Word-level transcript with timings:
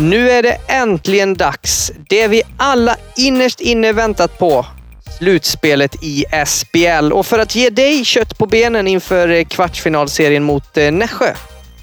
Nu 0.00 0.30
är 0.30 0.42
det 0.42 0.56
äntligen 0.68 1.34
dags. 1.34 1.92
Det 2.08 2.28
vi 2.28 2.42
alla 2.56 2.96
innerst 3.16 3.60
inne 3.60 3.92
väntat 3.92 4.38
på. 4.38 4.66
Slutspelet 5.18 6.02
i 6.02 6.24
SBL. 6.46 7.12
Och 7.12 7.26
för 7.26 7.38
att 7.38 7.54
ge 7.54 7.70
dig 7.70 8.04
kött 8.04 8.38
på 8.38 8.46
benen 8.46 8.88
inför 8.88 9.28
eh, 9.28 9.44
kvartsfinalserien 9.44 10.44
mot 10.44 10.76
eh, 10.76 10.92
Nässjö 10.92 11.34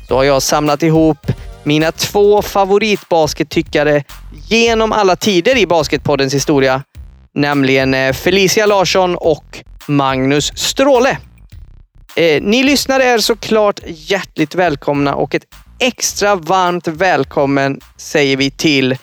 så 0.08 0.16
har 0.16 0.24
jag 0.24 0.42
samlat 0.42 0.84
ihop 0.84 1.18
mina 1.64 1.92
två 1.92 2.42
favoritbaskettyckare 2.42 4.04
genom 4.48 4.92
alla 4.92 5.16
tider 5.16 5.58
i 5.58 5.68
Basketpoddens 5.68 6.34
historia. 6.34 6.84
Nämligen 7.34 7.94
eh, 7.94 8.14
Felicia 8.14 8.66
Larsson 8.66 9.16
och 9.16 9.64
Magnus 9.88 10.58
Stråle. 10.58 11.18
Eh, 12.16 12.42
ni 12.42 12.64
lyssnare 12.64 13.04
är 13.04 13.18
såklart 13.18 13.80
hjärtligt 13.86 14.56
välkomna 14.56 15.16
och 15.16 15.36
ett 15.36 15.46
extra 15.80 16.36
varmt 16.36 16.88
välkommen 16.88 17.80
säger 17.98 18.38
vi 18.38 18.52
till 18.52 18.96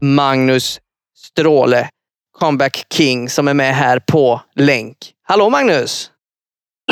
Magnus 0.00 0.80
Stråle, 1.16 1.88
comeback 2.38 2.86
king, 2.94 3.28
som 3.28 3.48
är 3.48 3.54
med 3.54 3.74
här 3.74 3.98
på 3.98 4.40
länk. 4.54 4.96
Hallå 5.22 5.50
Magnus! 5.50 6.10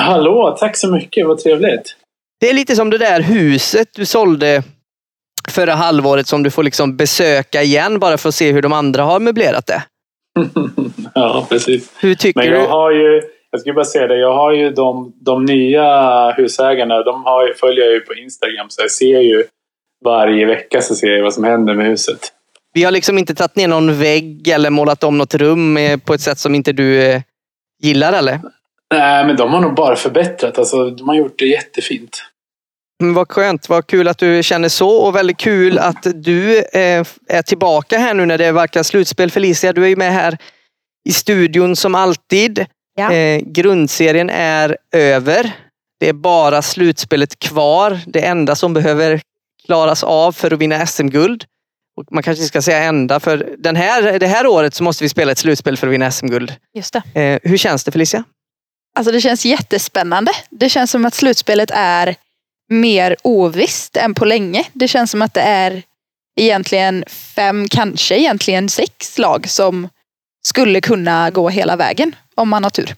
Hallå, 0.00 0.56
tack 0.60 0.76
så 0.76 0.88
mycket. 0.92 1.26
Vad 1.26 1.38
trevligt. 1.38 1.96
Det 2.40 2.50
är 2.50 2.54
lite 2.54 2.76
som 2.76 2.90
det 2.90 2.98
där 2.98 3.20
huset 3.20 3.88
du 3.94 4.06
sålde 4.06 4.62
förra 5.48 5.74
halvåret 5.74 6.26
som 6.26 6.42
du 6.42 6.50
får 6.50 6.62
liksom 6.62 6.96
besöka 6.96 7.62
igen 7.62 7.98
bara 7.98 8.18
för 8.18 8.28
att 8.28 8.34
se 8.34 8.52
hur 8.52 8.62
de 8.62 8.72
andra 8.72 9.02
har 9.02 9.20
möblerat 9.20 9.66
det. 9.66 9.82
ja, 11.14 11.46
precis. 11.48 11.90
Hur 12.00 12.14
tycker 12.14 12.40
Men 12.40 12.50
jag 12.50 12.62
du? 12.62 12.66
har 12.66 12.90
ju, 12.90 13.22
jag 13.52 13.60
ska 13.60 13.72
bara 13.72 13.84
säga 13.84 14.06
det, 14.06 14.18
jag 14.18 14.34
har 14.34 14.52
ju 14.52 14.70
de, 14.70 15.12
de 15.20 15.44
nya 15.44 16.30
husägarna, 16.30 17.02
de 17.02 17.24
har, 17.24 17.54
följer 17.54 17.84
jag 17.84 17.94
ju 17.94 18.00
på 18.00 18.14
Instagram 18.14 18.66
så 18.70 18.82
jag 18.82 18.90
ser 18.90 19.20
ju 19.20 19.44
varje 20.04 20.46
vecka 20.46 20.80
så 20.80 20.94
ser 20.94 21.06
jag 21.06 21.22
vad 21.22 21.34
som 21.34 21.44
händer 21.44 21.74
med 21.74 21.86
huset. 21.86 22.32
Vi 22.74 22.84
har 22.84 22.90
liksom 22.90 23.18
inte 23.18 23.34
tagit 23.34 23.56
ner 23.56 23.68
någon 23.68 23.98
vägg 23.98 24.48
eller 24.48 24.70
målat 24.70 25.04
om 25.04 25.18
något 25.18 25.34
rum 25.34 25.76
eh, 25.76 25.98
på 25.98 26.14
ett 26.14 26.20
sätt 26.20 26.38
som 26.38 26.54
inte 26.54 26.72
du 26.72 27.02
eh, 27.02 27.22
gillar 27.82 28.12
eller? 28.12 28.40
Nej, 28.94 29.26
men 29.26 29.36
de 29.36 29.52
har 29.52 29.60
nog 29.60 29.74
bara 29.74 29.96
förbättrat. 29.96 30.58
Alltså, 30.58 30.90
de 30.90 31.08
har 31.08 31.14
gjort 31.14 31.38
det 31.38 31.46
jättefint. 31.46 32.22
Men 33.00 33.14
vad 33.14 33.32
skönt, 33.32 33.68
vad 33.68 33.86
kul 33.86 34.08
att 34.08 34.18
du 34.18 34.42
känner 34.42 34.68
så 34.68 34.90
och 34.90 35.16
väldigt 35.16 35.36
kul 35.36 35.78
att 35.78 36.06
du 36.14 36.58
eh, 36.58 37.04
är 37.28 37.42
tillbaka 37.42 37.98
här 37.98 38.14
nu 38.14 38.26
när 38.26 38.38
det 38.38 38.52
verkar 38.52 38.82
slutspel. 38.82 39.30
Felicia, 39.30 39.72
du 39.72 39.84
är 39.84 39.88
ju 39.88 39.96
med 39.96 40.12
här 40.12 40.38
i 41.08 41.12
studion 41.12 41.76
som 41.76 41.94
alltid. 41.94 42.66
Ja. 42.94 43.12
Eh, 43.12 43.40
grundserien 43.46 44.30
är 44.30 44.76
över. 44.92 45.52
Det 46.00 46.08
är 46.08 46.12
bara 46.12 46.62
slutspelet 46.62 47.38
kvar. 47.38 48.00
Det 48.06 48.26
enda 48.26 48.54
som 48.54 48.74
behöver 48.74 49.20
klaras 49.66 50.04
av 50.04 50.32
för 50.32 50.50
att 50.50 50.58
vinna 50.58 50.86
SM-guld. 50.86 51.44
Och 51.96 52.04
man 52.10 52.22
kanske 52.22 52.44
ska 52.44 52.62
säga 52.62 52.82
enda, 52.82 53.20
för 53.20 53.54
den 53.58 53.76
här, 53.76 54.18
det 54.18 54.26
här 54.26 54.46
året 54.46 54.74
så 54.74 54.84
måste 54.84 55.04
vi 55.04 55.08
spela 55.08 55.32
ett 55.32 55.38
slutspel 55.38 55.76
för 55.76 55.86
att 55.86 55.92
vinna 55.92 56.10
SM-guld. 56.10 56.54
Just 56.74 56.92
det. 56.92 57.20
Eh, 57.20 57.50
hur 57.50 57.56
känns 57.56 57.84
det 57.84 57.92
Felicia? 57.92 58.24
Alltså 58.96 59.12
det 59.12 59.20
känns 59.20 59.44
jättespännande. 59.44 60.32
Det 60.50 60.68
känns 60.68 60.90
som 60.90 61.04
att 61.04 61.14
slutspelet 61.14 61.70
är 61.74 62.16
mer 62.70 63.16
ovisst 63.22 63.96
än 63.96 64.14
på 64.14 64.24
länge. 64.24 64.64
Det 64.72 64.88
känns 64.88 65.10
som 65.10 65.22
att 65.22 65.34
det 65.34 65.40
är 65.40 65.82
egentligen 66.40 67.04
fem, 67.08 67.68
kanske 67.68 68.16
egentligen 68.16 68.68
sex 68.68 69.18
lag 69.18 69.48
som 69.48 69.88
skulle 70.42 70.80
kunna 70.80 71.30
gå 71.30 71.48
hela 71.48 71.76
vägen 71.76 72.14
om 72.34 72.48
man 72.48 72.64
har 72.64 72.70
tur. 72.70 72.94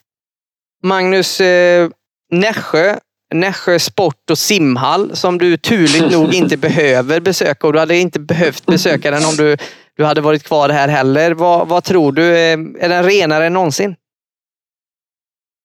Magnus, 0.82 1.40
eh, 1.40 1.88
Nässjö, 2.30 2.96
Nässjö 3.34 3.78
sport 3.78 4.30
och 4.30 4.38
simhall 4.38 5.16
som 5.16 5.38
du 5.38 5.56
turligt 5.56 6.12
nog 6.12 6.34
inte 6.40 6.56
behöver 6.56 7.20
besöka 7.20 7.66
och 7.66 7.72
du 7.72 7.78
hade 7.78 7.96
inte 7.96 8.20
behövt 8.20 8.66
besöka 8.66 9.10
den 9.10 9.24
om 9.24 9.36
du, 9.36 9.56
du 9.96 10.04
hade 10.04 10.20
varit 10.20 10.42
kvar 10.42 10.68
här 10.68 10.88
heller. 10.88 11.34
Vad, 11.34 11.68
vad 11.68 11.84
tror 11.84 12.12
du? 12.12 12.36
Eh, 12.36 12.52
Är 12.80 12.88
den 12.88 13.04
renare 13.04 13.46
än 13.46 13.52
någonsin? 13.52 13.96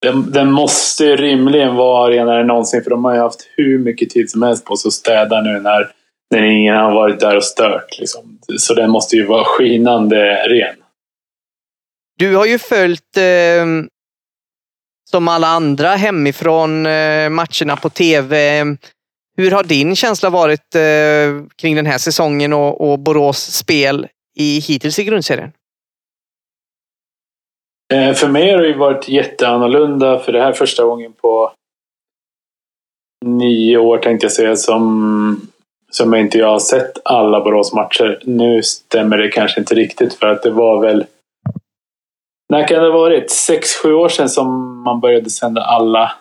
Den, 0.01 0.31
den 0.31 0.51
måste 0.51 1.15
rimligen 1.15 1.75
vara 1.75 2.11
renare 2.11 2.41
än 2.41 2.47
någonsin 2.47 2.83
för 2.83 2.89
de 2.89 3.05
har 3.05 3.13
ju 3.13 3.19
haft 3.19 3.47
hur 3.57 3.79
mycket 3.79 4.09
tid 4.09 4.29
som 4.29 4.41
helst 4.41 4.65
på 4.65 4.75
sig 4.75 4.89
att 4.89 4.93
städa 4.93 5.41
nu 5.41 5.59
när, 5.59 5.91
när 6.31 6.43
ingen 6.43 6.75
har 6.75 6.93
varit 6.93 7.19
där 7.19 7.35
och 7.35 7.43
stört. 7.43 7.99
Liksom. 7.99 8.39
Så 8.57 8.73
den 8.73 8.89
måste 8.89 9.15
ju 9.15 9.25
vara 9.25 9.43
skinande 9.45 10.47
ren. 10.47 10.75
Du 12.19 12.35
har 12.35 12.45
ju 12.45 12.57
följt 12.59 13.17
eh, 13.17 13.65
som 15.09 15.27
alla 15.27 15.47
andra 15.47 15.89
hemifrån 15.89 16.85
eh, 16.85 17.29
matcherna 17.29 17.75
på 17.81 17.89
tv. 17.89 18.63
Hur 19.37 19.51
har 19.51 19.63
din 19.63 19.95
känsla 19.95 20.29
varit 20.29 20.75
eh, 20.75 21.45
kring 21.55 21.75
den 21.75 21.85
här 21.85 21.97
säsongen 21.97 22.53
och, 22.53 22.91
och 22.91 22.99
Borås 22.99 23.55
spel 23.55 24.07
i, 24.35 24.59
hittills 24.59 24.99
i 24.99 25.03
grundserien? 25.03 25.51
Eh, 27.93 28.13
För 28.13 28.27
mig 28.27 28.51
har 28.51 28.61
det 28.61 28.73
varit 28.73 29.07
jätteannorlunda 29.07 30.19
för 30.19 30.31
det 30.31 30.41
här 30.41 30.49
är 30.49 30.53
första 30.53 30.83
gången 30.83 31.13
på 31.13 31.51
nio 33.25 33.77
år 33.77 33.97
tänkte 33.97 34.25
jag 34.25 34.31
säga 34.31 34.55
som, 34.55 35.41
som 35.91 36.13
jag 36.13 36.21
inte 36.21 36.37
jag 36.37 36.47
har 36.47 36.59
sett 36.59 36.91
alla 37.05 37.41
Borås 37.41 37.73
matcher. 37.73 38.21
Nu 38.23 38.63
stämmer 38.63 39.17
det 39.17 39.31
kanske 39.31 39.59
inte 39.59 39.75
riktigt 39.75 40.13
för 40.13 40.27
att 40.27 40.43
det 40.43 40.51
var 40.51 40.81
väl 40.81 41.05
när 42.49 42.67
kan 42.67 42.83
det 42.83 42.89
ha 42.89 42.97
varit? 42.97 43.31
Sex, 43.31 43.75
sju 43.75 43.93
år 43.93 44.09
sedan 44.09 44.29
som 44.29 44.81
man 44.83 44.99
började 44.99 45.29
sända 45.29 45.61
alla 45.61 46.11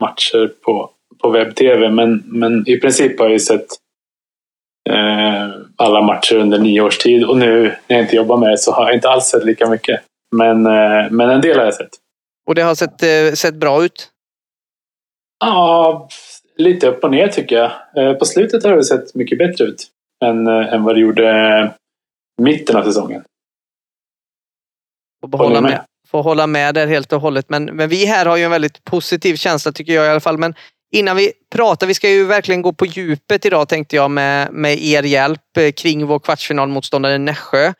matcher 0.00 0.52
på, 0.64 0.90
på 1.22 1.30
webb-tv. 1.30 1.90
Men, 1.90 2.22
men 2.26 2.68
i 2.68 2.80
princip 2.80 3.18
har 3.18 3.26
jag 3.26 3.32
ju 3.32 3.38
sett 3.38 3.66
eh, 4.90 5.50
alla 5.76 6.02
matcher 6.02 6.36
under 6.36 6.58
nio 6.58 6.80
års 6.80 6.98
tid. 6.98 7.24
Och 7.24 7.36
nu 7.36 7.62
när 7.62 7.96
jag 7.96 8.00
inte 8.04 8.16
jobbar 8.16 8.36
med 8.36 8.50
det 8.50 8.58
så 8.58 8.72
har 8.72 8.84
jag 8.86 8.94
inte 8.94 9.08
alls 9.08 9.24
sett 9.24 9.44
lika 9.44 9.70
mycket. 9.70 10.00
Men, 10.36 10.66
eh, 10.66 11.10
men 11.10 11.30
en 11.30 11.40
del 11.40 11.58
har 11.58 11.64
jag 11.64 11.74
sett. 11.74 11.90
Och 12.46 12.54
det 12.54 12.62
har 12.62 12.74
sett, 12.74 13.02
eh, 13.02 13.32
sett 13.34 13.54
bra 13.54 13.84
ut? 13.84 14.10
Ja, 15.44 16.08
lite 16.56 16.88
upp 16.88 17.04
och 17.04 17.10
ner 17.10 17.28
tycker 17.28 17.56
jag. 17.56 17.70
Eh, 17.96 18.14
På 18.18 18.24
slutet 18.24 18.64
har 18.64 18.76
det 18.76 18.84
sett 18.84 19.14
mycket 19.14 19.38
bättre 19.38 19.64
ut 19.64 19.86
än, 20.24 20.46
eh, 20.46 20.74
än 20.74 20.84
vad 20.84 20.94
det 20.94 21.00
gjorde 21.00 21.30
eh, 21.30 21.70
mitten 22.42 22.76
av 22.76 22.82
säsongen. 22.82 23.24
Får 25.30 25.38
hålla 25.38 25.60
med. 25.60 25.70
med. 25.70 25.84
Får 26.10 26.22
hålla 26.22 26.46
med 26.46 26.74
där 26.74 26.86
helt 26.86 27.12
och 27.12 27.20
hållet. 27.20 27.46
Men, 27.48 27.64
men 27.64 27.88
vi 27.88 28.06
här 28.06 28.26
har 28.26 28.36
ju 28.36 28.44
en 28.44 28.50
väldigt 28.50 28.84
positiv 28.84 29.36
känsla 29.36 29.72
tycker 29.72 29.92
jag 29.92 30.06
i 30.06 30.08
alla 30.08 30.20
fall. 30.20 30.38
Men 30.38 30.54
innan 30.92 31.16
vi 31.16 31.32
pratar, 31.52 31.86
vi 31.86 31.94
ska 31.94 32.10
ju 32.10 32.24
verkligen 32.24 32.62
gå 32.62 32.72
på 32.72 32.86
djupet 32.86 33.44
idag 33.44 33.68
tänkte 33.68 33.96
jag 33.96 34.10
med, 34.10 34.52
med 34.52 34.78
er 34.84 35.02
hjälp 35.02 35.56
eh, 35.58 35.72
kring 35.72 36.06
vår 36.06 36.18
kvartsfinalmotståndare 36.18 37.18
Nässjö. 37.18 37.72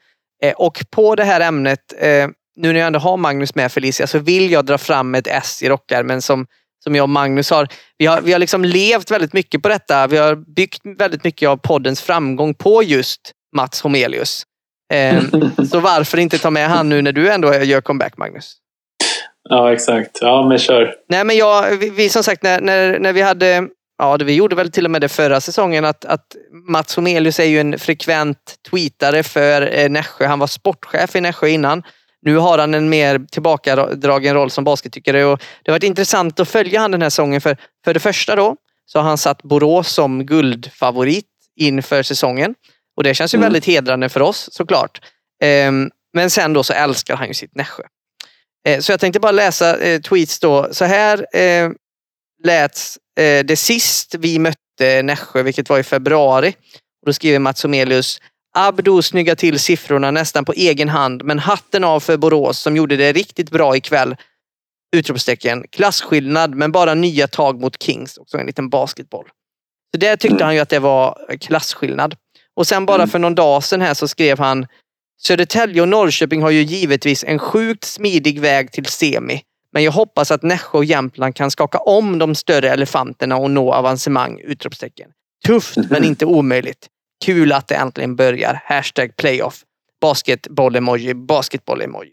Eh, 0.42 0.52
och 0.52 0.84
på 0.90 1.14
det 1.14 1.24
här 1.24 1.40
ämnet, 1.40 1.80
eh, 1.98 2.28
nu 2.56 2.72
när 2.72 2.80
jag 2.80 2.86
ändå 2.86 2.98
har 2.98 3.16
Magnus 3.16 3.54
med 3.54 3.72
Felicia, 3.72 4.06
så 4.06 4.18
vill 4.18 4.50
jag 4.50 4.66
dra 4.66 4.78
fram 4.78 5.14
ett 5.14 5.26
S 5.26 5.62
i 5.62 5.68
rockärmen 5.68 6.22
som, 6.22 6.46
som 6.84 6.94
jag 6.94 7.02
och 7.02 7.08
Magnus 7.08 7.50
har. 7.50 7.68
Vi 7.98 8.06
har, 8.06 8.20
vi 8.20 8.32
har 8.32 8.38
liksom 8.38 8.64
levt 8.64 9.10
väldigt 9.10 9.32
mycket 9.32 9.62
på 9.62 9.68
detta. 9.68 10.06
Vi 10.06 10.16
har 10.16 10.34
byggt 10.34 10.80
väldigt 10.98 11.24
mycket 11.24 11.48
av 11.48 11.56
poddens 11.56 12.00
framgång 12.00 12.54
på 12.54 12.82
just 12.82 13.32
Mats 13.56 13.80
Homelius. 13.80 14.46
Eh, 14.92 15.22
så 15.70 15.80
varför 15.80 16.18
inte 16.18 16.38
ta 16.38 16.50
med 16.50 16.68
han 16.68 16.88
nu 16.88 17.02
när 17.02 17.12
du 17.12 17.30
ändå 17.30 17.54
gör 17.54 17.80
comeback, 17.80 18.16
Magnus? 18.16 18.56
Ja, 19.48 19.72
exakt. 19.72 20.18
Ja, 20.20 20.46
men 20.48 20.58
kör. 20.58 20.94
Nej, 21.08 21.24
men 21.24 21.36
jag, 21.36 21.76
vi, 21.76 21.90
vi 21.90 22.08
som 22.08 22.22
sagt, 22.22 22.42
när, 22.42 22.60
när, 22.60 22.98
när 22.98 23.12
vi 23.12 23.22
hade, 23.22 23.68
ja, 23.98 24.16
det, 24.16 24.24
vi 24.24 24.34
gjorde 24.34 24.56
väl 24.56 24.70
till 24.70 24.84
och 24.84 24.90
med 24.90 25.00
det 25.00 25.08
förra 25.08 25.40
säsongen, 25.40 25.84
att, 25.84 26.04
att 26.04 26.36
Mats 26.68 26.96
Homelius 26.96 27.40
är 27.40 27.44
ju 27.44 27.60
en 27.60 27.78
frekvent 27.78 28.54
tweetare 28.70 29.22
för 29.22 29.74
eh, 29.74 29.88
Nässjö. 29.88 30.26
Han 30.26 30.38
var 30.38 30.46
sportchef 30.46 31.16
i 31.16 31.20
Nässjö 31.20 31.48
innan. 31.48 31.82
Nu 32.22 32.36
har 32.36 32.58
han 32.58 32.74
en 32.74 32.88
mer 32.88 33.26
tillbakadragen 33.32 34.34
roll 34.34 34.50
som 34.50 34.64
baskettyckare 34.64 35.24
och 35.24 35.38
det 35.38 35.70
har 35.70 35.74
varit 35.74 35.82
intressant 35.82 36.40
att 36.40 36.48
följa 36.48 36.80
han 36.80 36.90
den 36.90 37.02
här 37.02 37.10
säsongen. 37.10 37.40
För, 37.40 37.56
för 37.84 37.94
det 37.94 38.00
första 38.00 38.36
då, 38.36 38.56
så 38.86 38.98
har 38.98 39.08
han 39.08 39.18
satt 39.18 39.42
Borås 39.42 39.92
som 39.92 40.26
guldfavorit 40.26 41.26
inför 41.56 42.02
säsongen. 42.02 42.54
Och 42.96 43.02
det 43.02 43.14
känns 43.14 43.34
ju 43.34 43.36
Mm. 43.36 43.46
väldigt 43.46 43.64
hedrande 43.64 44.08
för 44.08 44.22
oss 44.22 44.48
såklart. 44.52 45.00
Ehm, 45.42 45.90
men 46.14 46.30
sen 46.30 46.52
då 46.52 46.62
så 46.62 46.72
älskar 46.72 47.16
han 47.16 47.28
ju 47.28 47.34
sitt 47.34 47.54
Nässjö. 47.54 47.82
Eh, 48.68 48.80
Så 48.80 48.92
jag 48.92 49.00
tänkte 49.00 49.20
bara 49.20 49.32
läsa 49.32 49.78
eh, 49.78 50.00
tweets 50.00 50.38
då. 50.40 50.68
Så 50.72 50.84
här 50.84 51.36
eh, 51.36 51.70
lät 52.44 52.80
eh, 53.20 53.44
det 53.44 53.56
sist 53.56 54.14
vi 54.18 54.38
mötte 54.38 55.02
Nässjö, 55.02 55.42
vilket 55.42 55.68
var 55.68 55.78
i 55.78 55.82
februari. 55.82 56.48
Och 57.02 57.06
då 57.06 57.12
skriver 57.12 57.38
Mats 57.38 57.64
Omelius 57.64 58.20
Abdo 58.58 59.02
snyggar 59.02 59.34
till 59.34 59.58
siffrorna 59.58 60.10
nästan 60.10 60.44
på 60.44 60.52
egen 60.52 60.88
hand, 60.88 61.24
men 61.24 61.38
hatten 61.38 61.84
av 61.84 62.00
för 62.00 62.16
Borås 62.16 62.58
som 62.58 62.76
gjorde 62.76 62.96
det 62.96 63.12
riktigt 63.12 63.50
bra 63.50 63.76
ikväll. 63.76 64.16
Utropstecken. 64.96 65.64
Klasskillnad, 65.70 66.54
men 66.54 66.72
bara 66.72 66.94
nya 66.94 67.28
tag 67.28 67.60
mot 67.60 67.82
Kings. 67.82 68.18
Också 68.18 68.38
en 68.38 68.46
liten 68.46 68.68
basketboll. 68.68 69.26
Så 69.94 70.00
där 70.00 70.16
tyckte 70.16 70.44
han 70.44 70.54
ju 70.54 70.60
att 70.60 70.68
det 70.68 70.78
var 70.78 71.36
klasskillnad. 71.40 72.16
Och 72.56 72.66
sen 72.66 72.86
bara 72.86 72.96
Mm. 72.96 73.08
för 73.08 73.18
någon 73.18 73.34
dag 73.34 73.64
sedan 73.64 73.80
här 73.80 73.94
så 73.94 74.08
skrev 74.08 74.38
han 74.38 74.66
Södertälje 75.18 75.82
och 75.82 75.88
Norrköping 75.88 76.42
har 76.42 76.50
ju 76.50 76.62
givetvis 76.62 77.24
en 77.24 77.38
sjukt 77.38 77.84
smidig 77.84 78.40
väg 78.40 78.72
till 78.72 78.86
semi. 78.86 79.42
Men 79.72 79.82
jag 79.82 79.92
hoppas 79.92 80.30
att 80.30 80.42
Nässjö 80.42 80.78
och 80.78 80.84
Jämtland 80.84 81.34
kan 81.36 81.50
skaka 81.50 81.78
om 81.78 82.18
de 82.18 82.34
större 82.34 82.70
elefanterna 82.70 83.36
och 83.36 83.50
nå 83.50 83.72
avancemang! 83.72 84.40
Utropstecken. 84.40 85.10
Tufft 85.46 85.76
men 85.90 86.04
inte 86.04 86.26
omöjligt. 86.26 86.88
Kul 87.24 87.52
att 87.52 87.68
det 87.68 87.74
äntligen 87.74 88.16
börjar. 88.16 88.60
Hashtag 88.64 89.16
playoff. 89.16 89.62
Basketboll-emoji, 90.00 91.14
basketboll-emoji. 91.14 92.12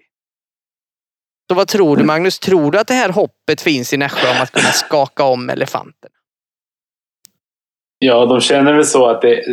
Så 1.50 1.56
vad 1.56 1.68
tror 1.68 1.98
du 1.98 2.04
Magnus? 2.04 2.40
Tror 2.40 2.72
du 2.72 2.80
att 2.80 2.88
det 2.88 2.94
här 2.94 3.10
hoppet 3.10 3.62
finns 3.62 3.94
i 3.94 3.98
Nässjö 3.98 4.32
om 4.36 4.42
att 4.42 4.52
kunna 4.52 4.72
skaka 4.72 5.24
om 5.24 5.50
elefanten? 5.50 6.10
Ja, 8.00 8.26
de 8.26 8.42
känner 8.42 8.74
väl 8.74 8.86
så 8.86 9.08
att 9.08 9.22
det, 9.22 9.44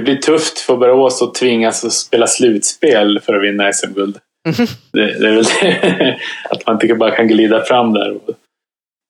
det 0.00 0.04
blir 0.04 0.16
tufft 0.16 0.58
för 0.58 0.76
Borås 0.76 1.22
att 1.22 1.34
tvingas 1.34 1.84
att 1.84 1.92
spela 1.92 2.26
slutspel 2.26 3.20
för 3.20 3.34
att 3.34 3.42
vinna 3.42 3.72
SM-guld. 3.72 4.18
Mhm. 4.48 4.66
Det, 4.92 5.18
det 5.18 5.28
är 5.28 5.34
väl 5.34 5.44
det, 5.44 6.18
att 6.50 6.66
man 6.66 6.74
inte 6.82 6.94
bara 6.94 7.16
kan 7.16 7.28
glida 7.28 7.64
fram 7.64 7.92
där 7.92 8.18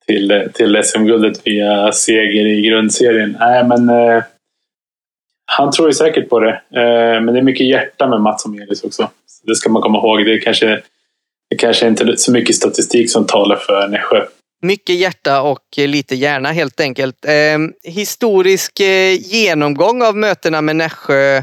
till, 0.07 0.49
till 0.55 0.83
SM-guldet 0.85 1.47
via 1.47 1.93
seger 1.93 2.47
i 2.47 2.61
grundserien. 2.61 3.37
Nej, 3.41 3.65
men 3.65 3.89
eh, 3.89 4.23
han 5.47 5.71
tror 5.71 5.89
ju 5.89 5.95
säkert 5.95 6.29
på 6.29 6.41
det. 6.41 6.53
Eh, 6.53 7.21
men 7.21 7.27
det 7.27 7.39
är 7.39 7.43
mycket 7.43 7.67
hjärta 7.67 8.07
med 8.07 8.21
Mats 8.21 8.47
Omelius 8.47 8.85
också. 8.85 9.11
Så 9.27 9.47
det 9.47 9.55
ska 9.55 9.71
man 9.71 9.83
komma 9.83 9.99
ihåg. 9.99 10.25
Det 10.25 10.35
är 10.35 10.41
kanske, 10.41 10.81
det 11.51 11.57
kanske 11.57 11.89
inte 11.89 12.05
är 12.05 12.17
så 12.17 12.33
mycket 12.33 12.57
statistik 12.57 13.11
som 13.11 13.27
talar 13.27 13.57
för 13.57 13.89
Nässjö. 13.89 14.25
Mycket 14.63 14.97
hjärta 14.97 15.43
och 15.43 15.65
lite 15.77 16.15
hjärna 16.15 16.53
helt 16.53 16.81
enkelt. 16.81 17.25
Eh, 17.25 17.93
historisk 17.93 18.81
eh, 18.81 19.15
genomgång 19.15 20.03
av 20.03 20.17
mötena 20.17 20.61
med 20.61 20.77
Nässjö 20.77 21.43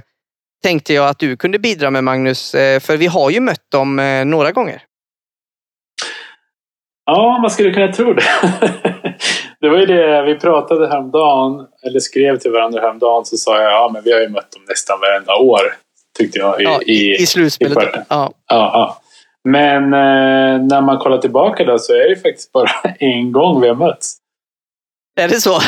tänkte 0.63 0.93
jag 0.93 1.09
att 1.09 1.19
du 1.19 1.37
kunde 1.37 1.59
bidra 1.59 1.91
med 1.91 2.03
Magnus. 2.03 2.55
Eh, 2.55 2.79
för 2.79 2.97
vi 2.97 3.07
har 3.07 3.29
ju 3.29 3.39
mött 3.39 3.71
dem 3.71 3.99
eh, 3.99 4.25
några 4.25 4.51
gånger. 4.51 4.81
Ja, 7.05 7.39
man 7.41 7.51
skulle 7.51 7.73
kunna 7.73 7.93
tro 7.93 8.13
det. 8.13 8.23
Det 9.59 9.69
var 9.69 9.77
ju 9.77 9.85
det 9.85 10.23
vi 10.23 10.35
pratade 10.35 10.87
häromdagen, 10.87 11.67
eller 11.87 11.99
skrev 11.99 12.37
till 12.37 12.51
varandra 12.51 12.81
häromdagen, 12.81 13.25
så 13.25 13.37
sa 13.37 13.61
jag 13.61 13.71
ja 13.71 13.89
men 13.93 14.03
vi 14.03 14.13
har 14.13 14.19
ju 14.19 14.29
mött 14.29 14.51
dem 14.51 14.61
nästan 14.69 14.99
varenda 14.99 15.35
år. 15.35 15.61
Tyckte 16.17 16.39
jag 16.39 16.61
i, 16.61 16.63
Ja, 16.63 16.81
i, 16.81 17.15
i, 17.21 17.25
slutspelet. 17.25 17.77
i 17.77 17.87
ja. 17.93 18.03
ja, 18.09 18.31
ja. 18.47 19.01
Men 19.51 19.83
eh, 19.83 20.61
när 20.61 20.81
man 20.81 20.97
kollar 20.97 21.17
tillbaka 21.17 21.63
då 21.63 21.79
så 21.79 21.93
är 21.93 22.09
det 22.09 22.15
faktiskt 22.15 22.51
bara 22.51 22.69
en 22.99 23.31
gång 23.31 23.61
vi 23.61 23.67
har 23.67 23.75
mötts. 23.75 24.17
Är 25.19 25.27
det 25.27 25.41
så? 25.41 25.59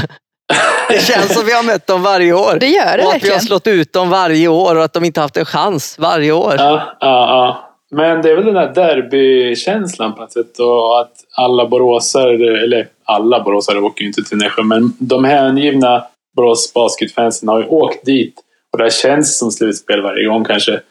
Det 0.90 1.00
känns 1.00 1.34
som 1.34 1.46
vi 1.46 1.52
har 1.54 1.64
mött 1.64 1.88
dem 1.88 2.04
varje 2.04 2.34
år. 2.34 2.58
Det 2.60 2.68
gör 2.68 2.86
det 2.86 2.92
Och 2.92 2.98
att 2.98 3.00
vi 3.00 3.06
har 3.06 3.12
verkligen. 3.12 3.40
slått 3.40 3.68
ut 3.68 3.94
dem 3.94 4.10
varje 4.10 4.48
år 4.48 4.76
och 4.76 4.84
att 4.84 4.94
de 4.94 5.06
inte 5.06 5.22
haft 5.22 5.38
en 5.38 5.46
chans 5.46 5.96
varje 6.00 6.32
år. 6.32 6.56
Ja, 6.58 6.98
ja, 7.00 7.00
ja. 7.00 7.66
Men 7.92 8.22
det 8.22 8.32
är 8.32 8.36
väl 8.36 8.46
den 8.46 8.54
där 8.54 8.74
derbykänslan 8.74 10.16
på 10.16 10.22
något 10.22 10.32
sätt. 10.32 10.60
Och 10.60 11.02
att 11.02 11.12
alla 11.38 11.68
boråsare, 11.68 12.64
eller 12.64 12.88
alla 13.06 13.44
boråsare 13.44 13.80
åker 13.80 14.02
ju 14.02 14.08
inte 14.08 14.24
till 14.24 14.38
Nässjö, 14.38 14.64
men 14.64 14.94
de 15.00 15.24
hängivna 15.24 16.04
Borås 16.36 16.74
basketfansen 16.74 17.50
har 17.50 17.60
ju 17.60 17.66
åkt 17.66 18.06
dit. 18.06 18.36
Och 18.72 18.78
det 18.78 18.94
känns 18.94 19.40
som 19.40 19.52
slutspel 19.52 20.02
varje 20.02 20.28
gång 20.28 20.46
kanske. 20.46 20.82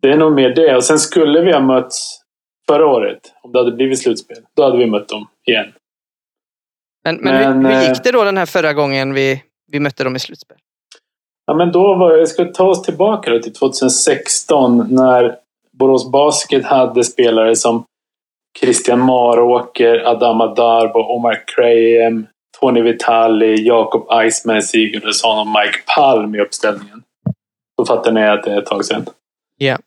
Det 0.00 0.08
är 0.10 0.16
nog 0.16 0.32
mer 0.32 0.54
det. 0.54 0.76
Och 0.76 0.84
sen 0.84 0.98
skulle 0.98 1.40
vi 1.40 1.52
ha 1.52 1.60
mötts 1.60 2.20
förra 2.66 2.86
året, 2.86 3.20
om 3.42 3.52
det 3.52 3.58
hade 3.58 3.72
blivit 3.72 4.02
slutspel. 4.02 4.38
Då 4.56 4.62
hade 4.62 4.78
vi 4.78 4.86
mött 4.86 5.08
dem 5.08 5.26
igen. 5.46 5.72
Men, 7.04 7.16
men, 7.16 7.36
hur, 7.36 7.54
Men, 7.54 7.64
hur 7.64 7.82
eh, 7.82 7.88
gick 7.88 8.04
det 8.04 8.12
då 8.12 8.24
den 8.24 8.36
här 8.36 8.46
förra 8.46 8.72
gången 8.72 9.14
vi, 9.14 9.42
vi 9.72 9.80
mötte 9.80 10.04
dem 10.04 10.16
i 10.16 10.18
slutspel? 10.18 10.56
Ja, 11.46 11.54
men 11.54 11.72
då 11.72 11.94
var 11.94 12.12
det, 12.12 12.18
jag 12.18 12.28
ska 12.28 12.44
ta 12.44 12.68
oss 12.68 12.82
tillbaka 12.82 13.30
då 13.30 13.38
till 13.38 13.52
2016 13.52 14.86
när 14.90 15.36
Borås 15.78 16.10
Basket 16.10 16.64
hade 16.64 17.04
spelare 17.04 17.56
som 17.56 17.84
Christian 18.60 19.00
Maråker, 19.00 19.98
Adama 19.98 20.54
Darbo, 20.54 20.98
Omar 20.98 21.44
Graham, 21.56 22.26
Tony 22.60 22.82
Vitali, 22.82 23.66
Jakob 23.66 24.08
Iceman 24.26 24.62
Sigurdsson 24.62 25.38
och 25.38 25.46
Mike 25.46 25.78
Palm 25.96 26.34
i 26.34 26.40
uppställningen. 26.40 27.02
Då 27.76 27.86
fattar 27.86 28.12
ni 28.12 28.28
att 28.28 28.44
det 28.44 28.52
är 28.52 28.58
ett 28.58 28.66
tag 28.66 28.84
sedan. 28.84 29.06
Ja. 29.56 29.78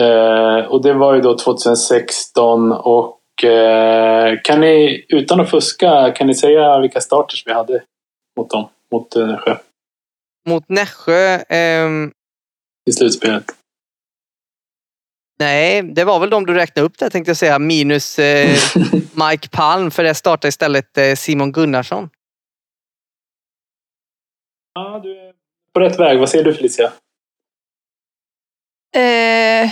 Eh, 0.00 0.66
och 0.66 0.82
det 0.82 0.94
var 0.94 1.14
ju 1.14 1.20
då 1.20 1.38
2016 1.38 2.72
och 2.72 3.44
eh, 3.44 4.38
kan 4.44 4.60
ni, 4.60 5.06
utan 5.08 5.40
att 5.40 5.50
fuska, 5.50 6.12
kan 6.16 6.26
ni 6.26 6.34
säga 6.34 6.80
vilka 6.80 7.00
starters 7.00 7.46
vi 7.46 7.52
hade 7.52 7.82
mot 8.36 8.50
dem? 8.50 8.68
Mot 8.92 9.16
eh, 9.16 9.26
Nässjö 9.26 9.56
Mot 10.48 10.68
Nässjö? 10.68 11.38
ehm, 11.48 12.12
i 12.90 12.92
slutspelet? 12.92 13.44
nej, 15.38 15.82
det 15.82 16.04
var 16.04 16.20
väl 16.20 16.30
de 16.30 16.46
du 16.46 16.54
räknade 16.54 16.86
upp 16.86 16.98
där 16.98 17.10
tänkte 17.10 17.30
jag 17.30 17.36
säga. 17.36 17.58
Minus 17.58 18.18
eh, 18.18 18.50
Mike 19.30 19.48
Palm, 19.48 19.90
för 19.90 20.04
det 20.04 20.14
startade 20.14 20.48
istället 20.48 20.98
eh, 20.98 21.14
Simon 21.14 21.52
Gunnarsson. 21.52 22.10
Ja, 24.74 25.00
du 25.02 25.18
är 25.18 25.32
på 25.72 25.80
rätt 25.80 26.00
väg. 26.00 26.18
Vad 26.18 26.28
säger 26.28 26.44
du 26.44 26.54
Felicia? 26.54 26.92
Eh, 28.94 29.70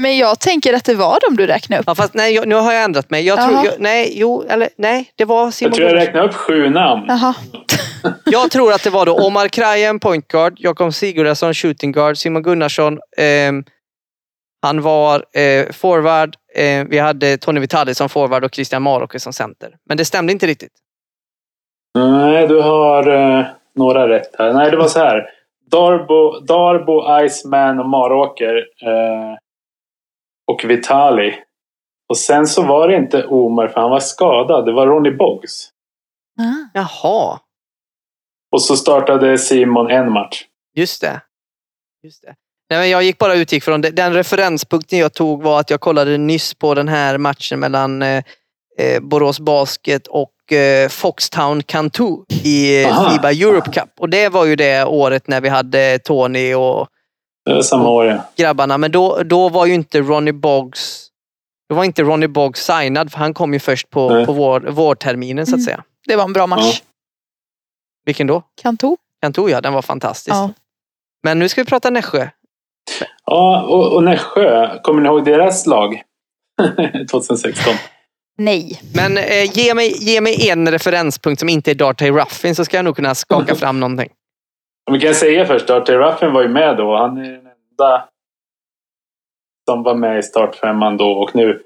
men 0.00 0.16
jag 0.16 0.40
tänker 0.40 0.74
att 0.74 0.84
det 0.84 0.94
var 0.94 1.18
de 1.28 1.36
du 1.36 1.46
räknade 1.46 1.80
upp. 1.80 1.86
Ja, 1.86 1.94
fast 1.94 2.14
nej, 2.14 2.34
jag, 2.34 2.48
nu 2.48 2.54
har 2.54 2.72
jag 2.72 2.84
ändrat 2.84 3.10
mig. 3.10 3.26
Jag 3.26 3.48
tror, 3.48 3.64
jag, 3.64 3.74
nej, 3.78 4.12
jo, 4.14 4.44
eller 4.48 4.68
nej, 4.76 5.12
det 5.16 5.24
var 5.24 5.50
Simon 5.50 5.70
Jag 5.70 5.76
tror 5.76 5.88
jag 5.88 5.96
räknade 5.96 6.28
upp 6.28 6.34
sju 6.34 6.70
namn. 6.70 7.04
Jaha. 7.08 7.34
Jag 8.24 8.50
tror 8.50 8.72
att 8.72 8.84
det 8.84 8.90
var 8.90 9.06
då 9.06 9.26
Omar 9.26 9.48
Krajen, 9.48 10.00
point 10.00 10.28
guard, 10.28 10.54
Jakob 10.56 10.94
Sigurdsson, 10.94 11.54
shooting 11.54 11.92
guard, 11.92 12.16
Simon 12.16 12.42
Gunnarsson, 12.42 12.98
ehm, 13.16 13.64
han 14.62 14.82
var 14.82 15.24
eh, 15.32 15.72
forward, 15.72 16.36
eh, 16.54 16.84
vi 16.88 16.98
hade 16.98 17.36
Tony 17.36 17.60
Vitali 17.60 17.94
som 17.94 18.08
forward 18.08 18.44
och 18.44 18.54
Christian 18.54 18.82
Maråker 18.82 19.18
som 19.18 19.32
center. 19.32 19.74
Men 19.88 19.96
det 19.96 20.04
stämde 20.04 20.32
inte 20.32 20.46
riktigt. 20.46 20.72
Nej, 21.94 22.48
du 22.48 22.60
har 22.60 23.08
eh, 23.08 23.46
några 23.74 24.08
rätt 24.08 24.30
här. 24.38 24.52
Nej, 24.52 24.70
det 24.70 24.76
var 24.76 24.88
så 24.88 24.98
här. 24.98 25.30
Darbo, 25.70 26.40
Darbo 26.40 27.24
Iceman 27.26 27.78
och 27.80 27.88
Maråker. 27.88 28.56
Eh, 28.82 29.36
och 30.52 30.64
Vitali. 30.70 31.34
Och 32.08 32.16
sen 32.16 32.46
så 32.46 32.62
var 32.62 32.88
det 32.88 32.96
inte 32.96 33.26
Omar 33.26 33.68
för 33.68 33.80
han 33.80 33.90
var 33.90 34.00
skadad. 34.00 34.64
Det 34.66 34.72
var 34.72 34.86
Ronny 34.86 35.10
Boggs. 35.10 35.70
Ah. 36.40 36.70
Jaha, 36.74 37.40
Och 38.52 38.62
så 38.62 38.76
startade 38.76 39.38
Simon 39.38 39.90
en 39.90 40.12
match. 40.12 40.44
just 40.74 41.00
det. 41.00 41.20
Just 42.02 42.22
det. 42.22 42.34
Nej, 42.70 42.78
men 42.80 42.90
jag 42.90 43.02
gick 43.02 43.18
bara 43.18 43.34
utgick 43.34 43.64
från 43.64 43.80
det. 43.80 43.90
Den 43.90 44.12
referenspunkten 44.12 44.98
jag 44.98 45.14
tog 45.14 45.42
var 45.42 45.60
att 45.60 45.70
jag 45.70 45.80
kollade 45.80 46.18
nyss 46.18 46.54
på 46.54 46.74
den 46.74 46.88
här 46.88 47.18
matchen 47.18 47.60
mellan 47.60 48.02
eh, 48.02 48.22
eh, 48.78 49.00
Borås 49.00 49.40
Basket 49.40 50.06
och 50.06 50.30
eh, 50.52 50.88
Foxtown 50.88 51.62
Cantu 51.62 52.16
i 52.28 52.84
Aha. 52.84 53.10
FIBA 53.10 53.30
Europe 53.32 53.70
Cup. 53.72 53.90
Och 53.98 54.08
det 54.08 54.28
var 54.28 54.44
ju 54.44 54.56
det 54.56 54.84
året 54.84 55.28
när 55.28 55.40
vi 55.40 55.48
hade 55.48 55.98
Tony 55.98 56.54
och 56.54 56.88
samma 57.64 57.88
år 57.88 58.06
ja. 58.06 58.18
grabbarna. 58.36 58.78
Men 58.78 58.92
då, 58.92 59.22
då 59.22 59.48
var 59.48 59.66
ju 59.66 59.74
inte 59.74 60.00
Ronny 60.00 60.32
Boggs 60.32 61.04
då 61.68 61.74
var 61.74 61.84
inte 61.84 62.02
Ronny 62.02 62.26
Boggs 62.26 62.64
signad 62.64 63.12
för 63.12 63.18
han 63.18 63.34
kom 63.34 63.52
ju 63.52 63.58
först 63.58 63.90
på, 63.90 64.08
Nej. 64.10 64.26
på 64.26 64.32
vår, 64.32 64.60
vårterminen 64.60 65.46
så 65.46 65.50
att 65.50 65.58
Mm. 65.58 65.64
säga. 65.64 65.84
Det 66.06 66.16
var 66.16 66.24
en 66.24 66.32
bra 66.32 66.46
match. 66.46 66.82
Vilken 68.04 68.26
då? 68.26 68.42
Kanto? 68.62 68.96
Cantu 69.22 69.48
ja, 69.48 69.60
den 69.60 69.72
var 69.72 69.82
fantastisk. 69.82 70.36
Ja. 70.36 70.50
Men 71.22 71.38
nu 71.38 71.48
ska 71.48 71.60
vi 71.62 71.66
prata 71.68 71.90
Nässjö. 71.90 72.28
Ja, 73.24 73.62
och, 73.62 73.92
och 73.92 74.04
Nässjö. 74.04 74.78
Kommer 74.82 75.02
ni 75.02 75.08
ihåg 75.08 75.24
deras 75.24 75.66
lag? 75.66 76.02
2016. 77.10 77.74
Nej. 78.38 78.80
Men 78.94 79.18
eh, 79.18 79.44
ge, 79.58 79.74
mig, 79.74 79.92
ge 80.04 80.20
mig 80.20 80.50
en 80.50 80.70
referenspunkt 80.70 81.40
som 81.40 81.48
inte 81.48 81.70
är 81.70 81.74
Darty 81.74 82.10
Ruffin 82.10 82.54
så 82.54 82.64
ska 82.64 82.76
jag 82.76 82.84
nog 82.84 82.96
kunna 82.96 83.14
skaka 83.14 83.54
fram 83.54 83.80
någonting. 83.80 84.08
Vi 84.90 85.00
kan 85.00 85.14
säga 85.14 85.46
först, 85.46 85.66
Darty 85.66 85.92
Ruffin 85.92 86.32
var 86.32 86.42
ju 86.42 86.48
med 86.48 86.76
då. 86.76 86.96
Han 86.96 87.18
är 87.18 87.22
den 87.22 87.48
enda 87.70 88.08
som 89.68 89.82
var 89.82 89.94
med 89.94 90.18
i 90.18 90.22
startfemman 90.22 90.96
då 90.96 91.10
och 91.12 91.36
nu. 91.36 91.62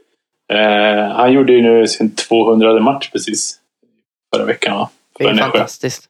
Eh, 0.52 1.08
han 1.08 1.32
gjorde 1.32 1.52
ju 1.52 1.62
nu 1.62 1.86
sin 1.86 2.14
200 2.14 2.80
match 2.80 3.10
precis 3.10 3.58
förra 4.34 4.44
veckan 4.44 4.76
va? 4.76 4.90
Det 5.18 5.24
är 5.24 5.28
För 5.28 5.34
Nässjö. 5.34 5.50
fantastiskt. 5.50 6.08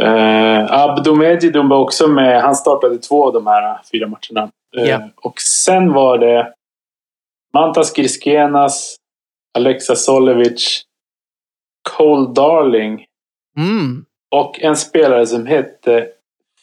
Eh, 0.00 0.72
Abdomedji 0.72 1.50
var 1.50 1.78
också 1.78 2.08
med. 2.08 2.42
Han 2.42 2.56
startade 2.56 2.98
två 2.98 3.26
av 3.26 3.32
de 3.32 3.46
här 3.46 3.80
fyra 3.92 4.06
matcherna. 4.06 4.50
Eh. 4.76 5.00
Och 5.16 5.40
sen 5.40 5.92
var 5.92 6.18
det 6.18 6.52
Mantas 7.52 7.92
Griskenas, 7.92 8.96
Alexa 9.56 9.96
Solevic, 9.96 10.82
Cole 11.96 12.34
Darling 12.34 13.04
Mm. 13.58 14.04
och 14.30 14.60
en 14.60 14.76
spelare 14.76 15.26
som 15.26 15.46
hette 15.46 16.06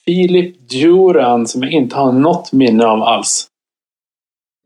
Filip 0.05 0.69
Duran 0.69 1.47
som 1.47 1.63
jag 1.63 1.71
inte 1.71 1.95
har 1.95 2.11
något 2.11 2.51
minne 2.51 2.85
av 2.85 3.03
alls. 3.03 3.47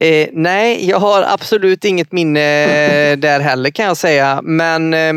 Eh, 0.03 0.29
nej, 0.33 0.89
jag 0.89 0.99
har 0.99 1.23
absolut 1.23 1.85
inget 1.85 2.11
minne 2.11 2.39
där 3.15 3.39
heller 3.39 3.69
kan 3.69 3.85
jag 3.85 3.97
säga. 3.97 4.39
Men 4.43 4.93
eh, 4.93 5.13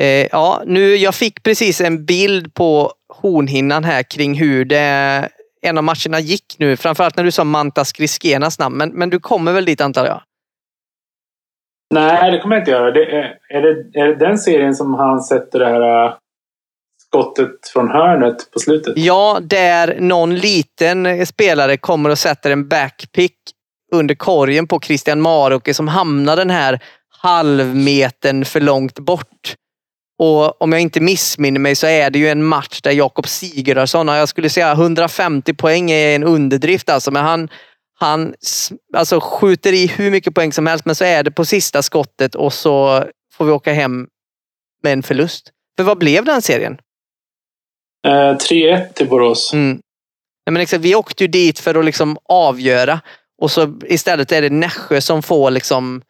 eh, 0.00 0.26
ja, 0.32 0.62
nu, 0.66 0.96
jag 0.96 1.14
fick 1.14 1.42
precis 1.42 1.80
en 1.80 2.04
bild 2.04 2.54
på 2.54 2.92
hornhinnan 3.22 3.84
här 3.84 4.02
kring 4.02 4.34
hur 4.34 4.64
det, 4.64 5.28
en 5.62 5.78
av 5.78 5.84
matcherna 5.84 6.20
gick 6.20 6.56
nu. 6.58 6.76
Framförallt 6.76 7.16
när 7.16 7.24
du 7.24 7.30
sa 7.30 7.44
Mantas 7.44 7.92
Griskenas 7.92 8.58
namn. 8.58 8.76
Men, 8.76 8.90
men 8.90 9.10
du 9.10 9.20
kommer 9.20 9.52
väl 9.52 9.64
dit 9.64 9.80
antar 9.80 10.06
jag? 10.06 10.22
Nej, 11.92 12.30
det 12.30 12.38
kommer 12.38 12.56
jag 12.56 12.62
inte 12.62 12.70
göra. 12.70 12.90
Det 12.90 13.04
är, 13.04 13.38
är, 13.48 13.62
det, 13.62 14.00
är 14.00 14.06
det 14.06 14.14
den 14.14 14.38
serien 14.38 14.74
som 14.74 14.94
han 14.94 15.20
sätter 15.20 15.58
det 15.58 15.66
här 15.66 16.06
äh, 16.06 16.14
skottet 17.08 17.68
från 17.72 17.90
hörnet 17.90 18.50
på 18.52 18.58
slutet? 18.58 18.92
Ja, 18.96 19.38
där 19.42 20.00
någon 20.00 20.34
liten 20.36 21.06
eh, 21.06 21.24
spelare 21.24 21.76
kommer 21.76 22.10
och 22.10 22.18
sätter 22.18 22.50
en 22.50 22.68
backpick 22.68 23.36
under 23.92 24.14
korgen 24.14 24.66
på 24.66 24.80
Christian 24.80 25.20
Maroke 25.20 25.74
som 25.74 25.88
hamnar 25.88 26.36
den 26.36 26.50
här 26.50 26.80
halvmetern 27.22 28.44
för 28.44 28.60
långt 28.60 28.98
bort. 28.98 29.54
Och 30.18 30.62
om 30.62 30.72
jag 30.72 30.80
inte 30.80 31.00
missminner 31.00 31.60
mig 31.60 31.74
så 31.74 31.86
är 31.86 32.10
det 32.10 32.18
ju 32.18 32.28
en 32.28 32.44
match 32.44 32.80
där 32.80 32.90
Jakob 32.90 33.28
Sigurdsson 33.28 34.08
jag 34.08 34.28
skulle 34.28 34.50
säga 34.50 34.72
150 34.72 35.54
poäng 35.54 35.90
är 35.90 36.16
en 36.16 36.24
underdrift 36.24 36.90
alltså, 36.90 37.10
men 37.10 37.24
han, 37.24 37.48
han 38.02 38.34
alltså, 38.96 39.20
skjuter 39.20 39.72
i 39.72 39.86
hur 39.86 40.10
mycket 40.10 40.34
poäng 40.34 40.52
som 40.52 40.66
helst, 40.66 40.84
men 40.84 40.94
så 40.94 41.04
är 41.04 41.22
det 41.22 41.30
på 41.30 41.44
sista 41.44 41.82
skottet 41.82 42.34
och 42.34 42.52
så 42.52 43.04
får 43.34 43.44
vi 43.44 43.52
åka 43.52 43.72
hem 43.72 44.06
med 44.82 44.92
en 44.92 45.02
förlust. 45.02 45.50
För 45.76 45.84
vad 45.84 45.98
blev 45.98 46.24
den 46.24 46.42
serien? 46.42 46.78
Eh, 48.06 48.36
3-1 48.36 48.92
till 48.92 49.08
Borås. 49.08 49.52
Mm. 49.52 49.70
Nej, 50.46 50.52
men 50.52 50.62
exakt, 50.62 50.84
vi 50.84 50.94
åkte 50.94 51.24
ju 51.24 51.28
dit 51.28 51.58
för 51.58 51.74
att 51.74 51.84
liksom 51.84 52.18
avgöra 52.28 53.00
och 53.42 53.50
så 53.50 53.78
istället 53.86 54.32
är 54.32 54.42
det 54.42 54.50
Nässjö 54.50 55.00
som 55.00 55.22
får 55.22 55.50
liksom 55.50 56.02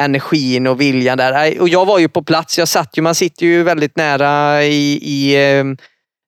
energin 0.00 0.66
och 0.66 0.80
viljan 0.80 1.18
där. 1.18 1.60
Och 1.60 1.68
jag 1.68 1.86
var 1.86 1.98
ju 1.98 2.08
på 2.08 2.22
plats. 2.22 2.58
Jag 2.58 2.68
satt 2.68 2.98
ju, 2.98 3.02
man 3.02 3.14
sitter 3.14 3.46
ju 3.46 3.62
väldigt 3.62 3.96
nära 3.96 4.64
i, 4.64 4.98
i 5.02 5.34
eh, 5.58 5.64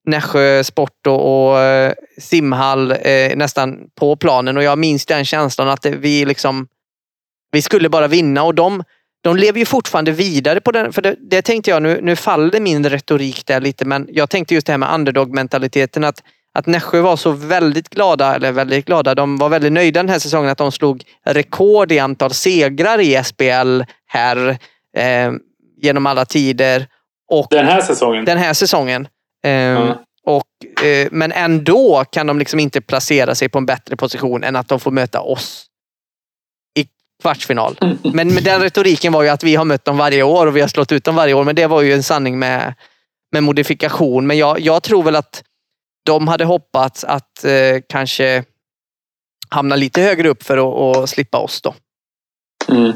Nässjö 0.07 0.65
sport 0.65 1.07
och, 1.07 1.51
och 1.51 1.59
eh, 1.61 1.93
simhall 2.19 2.91
eh, 2.91 3.37
nästan 3.37 3.79
på 3.95 4.17
planen 4.17 4.57
och 4.57 4.63
jag 4.63 4.79
minns 4.79 5.07
den 5.07 5.25
känslan 5.25 5.69
att 5.69 5.87
vi 5.87 6.25
liksom 6.25 6.69
vi 7.57 7.63
skulle 7.63 7.89
bara 7.89 8.09
vinna 8.09 8.43
och 8.43 8.55
de, 8.55 8.83
de 9.21 9.37
lever 9.37 9.59
ju 9.59 9.65
fortfarande 9.65 10.13
vidare 10.13 10.61
på 10.61 10.73
den. 10.73 10.93
För 10.93 11.03
det, 11.03 11.17
det 11.19 11.43
tänkte 11.43 11.71
jag, 11.71 11.83
nu, 11.83 12.01
nu 12.03 12.17
faller 12.17 12.61
min 12.61 12.89
retorik 12.89 13.47
där 13.47 13.61
lite, 13.61 13.85
men 13.85 14.09
jag 14.11 14.31
tänkte 14.31 14.55
just 14.55 14.67
det 14.67 14.73
här 14.73 14.79
med 14.79 14.95
underdog-mentaliteten. 14.95 16.05
Att, 16.05 16.23
att 16.55 16.67
Nässjö 16.67 17.01
var 17.01 17.17
så 17.17 17.31
väldigt 17.31 17.89
glada, 17.89 18.35
eller 18.35 18.53
väldigt 18.53 18.87
glada, 18.87 19.15
de 19.15 19.37
var 19.37 19.49
väldigt 19.49 19.73
nöjda 19.73 20.03
den 20.03 20.09
här 20.09 20.19
säsongen 20.19 20.51
att 20.51 20.59
de 20.59 20.73
slog 20.73 21.03
rekord 21.25 21.93
i 21.93 21.99
antal 21.99 22.35
segrar 22.35 23.01
i 23.01 23.25
SPL 23.25 23.81
här 24.07 24.49
eh, 24.97 25.33
genom 25.77 26.07
alla 26.07 26.25
tider. 26.25 26.87
Och 27.31 27.47
den 27.51 27.67
här 27.67 27.81
säsongen? 27.81 28.25
Den 28.25 28.39
här 28.39 28.53
säsongen. 28.53 29.09
Mm. 29.47 29.93
och, 30.25 30.85
eh, 30.85 31.09
men 31.11 31.33
ändå 31.33 32.05
kan 32.13 32.27
de 32.27 32.39
liksom 32.39 32.61
inte 32.61 32.81
placera 32.81 33.35
sig 33.35 33.49
på 33.49 33.59
en 33.59 33.67
bättre 33.67 33.97
position 33.97 34.45
än 34.45 34.57
att 34.57 34.69
de 34.69 34.81
får 34.81 34.91
möta 34.91 35.21
oss 35.21 35.67
kvartsfinal. 37.23 37.79
Men 38.15 38.35
med 38.35 38.45
den 38.45 38.61
retoriken 38.61 39.13
var 39.13 39.23
ju 39.23 39.29
att 39.29 39.45
vi 39.45 39.55
har 39.55 39.65
mött 39.65 39.85
dem 39.85 39.97
varje 39.97 40.23
år 40.23 40.47
och 40.47 40.57
vi 40.57 40.61
har 40.61 40.69
slått 40.69 40.93
ut 40.93 41.05
dem 41.05 41.15
varje 41.15 41.35
år. 41.35 41.45
Men 41.45 41.55
det 41.55 41.67
var 41.67 41.83
ju 41.83 41.93
en 41.93 42.03
sanning 42.03 42.39
med, 42.39 42.75
med 43.33 43.43
modifikation. 43.43 44.27
Men 44.27 44.39
jag, 44.39 44.61
jag 44.61 44.83
tror 44.83 45.03
väl 45.03 45.17
att 45.17 45.45
de 46.05 46.29
hade 46.29 46.45
hoppats 46.45 47.05
att 47.05 47.45
eh, 47.45 47.77
kanske 47.89 48.45
hamna 49.49 49.77
lite 49.77 50.01
högre 50.01 50.29
upp 50.29 50.43
för 50.43 50.57
att, 50.57 50.97
att 50.97 51.11
slippa 51.11 51.39
oss 51.39 51.63
då. 51.63 51.75
Mm. 52.69 52.93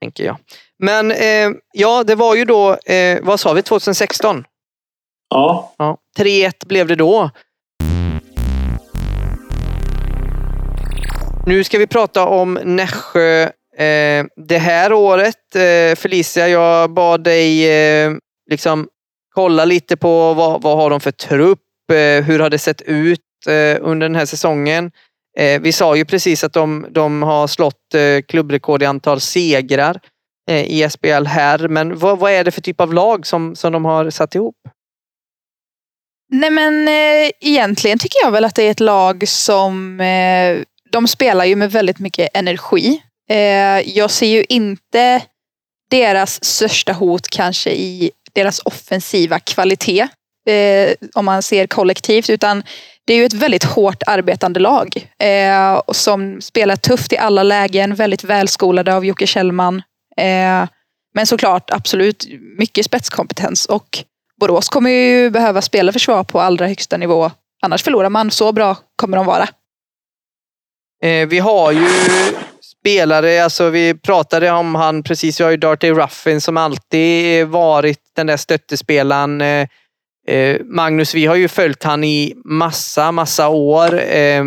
Tänker 0.00 0.24
jag. 0.24 0.36
Men 0.78 1.10
eh, 1.10 1.50
ja, 1.72 2.04
det 2.04 2.14
var 2.14 2.34
ju 2.34 2.44
då, 2.44 2.76
eh, 2.76 3.18
vad 3.22 3.40
sa 3.40 3.52
vi, 3.52 3.62
2016? 3.62 4.44
Ja. 5.30 5.74
ja 5.78 5.98
3-1 6.18 6.66
blev 6.66 6.86
det 6.86 6.96
då. 6.96 7.30
Nu 11.46 11.64
ska 11.64 11.78
vi 11.78 11.86
prata 11.86 12.26
om 12.26 12.58
Nässjö 12.64 13.42
eh, 13.76 14.24
det 14.36 14.58
här 14.58 14.92
året. 14.92 15.56
Eh, 15.56 15.96
Felicia, 15.96 16.48
jag 16.48 16.90
bad 16.90 17.24
dig 17.24 17.70
eh, 17.70 18.12
liksom 18.50 18.88
kolla 19.34 19.64
lite 19.64 19.96
på 19.96 20.34
vad, 20.34 20.62
vad 20.62 20.76
har 20.76 20.90
de 20.90 21.00
för 21.00 21.10
trupp? 21.10 21.60
Eh, 21.92 22.24
hur 22.24 22.38
har 22.38 22.50
det 22.50 22.58
sett 22.58 22.82
ut 22.82 23.20
eh, 23.48 23.78
under 23.80 24.08
den 24.08 24.14
här 24.14 24.26
säsongen? 24.26 24.90
Eh, 25.38 25.60
vi 25.60 25.72
sa 25.72 25.96
ju 25.96 26.04
precis 26.04 26.44
att 26.44 26.52
de, 26.52 26.86
de 26.90 27.22
har 27.22 27.46
slått 27.46 27.94
eh, 27.94 28.22
klubbrekord 28.28 28.82
i 28.82 28.86
antal 28.86 29.20
segrar 29.20 30.00
eh, 30.50 30.64
i 30.64 30.90
SBL 30.90 31.26
här, 31.26 31.68
men 31.68 31.98
vad, 31.98 32.18
vad 32.18 32.32
är 32.32 32.44
det 32.44 32.50
för 32.50 32.60
typ 32.60 32.80
av 32.80 32.94
lag 32.94 33.26
som, 33.26 33.56
som 33.56 33.72
de 33.72 33.84
har 33.84 34.10
satt 34.10 34.34
ihop? 34.34 34.56
Nej 36.30 36.50
men 36.50 36.88
eh, 36.88 37.30
egentligen 37.40 37.98
tycker 37.98 38.18
jag 38.22 38.30
väl 38.30 38.44
att 38.44 38.54
det 38.54 38.62
är 38.62 38.70
ett 38.70 38.80
lag 38.80 39.28
som 39.28 40.00
eh, 40.00 40.62
de 40.90 41.08
spelar 41.08 41.44
ju 41.44 41.56
med 41.56 41.72
väldigt 41.72 41.98
mycket 41.98 42.28
energi. 42.34 43.02
Eh, 43.30 43.80
jag 43.98 44.10
ser 44.10 44.26
ju 44.26 44.44
inte 44.48 45.22
deras 45.90 46.44
största 46.44 46.92
hot 46.92 47.28
kanske 47.28 47.70
i 47.70 48.10
deras 48.32 48.60
offensiva 48.64 49.38
kvalitet. 49.38 50.08
Eh, 50.48 50.94
om 51.14 51.24
man 51.24 51.42
ser 51.42 51.66
kollektivt. 51.66 52.30
Utan 52.30 52.62
det 53.06 53.12
är 53.12 53.16
ju 53.16 53.24
ett 53.24 53.32
väldigt 53.32 53.64
hårt 53.64 54.02
arbetande 54.06 54.60
lag. 54.60 55.08
Eh, 55.18 55.80
som 55.92 56.40
spelar 56.40 56.76
tufft 56.76 57.12
i 57.12 57.16
alla 57.16 57.42
lägen. 57.42 57.94
Väldigt 57.94 58.24
välskolade 58.24 58.94
av 58.94 59.04
Jocke 59.04 59.26
Kjellman. 59.26 59.82
Eh, 60.16 60.68
men 61.14 61.26
såklart 61.26 61.70
absolut 61.70 62.26
mycket 62.58 62.86
spetskompetens. 62.86 63.66
Och 63.66 64.04
Borås 64.40 64.68
kommer 64.68 64.90
ju 64.90 65.30
behöva 65.30 65.62
spela 65.62 65.92
försvar 65.92 66.24
på 66.24 66.40
allra 66.40 66.66
högsta 66.66 66.96
nivå. 66.96 67.30
Annars 67.62 67.82
förlorar 67.82 68.10
man. 68.10 68.30
Så 68.30 68.52
bra 68.52 68.76
kommer 68.96 69.16
de 69.16 69.26
vara. 69.26 69.48
Eh, 71.02 71.28
vi 71.28 71.38
har 71.38 71.72
ju 71.72 71.88
spelare, 72.84 73.44
alltså 73.44 73.70
vi 73.70 73.94
pratade 73.94 74.50
om 74.50 74.74
han 74.74 75.02
precis, 75.02 75.40
vi 75.40 75.44
har 75.44 75.50
ju 75.50 75.56
Darty 75.56 75.90
Ruffin 75.90 76.40
som 76.40 76.56
alltid 76.56 77.46
varit 77.46 78.00
den 78.16 78.26
där 78.26 78.36
stöttespelaren. 78.36 79.40
Eh, 79.40 79.68
eh, 80.28 80.60
Magnus, 80.64 81.14
vi 81.14 81.26
har 81.26 81.34
ju 81.34 81.48
följt 81.48 81.82
han 81.82 82.04
i 82.04 82.34
massa, 82.44 83.12
massa 83.12 83.48
år. 83.48 84.00
Eh, 84.00 84.44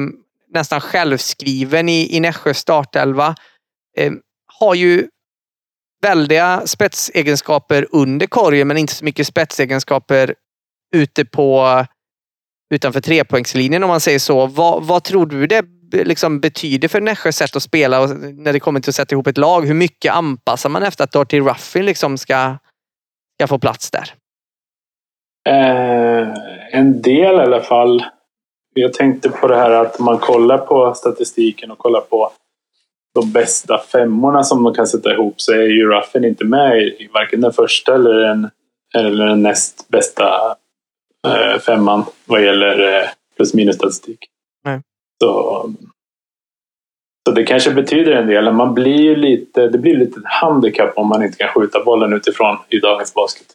nästan 0.53 0.81
självskriven 0.81 1.89
i, 1.89 2.15
i 2.15 2.19
Nässjö 2.19 2.53
startelva. 2.53 3.35
Eh, 3.97 4.11
har 4.59 4.75
ju 4.75 5.07
väldiga 6.01 6.61
spetsegenskaper 6.65 7.87
under 7.91 8.27
korgen 8.27 8.67
men 8.67 8.77
inte 8.77 8.93
så 8.93 9.05
mycket 9.05 9.27
spetsegenskaper 9.27 10.35
ute 10.95 11.25
på 11.25 11.85
utanför 12.73 13.01
trepoängslinjen 13.01 13.83
om 13.83 13.89
man 13.89 13.99
säger 13.99 14.19
så. 14.19 14.45
Vad, 14.45 14.83
vad 14.83 15.03
tror 15.03 15.25
du 15.25 15.47
det 15.47 15.65
liksom 15.91 16.39
betyder 16.39 16.87
för 16.87 17.01
Nässjös 17.01 17.37
sätt 17.37 17.55
att 17.55 17.63
spela 17.63 18.01
och 18.01 18.09
när 18.19 18.53
det 18.53 18.59
kommer 18.59 18.79
till 18.79 18.89
att 18.89 18.95
sätta 18.95 19.15
ihop 19.15 19.27
ett 19.27 19.37
lag? 19.37 19.65
Hur 19.65 19.73
mycket 19.73 20.13
anpassar 20.13 20.69
man 20.69 20.83
efter 20.83 21.03
att 21.03 21.11
Darty 21.11 21.39
Ruffin 21.39 21.85
liksom 21.85 22.17
ska, 22.17 22.57
ska 23.37 23.47
få 23.47 23.59
plats 23.59 23.91
där? 23.91 24.13
Eh, 25.49 26.27
en 26.71 27.01
del 27.01 27.35
i 27.35 27.39
alla 27.39 27.61
fall. 27.61 28.05
Jag 28.73 28.93
tänkte 28.93 29.29
på 29.29 29.47
det 29.47 29.55
här 29.55 29.71
att 29.71 29.99
man 29.99 30.17
kollar 30.17 30.57
på 30.57 30.93
statistiken 30.93 31.71
och 31.71 31.77
kollar 31.77 32.01
på 32.01 32.31
de 33.21 33.31
bästa 33.31 33.77
femmorna 33.77 34.43
som 34.43 34.63
man 34.63 34.73
kan 34.73 34.87
sätta 34.87 35.13
ihop 35.13 35.41
så 35.41 35.53
är 35.53 35.67
ju 35.67 35.89
Ruffin 35.89 36.25
inte 36.25 36.45
med 36.45 36.77
i 36.77 37.09
varken 37.13 37.41
den 37.41 37.53
första 37.53 37.95
eller 37.95 38.13
den, 38.13 38.49
eller 38.95 39.25
den 39.25 39.43
näst 39.43 39.89
bästa 39.89 40.55
eh, 41.27 41.59
femman 41.59 42.05
vad 42.25 42.43
gäller 42.43 42.99
eh, 42.99 43.07
plus 43.35 43.53
minus 43.53 43.75
statistik. 43.75 44.19
Så, 45.23 45.73
så 47.27 47.33
det 47.35 47.43
kanske 47.43 47.71
betyder 47.71 48.11
en 48.11 48.27
del. 48.27 48.51
Man 48.51 48.73
blir 48.73 49.15
lite, 49.15 49.67
det 49.67 49.77
blir 49.77 49.97
lite 49.97 50.21
handikapp 50.23 50.97
om 50.97 51.07
man 51.07 51.23
inte 51.23 51.37
kan 51.37 51.49
skjuta 51.49 51.83
bollen 51.83 52.13
utifrån 52.13 52.57
i 52.69 52.79
dagens 52.79 53.13
basket. 53.13 53.47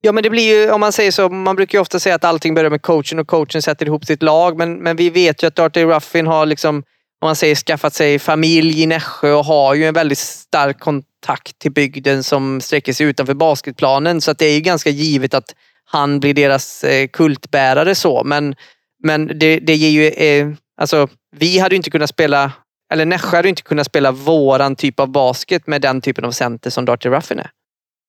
Ja, 0.00 0.12
men 0.12 0.22
det 0.22 0.30
blir 0.30 0.56
ju, 0.56 0.70
om 0.70 0.80
man 0.80 0.92
säger 0.92 1.10
så, 1.10 1.28
man 1.28 1.56
brukar 1.56 1.78
ju 1.78 1.82
ofta 1.82 1.98
säga 1.98 2.14
att 2.14 2.24
allting 2.24 2.54
börjar 2.54 2.70
med 2.70 2.82
coachen 2.82 3.18
och 3.18 3.26
coachen 3.26 3.62
sätter 3.62 3.86
ihop 3.86 4.04
sitt 4.04 4.22
lag. 4.22 4.58
Men, 4.58 4.82
men 4.82 4.96
vi 4.96 5.10
vet 5.10 5.42
ju 5.42 5.46
att 5.46 5.56
Darty 5.56 5.84
Ruffin 5.84 6.26
har 6.26 6.46
liksom, 6.46 6.82
om 7.24 7.28
man 7.28 7.36
säger 7.36 7.54
skaffat 7.54 7.94
sig 7.94 8.18
familj 8.18 8.82
i 8.82 8.86
Nässjö 8.86 9.32
och 9.32 9.44
har 9.44 9.74
ju 9.74 9.84
en 9.84 9.94
väldigt 9.94 10.18
stark 10.18 10.78
kontakt 10.78 11.58
till 11.58 11.72
bygden 11.72 12.22
som 12.22 12.60
sträcker 12.60 12.92
sig 12.92 13.06
utanför 13.06 13.34
basketplanen. 13.34 14.20
Så 14.20 14.30
att 14.30 14.38
det 14.38 14.46
är 14.46 14.54
ju 14.54 14.60
ganska 14.60 14.90
givet 14.90 15.34
att 15.34 15.54
han 15.84 16.20
blir 16.20 16.34
deras 16.34 16.84
eh, 16.84 17.06
kultbärare 17.06 17.94
så. 17.94 18.24
Men, 18.24 18.54
men 19.02 19.38
det, 19.38 19.58
det 19.58 19.74
ger 19.74 19.90
ju 19.90 20.08
eh, 20.08 20.48
Alltså, 20.80 21.08
vi 21.36 21.58
hade 21.58 21.76
inte 21.76 21.90
kunnat 21.90 22.10
spela, 22.10 22.52
eller 22.92 23.04
Nässjö 23.04 23.36
hade 23.36 23.48
inte 23.48 23.62
kunnat 23.62 23.86
spela 23.86 24.12
våran 24.12 24.76
typ 24.76 25.00
av 25.00 25.08
basket 25.08 25.66
med 25.66 25.80
den 25.80 26.00
typen 26.00 26.24
av 26.24 26.30
center 26.30 26.70
som 26.70 26.84
Darty 26.84 27.08
Ruffin 27.08 27.38
är. 27.38 27.50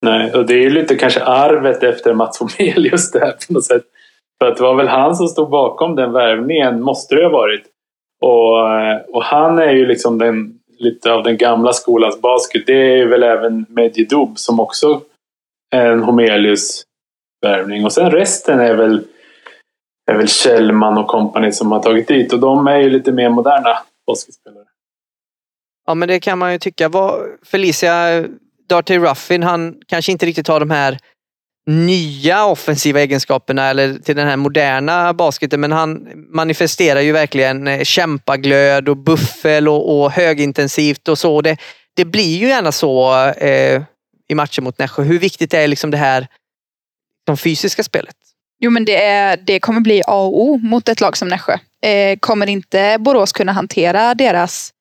Nej, 0.02 0.34
och 0.34 0.46
det 0.46 0.54
är 0.54 0.62
ju 0.62 0.70
lite 0.70 0.96
kanske 0.96 1.24
arvet 1.24 1.84
efter 1.84 2.14
Mats 2.14 2.40
Homelius 2.40 3.12
det 3.12 3.20
här 3.20 3.32
på 3.48 3.54
något 3.54 3.66
sätt. 3.66 3.84
För 4.40 4.48
att 4.48 4.58
det 4.58 4.64
var 4.64 4.76
väl 4.76 4.88
han 4.88 5.16
som 5.16 5.28
stod 5.28 5.50
bakom 5.50 5.96
den 5.96 6.12
värvningen, 6.12 6.82
måste 6.82 7.16
det 7.16 7.24
ha 7.24 7.32
varit. 7.32 7.64
Och, 8.22 8.70
eh, 8.70 8.98
och 8.98 9.24
han 9.24 9.60
är 9.60 9.72
ju 9.72 9.86
liksom 9.86 10.18
den, 10.18 10.60
lite 10.78 11.12
av 11.12 11.24
den 11.24 11.38
gamla 11.38 11.74
skolans 11.74 12.22
basket. 12.22 12.64
Det 12.68 13.00
är 13.00 13.06
väl 13.06 13.24
även 13.24 13.66
Medjedoub 13.70 14.38
som 14.40 14.60
också 14.60 15.02
är 15.72 15.92
en 15.92 16.04
Homelius 16.04 16.84
värvning. 17.42 17.86
Och 17.86 17.94
sen 17.94 18.12
resten 18.12 18.60
är 18.60 18.76
väl 18.76 19.04
är 20.12 20.16
väl 20.16 20.28
Kjellman 20.28 20.98
och 20.98 21.08
kompani 21.08 21.52
som 21.52 21.72
har 21.72 21.80
tagit 21.80 22.08
dit. 22.08 22.34
Och 22.34 22.40
de 22.40 22.68
är 22.68 22.78
ju 22.78 22.90
lite 22.90 23.12
mer 23.12 23.30
moderna 23.30 23.78
basketspelare. 24.08 24.66
Ja, 25.88 25.96
men 25.96 26.08
det 26.08 26.20
kan 26.20 26.38
man 26.38 26.52
ju 26.52 26.60
tycka. 26.60 26.92
Felicia 27.46 28.26
Darty 28.70 28.98
Ruffin, 28.98 29.44
han 29.44 29.76
kanske 29.88 30.12
inte 30.12 30.26
riktigt 30.26 30.48
har 30.48 30.60
de 30.60 30.70
här 30.70 30.98
nya 31.68 32.46
offensiva 32.46 33.00
egenskaperna 33.00 33.70
eller 33.70 33.94
till 33.94 34.16
den 34.16 34.28
här 34.28 34.38
moderna 34.38 35.14
basketen. 35.14 35.62
Men 35.62 35.72
han 35.72 36.08
manifesterar 36.30 37.02
ju 37.02 37.12
verkligen 37.12 37.68
eh, 37.68 37.84
kämpaglöd 37.84 38.90
och 38.90 38.98
buffel 38.98 39.68
och, 39.68 40.00
och 40.00 40.12
högintensivt 40.12 41.08
och 41.08 41.18
så. 41.18 41.42
Det, 41.42 41.58
det 41.96 42.06
blir 42.06 42.38
ju 42.38 42.48
gärna 42.48 42.72
så 42.72 43.26
eh, 43.30 43.84
i 44.30 44.36
matcher 44.36 44.62
mot 44.62 44.80
Nässjö. 44.80 45.04
Hur 45.04 45.20
viktigt 45.20 45.54
är 45.54 45.68
liksom 45.68 45.92
det 45.92 45.98
här 45.98 46.28
de 47.26 47.38
fysiska 47.38 47.84
spelet? 47.84 48.16
Jo 48.60 48.72
men 48.72 48.86
det, 48.86 49.04
är, 49.04 49.38
det 49.38 49.60
kommer 49.60 49.80
bli 49.80 50.02
A 50.08 50.22
och 50.22 50.42
O 50.42 50.58
mot 50.58 50.90
ett 50.90 51.02
lag 51.02 51.18
som 51.18 51.28
Nässjö. 51.28 51.54
Eh, 51.82 52.18
kommer 52.20 52.48
inte 52.48 52.98
Borås 53.00 53.32
kunna 53.32 53.52
hantera 53.52 54.16
deras 54.16 54.72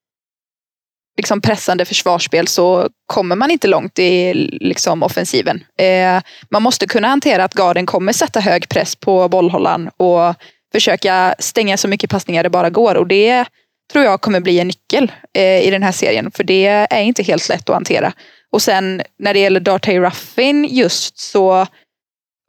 liksom 1.17 1.41
pressande 1.41 1.85
försvarsspel 1.85 2.49
så 2.49 2.89
kommer 3.07 3.37
man 3.37 3.51
inte 3.51 3.69
långt 3.69 3.99
i 3.99 4.35
liksom, 4.61 5.03
offensiven. 5.03 5.65
Eh, 5.79 6.23
man 6.51 6.63
måste 6.63 6.87
kunna 6.87 7.09
hantera 7.09 7.45
att 7.45 7.55
garden 7.55 7.87
kommer 7.87 8.13
sätta 8.13 8.41
hög 8.41 8.69
press 8.69 8.97
på 8.97 9.29
bollhållaren 9.29 9.91
och 9.97 10.35
försöka 10.73 11.35
stänga 11.39 11.77
så 11.77 11.89
mycket 11.89 12.11
passningar 12.11 12.43
det 12.43 12.51
bara 12.51 12.71
går. 12.71 12.95
Och 12.95 13.07
det 13.07 13.45
tror 13.93 14.05
jag 14.05 14.21
kommer 14.21 14.41
bli 14.41 14.59
en 14.59 14.67
nyckel 14.67 15.13
eh, 15.35 15.67
i 15.67 15.71
den 15.71 15.83
här 15.83 15.93
serien. 15.93 16.31
För 16.31 16.45
det 16.45 16.67
är 16.67 17.03
inte 17.03 17.23
helt 17.23 17.49
lätt 17.49 17.69
att 17.69 17.75
hantera. 17.75 18.13
Och 18.51 18.63
sen 18.63 19.03
när 19.19 19.35
det 19.35 19.41
gäller 19.41 19.61
Dartey 19.61 20.01
Ruffin 20.01 20.65
just 20.65 21.19
så 21.19 21.67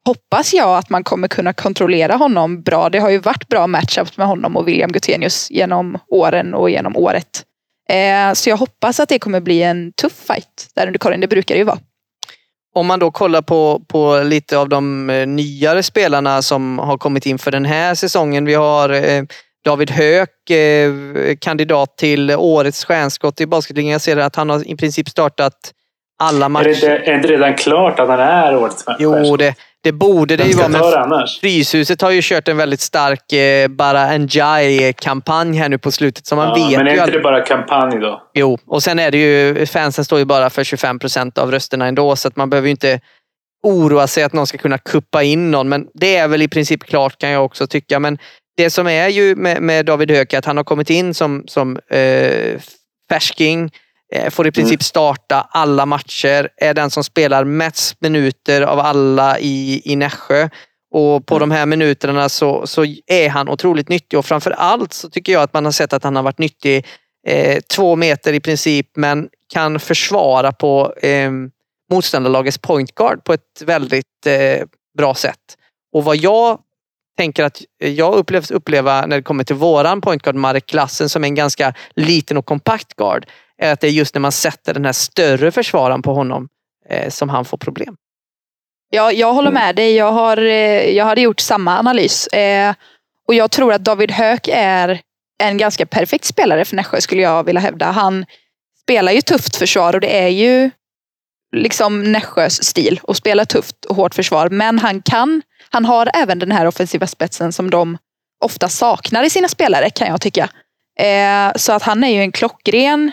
hoppas 0.05 0.53
jag 0.53 0.77
att 0.77 0.89
man 0.89 1.03
kommer 1.03 1.27
kunna 1.27 1.53
kontrollera 1.53 2.15
honom 2.15 2.61
bra. 2.61 2.89
Det 2.89 2.99
har 2.99 3.09
ju 3.09 3.17
varit 3.17 3.47
bra 3.47 3.67
matchups 3.67 4.17
med 4.17 4.27
honom 4.27 4.57
och 4.57 4.67
William 4.67 4.91
Gutenius 4.91 5.51
genom 5.51 5.97
åren 6.07 6.53
och 6.53 6.69
genom 6.69 6.97
året. 6.97 7.43
Eh, 7.89 8.33
så 8.33 8.49
jag 8.49 8.57
hoppas 8.57 8.99
att 8.99 9.09
det 9.09 9.19
kommer 9.19 9.39
bli 9.39 9.63
en 9.63 9.91
tuff 9.91 10.13
fight 10.27 10.67
där 10.75 10.87
under 10.87 10.99
korgen. 10.99 11.21
Det 11.21 11.27
brukar 11.27 11.55
det 11.55 11.59
ju 11.59 11.65
vara. 11.65 11.79
Om 12.75 12.87
man 12.87 12.99
då 12.99 13.11
kollar 13.11 13.41
på, 13.41 13.81
på 13.87 14.23
lite 14.23 14.57
av 14.57 14.69
de 14.69 15.09
eh, 15.09 15.27
nyare 15.27 15.83
spelarna 15.83 16.41
som 16.41 16.79
har 16.79 16.97
kommit 16.97 17.25
in 17.25 17.39
för 17.39 17.51
den 17.51 17.65
här 17.65 17.95
säsongen. 17.95 18.45
Vi 18.45 18.53
har 18.53 18.89
eh, 18.89 19.23
David 19.65 19.91
Höök, 19.91 20.49
eh, 20.49 20.91
kandidat 21.39 21.97
till 21.97 22.31
årets 22.31 22.85
stjärnskott 22.85 23.41
i 23.41 23.45
basketligan. 23.45 23.91
Jag 23.91 24.01
ser 24.01 24.17
att 24.17 24.35
han 24.35 24.49
har 24.49 24.67
i 24.67 24.75
princip 24.75 25.09
startat 25.09 25.71
alla 26.19 26.49
matcher. 26.49 26.85
Är 26.85 26.89
det, 26.89 27.11
är 27.11 27.17
det 27.17 27.27
redan 27.27 27.55
klart 27.55 27.99
att 27.99 28.07
han 28.07 28.19
är 28.19 28.57
årets 28.57 28.83
stjärnskott? 28.83 29.27
Jo, 29.27 29.37
det, 29.37 29.55
det 29.85 29.91
borde 29.91 30.37
det 30.37 30.43
ju 30.43 30.53
vara. 30.53 30.67
Men 30.67 30.83
annars? 30.83 31.39
Fryshuset 31.39 32.01
har 32.01 32.11
ju 32.11 32.19
kört 32.23 32.47
en 32.47 32.57
väldigt 32.57 32.79
stark 32.79 33.33
eh, 33.33 33.67
Bara 33.67 34.17
Njai-kampanj 34.17 35.57
här 35.57 35.69
nu 35.69 35.77
på 35.77 35.91
slutet. 35.91 36.25
Så 36.25 36.35
man 36.35 36.47
ja, 36.47 36.53
vet 36.67 36.77
men 36.77 36.87
är 36.87 36.91
inte 36.91 37.03
att... 37.03 37.11
det 37.11 37.19
bara 37.19 37.41
kampanj 37.41 37.99
då? 37.99 38.21
Jo, 38.33 38.57
och 38.67 38.83
sen 38.83 38.99
är 38.99 39.11
det 39.11 39.17
ju, 39.17 39.65
fansen 39.65 40.05
står 40.05 40.19
ju 40.19 40.25
bara 40.25 40.49
för 40.49 40.63
25 40.63 40.99
procent 40.99 41.37
av 41.37 41.51
rösterna 41.51 41.87
ändå, 41.87 42.15
så 42.15 42.27
att 42.27 42.35
man 42.35 42.49
behöver 42.49 42.67
ju 42.67 42.71
inte 42.71 42.99
oroa 43.63 44.07
sig 44.07 44.23
att 44.23 44.33
någon 44.33 44.47
ska 44.47 44.57
kunna 44.57 44.77
kuppa 44.77 45.23
in 45.23 45.51
någon. 45.51 45.69
Men 45.69 45.87
det 45.93 46.15
är 46.15 46.27
väl 46.27 46.41
i 46.41 46.47
princip 46.47 46.83
klart 46.83 47.17
kan 47.17 47.29
jag 47.29 47.45
också 47.45 47.67
tycka. 47.67 47.99
Men 47.99 48.17
det 48.57 48.69
som 48.69 48.87
är 48.87 49.07
ju 49.07 49.35
med, 49.35 49.61
med 49.61 49.85
David 49.85 50.11
Höök 50.11 50.33
att 50.33 50.45
han 50.45 50.57
har 50.57 50.63
kommit 50.63 50.89
in 50.89 51.13
som, 51.13 51.43
som 51.47 51.77
eh, 51.89 52.61
färsking 53.09 53.71
får 54.29 54.47
i 54.47 54.51
princip 54.51 54.79
mm. 54.79 54.83
starta 54.83 55.47
alla 55.49 55.85
matcher, 55.85 56.49
är 56.57 56.73
den 56.73 56.89
som 56.89 57.03
spelar 57.03 57.43
mest 57.43 58.01
minuter 58.01 58.61
av 58.61 58.79
alla 58.79 59.39
i, 59.39 59.81
i 59.85 59.95
Nässjö. 59.95 60.49
Och 60.91 61.25
på 61.25 61.35
mm. 61.35 61.49
de 61.49 61.55
här 61.55 61.65
minuterna 61.65 62.29
så, 62.29 62.67
så 62.67 62.85
är 63.07 63.29
han 63.29 63.49
otroligt 63.49 63.89
nyttig 63.89 64.19
och 64.19 64.25
framför 64.25 64.51
allt 64.51 64.93
så 64.93 65.09
tycker 65.09 65.33
jag 65.33 65.41
att 65.41 65.53
man 65.53 65.65
har 65.65 65.71
sett 65.71 65.93
att 65.93 66.03
han 66.03 66.15
har 66.15 66.23
varit 66.23 66.39
nyttig 66.39 66.85
eh, 67.27 67.61
två 67.75 67.95
meter 67.95 68.33
i 68.33 68.39
princip 68.39 68.87
men 68.95 69.29
kan 69.53 69.79
försvara 69.79 70.51
på 70.51 70.93
eh, 71.01 71.31
motståndarlagets 71.91 72.57
point 72.57 72.95
guard 72.95 73.23
på 73.23 73.33
ett 73.33 73.61
väldigt 73.65 74.25
eh, 74.25 74.65
bra 74.97 75.15
sätt. 75.15 75.57
Och 75.93 76.03
vad 76.03 76.17
jag 76.17 76.59
tänker 77.17 77.43
att 77.43 77.61
jag 77.77 78.15
upplevs 78.15 78.51
uppleva 78.51 79.05
när 79.05 79.17
det 79.17 79.23
kommer 79.23 79.43
till 79.43 79.55
våran 79.55 80.01
point 80.01 80.21
guard 80.21 80.35
Marek 80.35 80.65
Klassen 80.65 81.09
som 81.09 81.23
är 81.23 81.27
en 81.27 81.35
ganska 81.35 81.73
liten 81.95 82.37
och 82.37 82.45
kompakt 82.45 82.95
guard 82.95 83.25
är 83.61 83.73
att 83.73 83.79
det 83.79 83.87
är 83.87 83.91
just 83.91 84.15
när 84.15 84.19
man 84.19 84.31
sätter 84.31 84.73
den 84.73 84.85
här 84.85 84.93
större 84.93 85.51
försvararen 85.51 86.01
på 86.01 86.13
honom 86.13 86.49
eh, 86.89 87.09
som 87.09 87.29
han 87.29 87.45
får 87.45 87.57
problem. 87.57 87.95
Ja, 88.89 89.11
jag 89.11 89.33
håller 89.33 89.51
med 89.51 89.75
dig. 89.75 89.95
Jag, 89.95 90.11
har, 90.11 90.37
eh, 90.37 90.89
jag 90.89 91.05
hade 91.05 91.21
gjort 91.21 91.39
samma 91.39 91.79
analys. 91.79 92.27
Eh, 92.27 92.73
och 93.27 93.33
jag 93.33 93.51
tror 93.51 93.73
att 93.73 93.83
David 93.83 94.11
Höök 94.11 94.47
är 94.51 95.01
en 95.43 95.57
ganska 95.57 95.85
perfekt 95.85 96.25
spelare 96.25 96.65
för 96.65 96.75
Nässjö 96.75 97.01
skulle 97.01 97.21
jag 97.21 97.43
vilja 97.43 97.61
hävda. 97.61 97.85
Han 97.85 98.25
spelar 98.81 99.11
ju 99.11 99.21
tufft 99.21 99.55
försvar 99.55 99.93
och 99.93 100.01
det 100.01 100.19
är 100.19 100.27
ju 100.27 100.71
liksom 101.55 102.11
Nässjös 102.11 102.63
stil 102.63 102.99
att 103.07 103.17
spela 103.17 103.45
tufft 103.45 103.85
och 103.85 103.95
hårt 103.95 104.15
försvar. 104.15 104.49
Men 104.49 104.79
han 104.79 105.01
kan, 105.01 105.41
han 105.69 105.85
har 105.85 106.09
även 106.13 106.39
den 106.39 106.51
här 106.51 106.65
offensiva 106.65 107.07
spetsen 107.07 107.53
som 107.53 107.69
de 107.69 107.97
ofta 108.43 108.69
saknar 108.69 109.23
i 109.23 109.29
sina 109.29 109.47
spelare 109.47 109.89
kan 109.89 110.07
jag 110.07 110.21
tycka. 110.21 110.49
Eh, 110.99 111.51
så 111.55 111.73
att 111.73 111.83
han 111.83 112.03
är 112.03 112.09
ju 112.09 112.21
en 112.21 112.31
klockren 112.31 113.11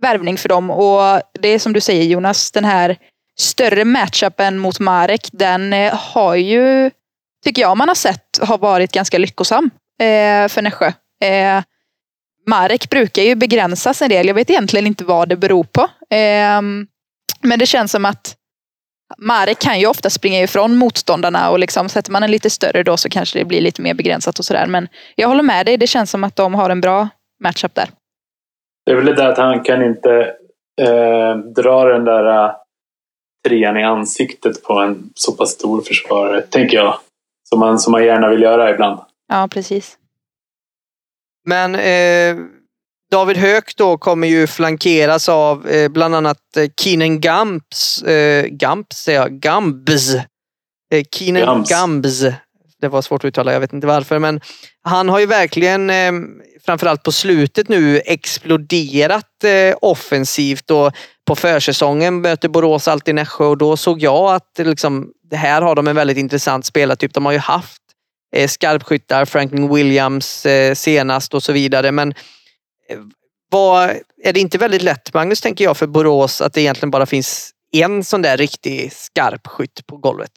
värvning 0.00 0.36
för 0.36 0.48
dem. 0.48 0.70
Och 0.70 1.22
det 1.40 1.48
är 1.48 1.58
som 1.58 1.72
du 1.72 1.80
säger 1.80 2.04
Jonas, 2.04 2.50
den 2.50 2.64
här 2.64 2.96
större 3.38 3.84
matchupen 3.84 4.58
mot 4.58 4.80
Marek, 4.80 5.28
den 5.32 5.72
eh, 5.72 5.94
har 5.94 6.34
ju, 6.34 6.90
tycker 7.44 7.62
jag 7.62 7.76
man 7.76 7.88
har 7.88 7.94
sett, 7.94 8.38
har 8.42 8.58
varit 8.58 8.92
ganska 8.92 9.18
lyckosam 9.18 9.70
eh, 10.00 10.48
för 10.48 10.62
Nässjö. 10.62 10.92
Eh, 11.24 11.62
Marek 12.46 12.90
brukar 12.90 13.22
ju 13.22 13.34
begränsas 13.34 14.02
en 14.02 14.08
del. 14.08 14.26
Jag 14.26 14.34
vet 14.34 14.50
egentligen 14.50 14.86
inte 14.86 15.04
vad 15.04 15.28
det 15.28 15.36
beror 15.36 15.64
på. 15.64 15.82
Eh, 16.14 16.62
men 17.42 17.58
det 17.58 17.66
känns 17.66 17.92
som 17.92 18.04
att 18.04 18.36
Marek 19.18 19.58
kan 19.58 19.80
ju 19.80 19.86
ofta 19.86 20.10
springa 20.10 20.42
ifrån 20.42 20.76
motståndarna 20.76 21.50
och 21.50 21.58
liksom 21.58 21.88
sätter 21.88 22.12
man 22.12 22.22
en 22.22 22.30
lite 22.30 22.50
större 22.50 22.82
då 22.82 22.96
så 22.96 23.08
kanske 23.08 23.38
det 23.38 23.44
blir 23.44 23.60
lite 23.60 23.82
mer 23.82 23.94
begränsat 23.94 24.38
och 24.38 24.44
sådär. 24.44 24.66
Men 24.66 24.88
jag 25.14 25.28
håller 25.28 25.42
med 25.42 25.66
dig, 25.66 25.76
det 25.76 25.86
känns 25.86 26.10
som 26.10 26.24
att 26.24 26.36
de 26.36 26.54
har 26.54 26.70
en 26.70 26.80
bra 26.80 27.08
matchup 27.42 27.74
där. 27.74 27.90
Det 28.90 28.94
är 28.94 28.96
väl 28.96 29.06
det 29.06 29.14
där 29.14 29.28
att 29.28 29.38
han 29.38 29.62
kan 29.62 29.84
inte 29.84 30.34
eh, 30.80 31.36
dra 31.36 31.84
den 31.84 32.04
där 32.04 32.44
uh, 32.44 32.52
trean 33.48 33.76
i 33.76 33.84
ansiktet 33.84 34.62
på 34.62 34.78
en 34.78 35.10
så 35.14 35.32
pass 35.32 35.50
stor 35.50 35.82
försvarare, 35.82 36.42
tänker 36.42 36.76
jag. 36.76 36.98
Som 37.48 37.58
man, 37.60 37.78
som 37.78 37.92
man 37.92 38.04
gärna 38.04 38.28
vill 38.28 38.42
göra 38.42 38.70
ibland. 38.70 39.00
Ja, 39.28 39.48
precis. 39.50 39.98
Men 41.46 41.74
eh, 41.74 42.46
David 43.10 43.36
Höök 43.36 43.76
då 43.76 43.98
kommer 43.98 44.28
ju 44.28 44.46
flankeras 44.46 45.28
av 45.28 45.68
eh, 45.68 45.88
bland 45.88 46.14
annat 46.14 46.56
eh, 46.56 46.70
Keenan 46.80 47.20
Gamps, 47.20 48.02
eh, 48.02 48.46
Gamps 48.46 48.96
säger 48.96 49.20
jag, 49.20 49.32
Gambs. 49.32 50.14
Eh, 50.92 51.04
Keenan 51.10 51.42
Gams. 51.42 51.70
Gambs. 51.70 52.22
Det 52.80 52.88
var 52.88 53.02
svårt 53.02 53.24
att 53.24 53.28
uttala, 53.28 53.52
jag 53.52 53.60
vet 53.60 53.72
inte 53.72 53.86
varför. 53.86 54.18
Men 54.18 54.40
han 54.82 55.08
har 55.08 55.18
ju 55.18 55.26
verkligen 55.26 55.90
eh, 55.90 56.12
framförallt 56.64 57.02
på 57.02 57.12
slutet 57.12 57.68
nu 57.68 58.00
exploderat 58.04 59.44
eh, 59.44 59.76
offensivt 59.80 60.70
och 60.70 60.92
på 61.26 61.36
försäsongen 61.36 62.20
möter 62.20 62.48
Borås 62.48 62.88
alltid 62.88 63.14
Nässjö 63.14 63.44
och 63.44 63.58
då 63.58 63.76
såg 63.76 64.02
jag 64.02 64.34
att 64.34 64.50
liksom, 64.58 65.10
det 65.30 65.36
här 65.36 65.62
har 65.62 65.74
de 65.74 65.88
en 65.88 65.96
väldigt 65.96 66.18
intressant 66.18 66.66
spelartyp. 66.66 67.14
De 67.14 67.24
har 67.24 67.32
ju 67.32 67.38
haft 67.38 67.82
eh, 68.36 68.48
skarpskyttar, 68.48 69.24
Franklin 69.24 69.74
Williams 69.74 70.46
eh, 70.46 70.74
senast 70.74 71.34
och 71.34 71.42
så 71.42 71.52
vidare. 71.52 71.92
Men 71.92 72.10
eh, 72.88 72.98
vad, 73.50 73.90
är 74.22 74.32
det 74.32 74.40
inte 74.40 74.58
väldigt 74.58 74.82
lätt, 74.82 75.14
Magnus, 75.14 75.40
tänker 75.40 75.64
jag, 75.64 75.76
för 75.76 75.86
Borås 75.86 76.40
att 76.40 76.52
det 76.52 76.60
egentligen 76.60 76.90
bara 76.90 77.06
finns 77.06 77.50
en 77.72 78.04
sån 78.04 78.22
där 78.22 78.36
riktig 78.36 78.92
skarpskytt 78.92 79.86
på 79.86 79.96
golvet? 79.96 80.32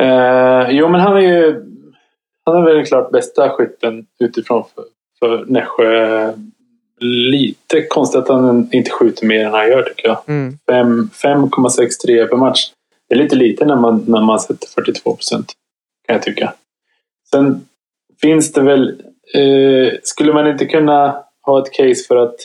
Uh, 0.00 0.70
jo, 0.70 0.88
men 0.88 1.00
han 1.00 1.16
är 1.16 1.20
ju 1.20 1.72
han 2.44 2.56
är 2.56 2.62
väl 2.62 2.74
den 2.76 2.84
klart 2.84 3.10
bästa 3.10 3.50
skytten 3.50 4.06
utifrån 4.20 4.64
för, 4.74 4.84
för 5.18 5.44
Nässjö. 5.46 6.32
Lite 7.00 7.82
konstigt 7.82 8.20
att 8.20 8.28
han 8.28 8.68
inte 8.72 8.90
skjuter 8.90 9.26
mer 9.26 9.44
än 9.44 9.52
han 9.52 9.68
gör 9.68 9.82
tycker 9.82 10.08
jag. 10.08 10.18
Mm. 10.26 10.58
5,63 11.22 12.26
per 12.26 12.36
match. 12.36 12.70
Det 13.08 13.14
är 13.14 13.18
lite 13.18 13.36
lite 13.36 13.64
när 13.64 13.76
man, 13.76 14.04
när 14.08 14.20
man 14.20 14.40
sätter 14.40 14.68
42 14.68 15.16
procent. 15.16 15.52
Kan 16.06 16.14
jag 16.14 16.22
tycka. 16.22 16.54
Sen 17.30 17.68
finns 18.20 18.52
det 18.52 18.62
väl... 18.62 19.02
Eh, 19.34 19.92
skulle 20.02 20.32
man 20.32 20.48
inte 20.48 20.66
kunna 20.66 21.24
ha 21.42 21.62
ett 21.62 21.72
case 21.72 22.04
för 22.08 22.16
att 22.16 22.36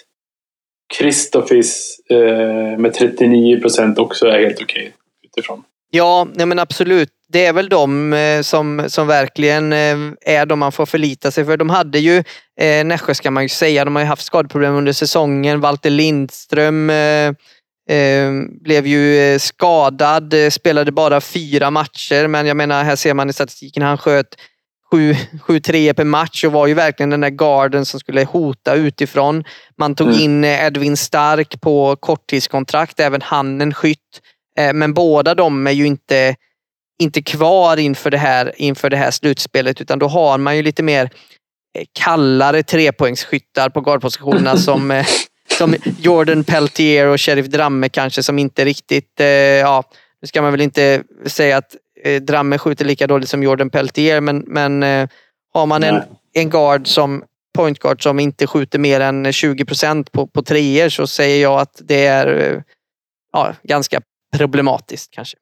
Kristofis 0.97 1.99
eh, 2.09 2.77
med 2.77 2.93
39 2.93 3.61
procent 3.61 3.99
också 3.99 4.27
är 4.27 4.39
helt 4.43 4.61
okej 4.61 4.81
okay 4.81 4.91
utifrån? 5.23 5.63
Ja, 5.91 6.27
nej 6.35 6.45
men 6.45 6.59
absolut 6.59 7.09
det 7.29 7.45
är 7.45 7.53
väl 7.53 7.69
de 7.69 8.13
eh, 8.13 8.41
som, 8.41 8.85
som 8.87 9.07
verkligen 9.07 9.73
eh, 9.73 9.97
är 10.21 10.45
de 10.45 10.59
man 10.59 10.71
får 10.71 10.85
förlita 10.85 11.31
sig 11.31 11.45
för. 11.45 11.57
De 11.57 11.69
hade 11.69 11.99
ju, 11.99 12.23
eh, 12.59 12.85
Nässjö 12.85 13.13
ska 13.13 13.31
man 13.31 13.43
ju 13.43 13.49
säga, 13.49 13.85
de 13.85 13.95
har 13.95 14.03
ju 14.03 14.07
haft 14.07 14.25
skadeproblem 14.25 14.75
under 14.75 14.93
säsongen. 14.93 15.59
Walter 15.59 15.89
Lindström 15.89 16.89
eh, 16.89 17.27
eh, 17.89 18.31
blev 18.61 18.87
ju 18.87 19.39
skadad, 19.39 20.33
spelade 20.51 20.91
bara 20.91 21.21
fyra 21.21 21.71
matcher. 21.71 22.27
Men 22.27 22.45
jag 22.45 22.57
menar, 22.57 22.83
här 22.83 22.95
ser 22.95 23.13
man 23.13 23.29
i 23.29 23.33
statistiken, 23.33 23.83
han 23.83 23.97
sköt 23.97 24.35
7-3 25.47 25.93
per 25.93 26.03
match 26.03 26.43
och 26.43 26.51
var 26.51 26.67
ju 26.67 26.73
verkligen 26.73 27.09
den 27.09 27.21
där 27.21 27.29
garden 27.29 27.85
som 27.85 27.99
skulle 27.99 28.23
hota 28.23 28.75
utifrån. 28.75 29.43
Man 29.77 29.95
tog 29.95 30.07
mm. 30.07 30.19
in 30.19 30.43
Edvin 30.43 30.97
Stark 30.97 31.61
på 31.61 31.95
korttidskontrakt, 31.95 32.99
även 32.99 33.21
han 33.21 33.61
en 33.61 33.73
skytt. 33.73 34.21
Eh, 34.57 34.73
men 34.73 34.93
båda 34.93 35.35
de 35.35 35.67
är 35.67 35.71
ju 35.71 35.87
inte, 35.87 36.35
inte 36.99 37.21
kvar 37.21 37.77
inför 37.77 38.11
det, 38.11 38.17
här, 38.17 38.53
inför 38.55 38.89
det 38.89 38.97
här 38.97 39.11
slutspelet 39.11 39.81
utan 39.81 39.99
då 39.99 40.07
har 40.07 40.37
man 40.37 40.55
ju 40.55 40.63
lite 40.63 40.83
mer 40.83 41.09
eh, 41.77 41.85
kallare 41.93 42.63
trepoängsskyttar 42.63 43.69
på 43.69 43.81
guardpositionerna 43.81 44.57
som, 44.57 44.91
eh, 44.91 45.05
som 45.57 45.75
Jordan 45.99 46.43
Peltier 46.43 47.07
och 47.07 47.21
Sheriff 47.21 47.47
Dramme 47.47 47.89
kanske 47.89 48.23
som 48.23 48.39
inte 48.39 48.65
riktigt, 48.65 49.19
ja, 49.61 49.83
nu 50.21 50.27
ska 50.27 50.41
man 50.41 50.51
väl 50.51 50.61
inte 50.61 51.03
säga 51.25 51.57
att 51.57 51.75
Dramme 52.21 52.57
skjuter 52.57 52.85
lika 52.85 53.07
dåligt 53.07 53.29
som 53.29 53.43
Jordan 53.43 53.69
Peltier 53.69 54.21
men, 54.21 54.37
men 54.47 54.81
har 55.53 55.65
man 55.65 55.83
en, 55.83 56.01
en 56.33 56.49
guard 56.49 56.87
som 56.87 57.23
point 57.55 57.79
guard 57.79 58.03
som 58.03 58.19
inte 58.19 58.47
skjuter 58.47 58.79
mer 58.79 58.99
än 58.99 59.33
20 59.33 59.65
procent 59.65 60.11
på, 60.11 60.27
på 60.27 60.41
treor 60.43 60.89
så 60.89 61.07
säger 61.07 61.41
jag 61.41 61.59
att 61.59 61.81
det 61.83 62.05
är 62.05 62.63
ja, 63.33 63.53
ganska 63.63 64.01
problematiskt 64.35 65.11
kanske. 65.11 65.37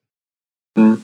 Mm. 0.80 1.02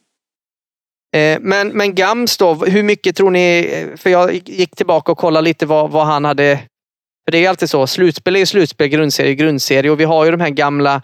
Eh, 1.16 1.40
men, 1.42 1.68
men 1.68 1.96
Gams 1.96 2.38
då, 2.38 2.54
hur 2.54 2.84
mycket 2.84 3.16
tror 3.16 3.32
ni, 3.32 3.88
för 3.98 4.10
jag 4.10 4.34
gick 4.34 4.76
tillbaka 4.76 5.12
och 5.12 5.18
kollade 5.18 5.44
lite 5.44 5.66
vad, 5.66 5.92
vad 5.92 6.06
han 6.06 6.26
hade 6.26 6.60
för 7.26 7.32
det 7.32 7.46
är 7.46 7.50
alltid 7.50 7.70
så, 7.70 7.88
slutspel 7.88 8.36
är 8.36 8.46
slutspel, 8.46 8.88
grundserie 8.88 9.32
är 9.32 9.36
grundserie 9.36 9.92
och 9.92 10.00
vi 10.00 10.04
har 10.04 10.26
ju 10.26 10.32
de 10.32 10.40
här 10.40 10.50
gamla 10.50 11.02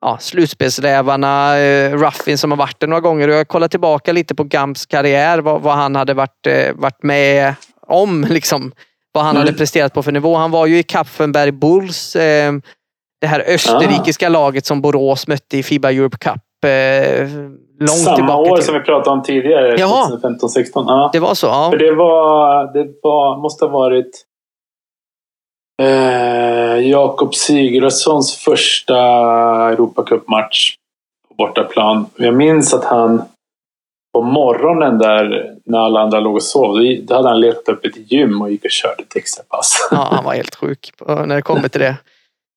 ja, 0.00 0.18
slutspelsrävarna, 0.20 1.58
eh, 1.58 1.98
Ruffin 1.98 2.38
som 2.38 2.50
har 2.50 2.58
varit 2.58 2.80
det 2.80 2.86
några 2.86 3.00
gånger. 3.00 3.28
Och 3.28 3.34
jag 3.34 3.48
kollar 3.48 3.68
tillbaka 3.68 4.12
lite 4.12 4.34
på 4.34 4.44
Gams 4.44 4.86
karriär, 4.86 5.38
vad, 5.38 5.62
vad 5.62 5.74
han 5.74 5.96
hade 5.96 6.14
varit, 6.14 6.46
eh, 6.46 6.72
varit 6.74 7.02
med 7.02 7.54
om. 7.86 8.26
Liksom, 8.30 8.72
vad 9.12 9.24
han 9.24 9.36
mm. 9.36 9.46
hade 9.46 9.58
presterat 9.58 9.94
på 9.94 10.02
för 10.02 10.12
nivå. 10.12 10.36
Han 10.36 10.50
var 10.50 10.66
ju 10.66 10.78
i 10.78 10.82
Kapfenberg 10.82 11.52
Bulls, 11.52 12.16
det 13.22 13.28
här 13.28 13.44
österrikiska 13.46 14.26
ah. 14.26 14.30
laget 14.30 14.66
som 14.66 14.80
Borås 14.80 15.26
mötte 15.26 15.58
i 15.58 15.62
Fiba 15.62 15.90
Europe 15.90 16.16
Cup. 16.20 16.64
Eh, 16.64 17.28
långt 17.78 17.90
Samma 17.90 18.16
tillbaka 18.16 18.50
år 18.50 18.56
till. 18.56 18.64
som 18.64 18.74
vi 18.74 18.80
pratade 18.80 19.10
om 19.10 19.22
tidigare, 19.22 19.76
2015-16. 19.76 20.68
Ja. 20.74 21.10
Det 21.12 21.18
var 21.18 21.34
så? 21.34 21.46
Ja. 21.46 21.68
För 21.70 21.78
det, 21.78 21.94
var, 21.94 22.72
det 22.72 22.94
var, 23.02 23.36
måste 23.36 23.64
ha 23.64 23.72
varit 23.72 24.24
eh, 25.82 26.88
Jakob 26.88 27.34
Sigurdssons 27.34 28.36
första 28.36 28.96
Europacup-match 29.72 30.74
på 31.28 31.34
bortaplan. 31.34 32.06
Jag 32.16 32.34
minns 32.34 32.74
att 32.74 32.84
han 32.84 33.22
på 34.12 34.22
morgonen 34.22 34.98
där 34.98 35.54
när 35.64 35.78
alla 35.78 36.00
andra 36.00 36.20
låg 36.20 36.34
och 36.34 36.42
sov, 36.42 36.74
då 37.02 37.14
hade 37.14 37.28
han 37.28 37.40
letat 37.40 37.68
upp 37.68 37.84
ett 37.84 38.12
gym 38.12 38.42
och 38.42 38.50
gick 38.50 38.64
och 38.64 38.70
körde 38.70 39.02
ett 39.02 39.16
extra 39.16 39.44
pass. 39.48 39.88
Ja, 39.90 40.08
han 40.10 40.24
var 40.24 40.34
helt 40.34 40.54
sjuk 40.54 40.92
när 41.06 41.36
det 41.36 41.42
kommer 41.42 41.68
till 41.68 41.80
det. 41.80 41.96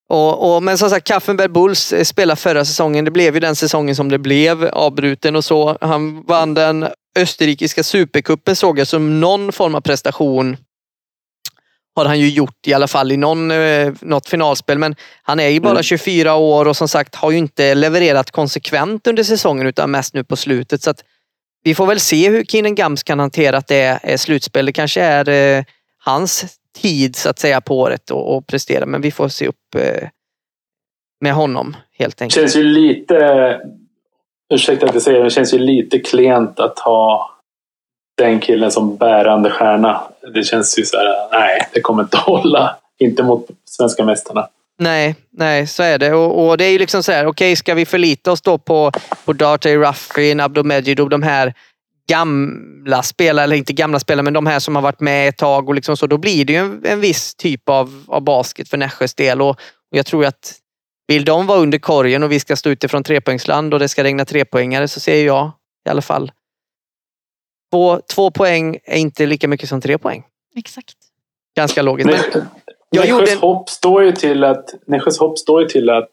Och, 0.09 0.55
och, 0.55 0.63
men 0.63 0.77
som 0.77 0.89
sagt, 0.89 1.07
Kaffenberg 1.07 1.47
Bulls 1.47 1.93
eh, 1.93 2.03
spelade 2.03 2.41
förra 2.41 2.65
säsongen. 2.65 3.05
Det 3.05 3.11
blev 3.11 3.33
ju 3.33 3.39
den 3.39 3.55
säsongen 3.55 3.95
som 3.95 4.09
det 4.09 4.17
blev, 4.17 4.65
avbruten 4.65 5.35
och 5.35 5.45
så. 5.45 5.77
Han 5.81 6.23
vann 6.23 6.53
den 6.53 6.87
österrikiska 7.15 7.83
supercupen 7.83 8.55
såg 8.55 8.79
jag 8.79 8.87
som 8.87 9.19
någon 9.19 9.51
form 9.51 9.75
av 9.75 9.81
prestation. 9.81 10.57
Har 11.95 12.05
han 12.05 12.19
ju 12.19 12.29
gjort 12.29 12.67
i 12.67 12.73
alla 12.73 12.87
fall 12.87 13.11
i 13.11 13.17
någon, 13.17 13.51
eh, 13.51 13.93
något 14.01 14.29
finalspel. 14.29 14.77
Men 14.77 14.95
han 15.23 15.39
är 15.39 15.47
ju 15.47 15.59
bara 15.59 15.71
mm. 15.71 15.83
24 15.83 16.35
år 16.35 16.67
och 16.67 16.77
som 16.77 16.87
sagt 16.87 17.15
har 17.15 17.31
ju 17.31 17.37
inte 17.37 17.75
levererat 17.75 18.31
konsekvent 18.31 19.07
under 19.07 19.23
säsongen 19.23 19.67
utan 19.67 19.91
mest 19.91 20.13
nu 20.13 20.23
på 20.23 20.35
slutet. 20.35 20.83
Så 20.83 20.93
vi 21.63 21.75
får 21.75 21.87
väl 21.87 21.99
se 21.99 22.29
hur 22.29 22.43
Keenan 22.43 22.75
Gams 22.75 23.03
kan 23.03 23.19
hantera 23.19 23.57
att 23.57 23.67
det 23.67 23.99
är 24.03 24.17
slutspel. 24.17 24.65
Det 24.65 24.73
kanske 24.73 25.01
är 25.01 25.29
eh, 25.29 25.63
hans 25.97 26.45
tid 26.75 27.15
så 27.15 27.29
att 27.29 27.39
säga 27.39 27.61
på 27.61 27.79
året 27.79 28.11
och, 28.11 28.35
och 28.35 28.47
prestera. 28.47 28.85
Men 28.85 29.01
vi 29.01 29.11
får 29.11 29.27
se 29.27 29.47
upp 29.47 29.75
eh, 29.75 30.09
med 31.21 31.33
honom 31.33 31.75
helt 31.97 32.21
enkelt. 32.21 32.41
Känns 32.41 32.55
ju 32.55 32.63
lite, 32.63 33.59
ursäkta 34.53 34.85
att 34.85 34.93
jag 34.93 35.03
säger 35.03 35.19
det, 35.19 35.23
det 35.23 35.29
känns 35.29 35.53
ju 35.53 35.59
lite 35.59 35.99
klent 35.99 36.59
att 36.59 36.79
ha 36.79 37.31
den 38.17 38.39
killen 38.39 38.71
som 38.71 38.97
bärande 38.97 39.51
stjärna. 39.51 40.01
Det 40.33 40.43
känns 40.43 40.79
ju 40.79 40.85
så 40.85 40.97
här, 40.97 41.39
nej, 41.39 41.69
det 41.73 41.81
kommer 41.81 42.03
inte 42.03 42.17
hålla. 42.25 42.75
Inte 42.97 43.23
mot 43.23 43.47
svenska 43.65 44.05
mästarna. 44.05 44.47
Nej, 44.77 45.15
nej, 45.31 45.67
så 45.67 45.83
är 45.83 45.97
det. 45.97 46.13
Och, 46.13 46.47
och 46.47 46.57
det 46.57 46.65
är 46.65 46.69
ju 46.69 46.79
liksom 46.79 47.03
så 47.03 47.11
här, 47.11 47.25
okej, 47.25 47.29
okay, 47.29 47.55
ska 47.55 47.73
vi 47.73 47.85
förlita 47.85 48.31
oss 48.31 48.41
då 48.41 48.57
på, 48.57 48.91
på 49.25 49.33
Darty 49.33 49.75
Ruffin, 49.75 50.39
Abdomejid 50.39 50.97
de 50.97 51.23
här 51.23 51.53
gamla 52.09 53.03
spelare, 53.03 53.43
eller 53.43 53.55
inte 53.55 53.73
gamla 53.73 53.99
spelare, 53.99 54.23
men 54.23 54.33
de 54.33 54.45
här 54.45 54.59
som 54.59 54.75
har 54.75 54.81
varit 54.81 54.99
med 54.99 55.29
ett 55.29 55.37
tag 55.37 55.69
och 55.69 55.75
liksom 55.75 55.97
så, 55.97 56.07
då 56.07 56.17
blir 56.17 56.45
det 56.45 56.53
ju 56.53 56.59
en, 56.59 56.81
en 56.85 56.99
viss 56.99 57.35
typ 57.35 57.69
av, 57.69 58.03
av 58.07 58.21
basket 58.21 58.69
för 58.69 58.77
Nässjös 58.77 59.13
del. 59.13 59.41
Och, 59.41 59.49
och 59.49 59.97
jag 59.97 60.05
tror 60.05 60.25
att 60.25 60.55
vill 61.07 61.25
de 61.25 61.47
vara 61.47 61.59
under 61.59 61.77
korgen 61.77 62.23
och 62.23 62.31
vi 62.31 62.39
ska 62.39 62.55
stå 62.55 62.69
utifrån 62.69 63.03
trepoängsland 63.03 63.73
och 63.73 63.79
det 63.79 63.89
ska 63.89 64.03
regna 64.03 64.25
trepoängare 64.25 64.87
så 64.87 64.99
ser 64.99 65.25
jag 65.25 65.51
i 65.87 65.89
alla 65.89 66.01
fall 66.01 66.31
två, 67.71 67.99
två 68.15 68.31
poäng 68.31 68.77
är 68.83 68.97
inte 68.97 69.25
lika 69.25 69.47
mycket 69.47 69.69
som 69.69 69.81
tre 69.81 69.97
poäng. 69.97 70.23
Exakt. 70.55 70.95
Ganska 71.55 71.81
logiskt. 71.81 72.09
Men 72.09 72.45
jag 72.89 73.01
Nässjös 73.01 73.29
gjorde... 73.29 73.47
hopp 73.47 73.69
står 73.69 74.03
ju 74.03 74.11
till 74.11 74.43
att 74.43 74.65
Nässjös 74.87 75.19
hopp 75.19 75.37
står 75.39 75.61
ju 75.61 75.67
till 75.67 75.89
att 75.89 76.11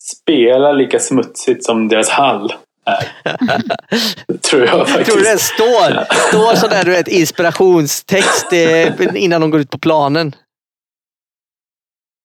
spela 0.00 0.72
lika 0.72 0.98
smutsigt 0.98 1.64
som 1.64 1.88
deras 1.88 2.08
hall. 2.08 2.52
Äh. 2.86 3.58
tror 4.50 4.66
jag 4.66 4.88
faktiskt. 4.88 5.10
Tror 5.10 5.18
du 5.18 5.24
det 5.24 5.38
står, 5.38 6.14
står 6.28 6.56
sådär, 6.56 6.84
du 6.84 6.90
vet, 6.90 7.08
inspirationstext 7.08 8.52
eh, 8.52 8.92
innan 9.14 9.40
de 9.40 9.50
går 9.50 9.60
ut 9.60 9.70
på 9.70 9.78
planen? 9.78 10.34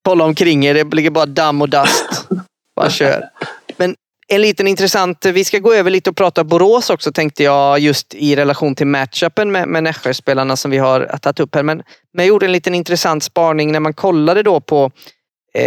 Kolla 0.06 0.24
omkring 0.24 0.66
er, 0.66 0.74
det 0.74 0.96
ligger 0.96 1.10
bara 1.10 1.26
damm 1.26 1.62
och 1.62 1.70
dust. 1.70 2.28
Bara 2.76 2.90
kör. 2.90 3.30
Men 3.78 3.96
en 4.28 4.42
liten 4.42 4.68
intressant, 4.68 5.26
vi 5.26 5.44
ska 5.44 5.60
gå 5.60 5.74
över 5.74 5.92
lite 5.92 6.10
och 6.10 6.16
prata 6.16 6.44
Borås 6.44 6.90
också 6.90 7.12
tänkte 7.12 7.44
jag 7.44 7.80
just 7.80 8.14
i 8.14 8.36
relation 8.36 8.76
till 8.76 8.88
matchupen 8.88 9.52
med, 9.52 9.68
med 9.68 9.84
Nässjö-spelarna 9.84 10.56
som 10.56 10.72
vi 10.72 10.78
har 10.78 11.18
tagit 11.18 11.40
upp 11.40 11.56
här. 11.56 11.64
Men, 11.64 11.78
men 12.14 12.26
jag 12.26 12.28
gjorde 12.28 12.46
en 12.46 12.52
liten 12.52 12.76
intressant 12.76 13.24
spaning 13.24 13.72
när 13.72 13.80
man 13.80 13.94
kollade 13.94 14.44
då 14.44 14.60
på 14.60 14.92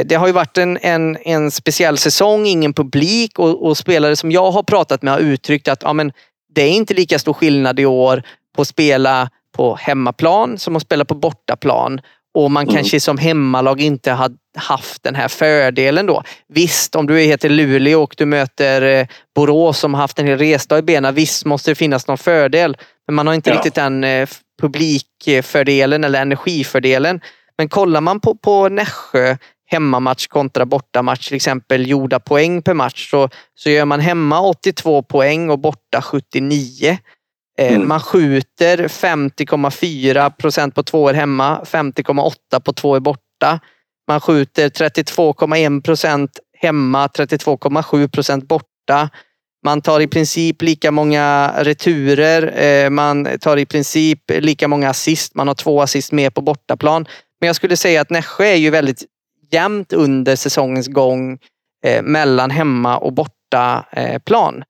det 0.05 0.15
har 0.15 0.27
ju 0.27 0.33
varit 0.33 0.59
en, 0.59 0.79
en, 0.83 1.17
en 1.17 1.51
speciell 1.51 1.99
säsong, 1.99 2.47
ingen 2.47 2.73
publik 2.73 3.39
och, 3.39 3.67
och, 3.67 3.77
spelare 3.77 4.17
som 4.17 4.33
jag 4.33 4.51
har 4.51 4.63
pratat 4.63 5.03
med 5.03 5.13
har 5.13 5.21
uttryckt 5.21 5.69
att 5.69 5.83
ja, 5.83 5.93
men 5.93 6.13
det 6.55 6.63
är 6.63 6.71
inte 6.71 6.95
lika 6.95 7.19
stor 7.19 7.33
skillnad 7.33 7.81
i 7.81 7.87
år 7.87 8.23
på 8.57 8.63
att 8.63 8.69
spela 8.69 9.31
på 9.57 9.75
hemmaplan 9.75 10.59
som 10.59 10.77
att 10.77 10.83
spela 10.83 11.05
på 11.05 11.15
bortaplan. 11.15 12.01
Och 12.35 12.51
man 12.51 12.63
mm. 12.63 12.75
kanske 12.75 13.01
som 13.01 13.19
hemmalag 13.19 13.81
inte 13.81 14.13
har 14.13 14.31
haft 14.57 15.03
den 15.03 15.15
här 15.15 15.29
fördelen 15.29 16.07
då. 16.07 16.23
Visst, 16.49 16.97
om 16.97 17.07
du 17.07 17.19
heter 17.19 17.49
Luleå 17.49 18.03
och 18.03 18.15
du 18.17 18.27
möter 18.27 18.83
eh, 18.83 19.07
Borås 19.35 19.79
som 19.79 19.95
har 19.95 20.01
haft 20.01 20.19
en 20.19 20.27
hel 20.27 20.39
resdag 20.39 20.79
i 20.79 20.83
benen, 20.83 21.15
visst 21.15 21.45
måste 21.45 21.71
det 21.71 21.75
finnas 21.75 22.07
någon 22.07 22.19
fördel. 22.19 22.77
Men 23.07 23.15
man 23.15 23.27
har 23.27 23.35
inte 23.35 23.51
ja. 23.51 23.57
riktigt 23.57 23.75
den 23.75 24.05
eh, 24.05 24.29
publikfördelen 24.63 26.05
eller 26.05 26.23
energifördelen. 26.23 27.21
Men 27.59 27.69
kollar 27.69 28.01
man 28.01 28.21
på, 28.21 28.35
på 28.35 28.69
Nässjö 28.69 29.37
hemmamatch 29.71 30.27
kontra 30.27 30.67
bortamatch, 30.67 31.29
till 31.29 31.37
exempel 31.37 31.89
gjorda 31.89 32.21
poäng 32.21 32.63
per 32.63 32.75
match, 32.75 33.11
så, 33.11 33.29
så 33.55 33.71
gör 33.71 33.85
man 33.85 34.01
hemma 34.01 34.41
82 34.41 35.03
poäng 35.03 35.51
och 35.51 35.59
borta 35.59 36.03
79. 36.03 36.99
Eh, 37.59 37.75
mm. 37.75 37.89
Man 37.89 38.01
skjuter 38.01 38.79
50,4 38.89 40.31
procent 40.31 40.75
på 40.75 40.83
tvåor 40.83 41.13
hemma, 41.13 41.61
50,8 41.65 42.61
på 42.61 42.73
tvåor 42.73 43.01
borta. 43.01 43.61
Man 44.09 44.21
skjuter 44.21 44.69
32,1 44.69 45.83
procent 45.83 46.31
hemma, 46.59 47.07
32,7 47.07 48.09
procent 48.09 48.49
borta. 48.49 49.09
Man 49.65 49.81
tar 49.81 50.01
i 50.01 50.07
princip 50.07 50.63
lika 50.63 50.91
många 50.91 51.55
returer. 51.59 52.63
Eh, 52.63 52.91
man 52.91 53.29
tar 53.41 53.57
i 53.57 53.67
princip 53.67 54.31
lika 54.31 54.69
många 54.69 54.91
assist. 54.91 55.35
Man 55.35 55.49
har 55.49 55.55
två 55.55 55.83
assist 55.83 56.13
mer 56.13 56.31
på 56.31 56.41
bortaplan. 56.41 57.07
Men 57.41 57.47
jag 57.47 57.57
skulle 57.57 57.77
säga 57.77 58.01
att 58.01 58.11
Nässjö 58.11 58.45
är 58.45 58.57
ju 58.57 58.71
väldigt 58.71 59.05
jämnt 59.51 59.93
under 59.93 60.37
säsongens 60.37 60.89
gång 60.89 61.39
eh, 61.85 62.03
mellan 62.03 62.51
hemma 62.51 62.99
och 62.99 63.13
borta 63.13 63.87
eh, 63.93 64.19
plan. 64.19 64.65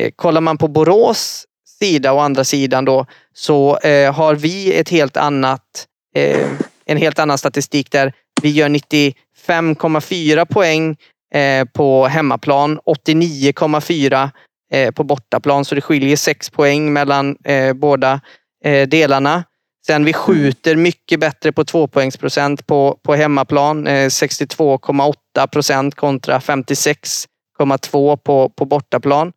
Eh, 0.00 0.10
kollar 0.16 0.40
man 0.40 0.58
på 0.58 0.68
Borås 0.68 1.44
sida 1.78 2.12
och 2.12 2.22
andra 2.22 2.44
sidan 2.44 2.84
då 2.84 3.06
så 3.34 3.78
eh, 3.78 4.14
har 4.14 4.34
vi 4.34 4.78
ett 4.78 4.88
helt 4.88 5.16
annat, 5.16 5.86
eh, 6.14 6.48
en 6.84 6.96
helt 6.96 7.18
annan 7.18 7.38
statistik 7.38 7.90
där 7.90 8.12
vi 8.42 8.50
gör 8.50 8.68
95,4 8.68 10.44
poäng 10.44 10.96
eh, 11.34 11.64
på 11.64 12.06
hemmaplan, 12.06 12.80
89,4 12.86 14.30
eh, 14.72 14.90
på 14.90 15.04
bortaplan. 15.04 15.64
Så 15.64 15.74
det 15.74 15.80
skiljer 15.80 16.16
6 16.16 16.50
poäng 16.50 16.92
mellan 16.92 17.36
eh, 17.44 17.72
båda 17.72 18.20
eh, 18.64 18.88
delarna. 18.88 19.44
Sen 19.86 20.04
vi 20.04 20.12
skjuter 20.12 20.76
mycket 20.76 21.20
bättre 21.20 21.52
på 21.52 21.64
tvåpoängsprocent 21.64 22.66
på, 22.66 22.98
på 23.02 23.14
hemmaplan. 23.14 23.86
Eh, 23.86 24.06
62,8 24.06 25.46
procent 25.46 25.94
kontra 25.94 26.38
56,2 26.38 28.16
på, 28.16 28.48
på 28.48 28.64
bortaplan. 28.64 29.32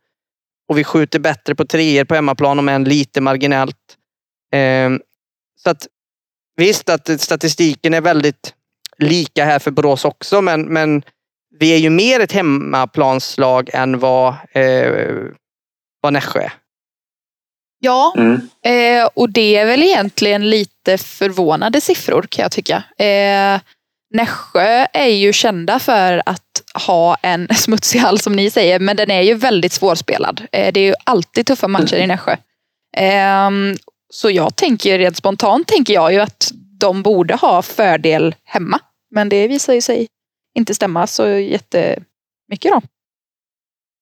Och 0.69 0.77
vi 0.77 0.83
skjuter 0.83 1.19
bättre 1.19 1.55
på 1.55 1.65
treor 1.65 2.03
på 2.03 2.15
hemmaplan 2.15 2.59
om 2.59 2.69
än 2.69 2.83
lite 2.83 3.21
marginellt. 3.21 3.97
Eh, 4.53 4.89
så 5.63 5.69
att 5.69 5.87
visst 6.55 6.89
att 6.89 7.21
statistiken 7.21 7.93
är 7.93 8.01
väldigt 8.01 8.53
lika 8.97 9.45
här 9.45 9.59
för 9.59 9.71
Borås 9.71 10.05
också, 10.05 10.41
men, 10.41 10.61
men 10.61 11.03
vi 11.59 11.73
är 11.73 11.77
ju 11.77 11.89
mer 11.89 12.19
ett 12.19 12.31
hemmaplanslag 12.31 13.69
än 13.73 13.99
vad, 13.99 14.35
eh, 14.51 15.13
vad 16.01 16.13
Nässjö 16.13 16.39
är. 16.39 16.53
Ja, 17.83 18.13
Mm. 18.17 18.49
eh, 18.65 19.09
och 19.13 19.29
det 19.29 19.55
är 19.55 19.65
väl 19.65 19.83
egentligen 19.83 20.49
lite 20.49 20.97
förvånande 20.97 21.81
siffror 21.81 22.25
kan 22.29 22.43
jag 22.43 22.51
tycka. 22.51 22.83
Eh, 23.05 23.59
Nässjö 24.13 24.85
är 24.93 25.07
ju 25.07 25.33
kända 25.33 25.79
för 25.79 26.21
att 26.25 26.61
ha 26.87 27.15
en 27.21 27.47
smutsig 27.55 27.99
hall 27.99 28.19
som 28.19 28.33
ni 28.35 28.49
säger, 28.49 28.79
men 28.79 28.95
den 28.97 29.11
är 29.11 29.21
ju 29.21 29.33
väldigt 29.33 29.71
svårspelad. 29.73 30.41
Eh, 30.51 30.73
det 30.73 30.79
är 30.79 30.85
ju 30.85 30.93
alltid 31.03 31.45
tuffa 31.45 31.67
matcher 31.67 31.95
i 31.95 32.07
Nässjö. 32.07 32.35
Ehm, 32.97 33.75
så 34.13 34.29
jag 34.31 34.55
tänker 34.55 34.97
rent 34.99 35.17
spontant 35.17 35.67
tänker 35.67 35.93
jag 35.93 36.13
ju 36.13 36.19
att 36.19 36.51
de 36.79 37.01
borde 37.03 37.35
ha 37.35 37.61
fördel 37.61 38.35
hemma. 38.43 38.79
Men 39.11 39.29
det 39.29 39.47
visar 39.47 39.73
ju 39.73 39.81
sig 39.81 40.07
inte 40.57 40.75
stämma 40.75 41.07
så 41.07 41.27
jättemycket 41.27 42.71
då. 42.71 42.81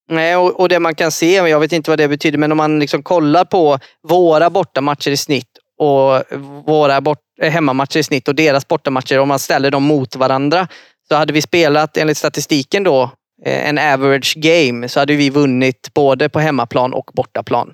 Nej, 0.10 0.36
och, 0.36 0.60
och 0.60 0.70
det 0.70 0.80
man 0.80 0.96
kan 0.96 1.12
se, 1.12 1.36
jag 1.36 1.60
vet 1.60 1.72
inte 1.72 1.92
vad 1.92 1.98
det 1.98 2.08
betyder, 2.08 2.38
men 2.38 2.52
om 2.52 2.58
man 2.58 2.80
liksom 2.80 3.04
kollar 3.04 3.46
på 3.46 3.80
våra 4.08 4.50
bortamatcher 4.50 5.12
i 5.12 5.18
snitt 5.18 5.48
och 5.78 6.24
våra 6.66 7.02
bort, 7.02 7.20
eh, 7.42 7.52
hemmamatcher 7.52 7.98
i 7.98 8.04
snitt 8.04 8.28
och 8.28 8.36
deras 8.36 8.68
bortamatcher, 8.68 9.20
om 9.20 9.28
man 9.28 9.40
ställer 9.40 9.72
dem 9.72 9.84
mot 9.84 10.16
varandra, 10.16 10.68
så 11.08 11.16
hade 11.16 11.34
vi 11.34 11.42
spelat 11.42 11.98
enligt 11.98 12.18
statistiken 12.18 12.84
då 12.84 13.04
eh, 13.46 13.70
en 13.70 13.78
average 13.78 14.34
game 14.38 14.90
så 14.90 15.00
hade 15.00 15.16
vi 15.16 15.30
vunnit 15.30 15.94
både 15.94 16.30
på 16.30 16.40
hemmaplan 16.40 16.94
och 16.94 17.12
bortaplan. 17.14 17.74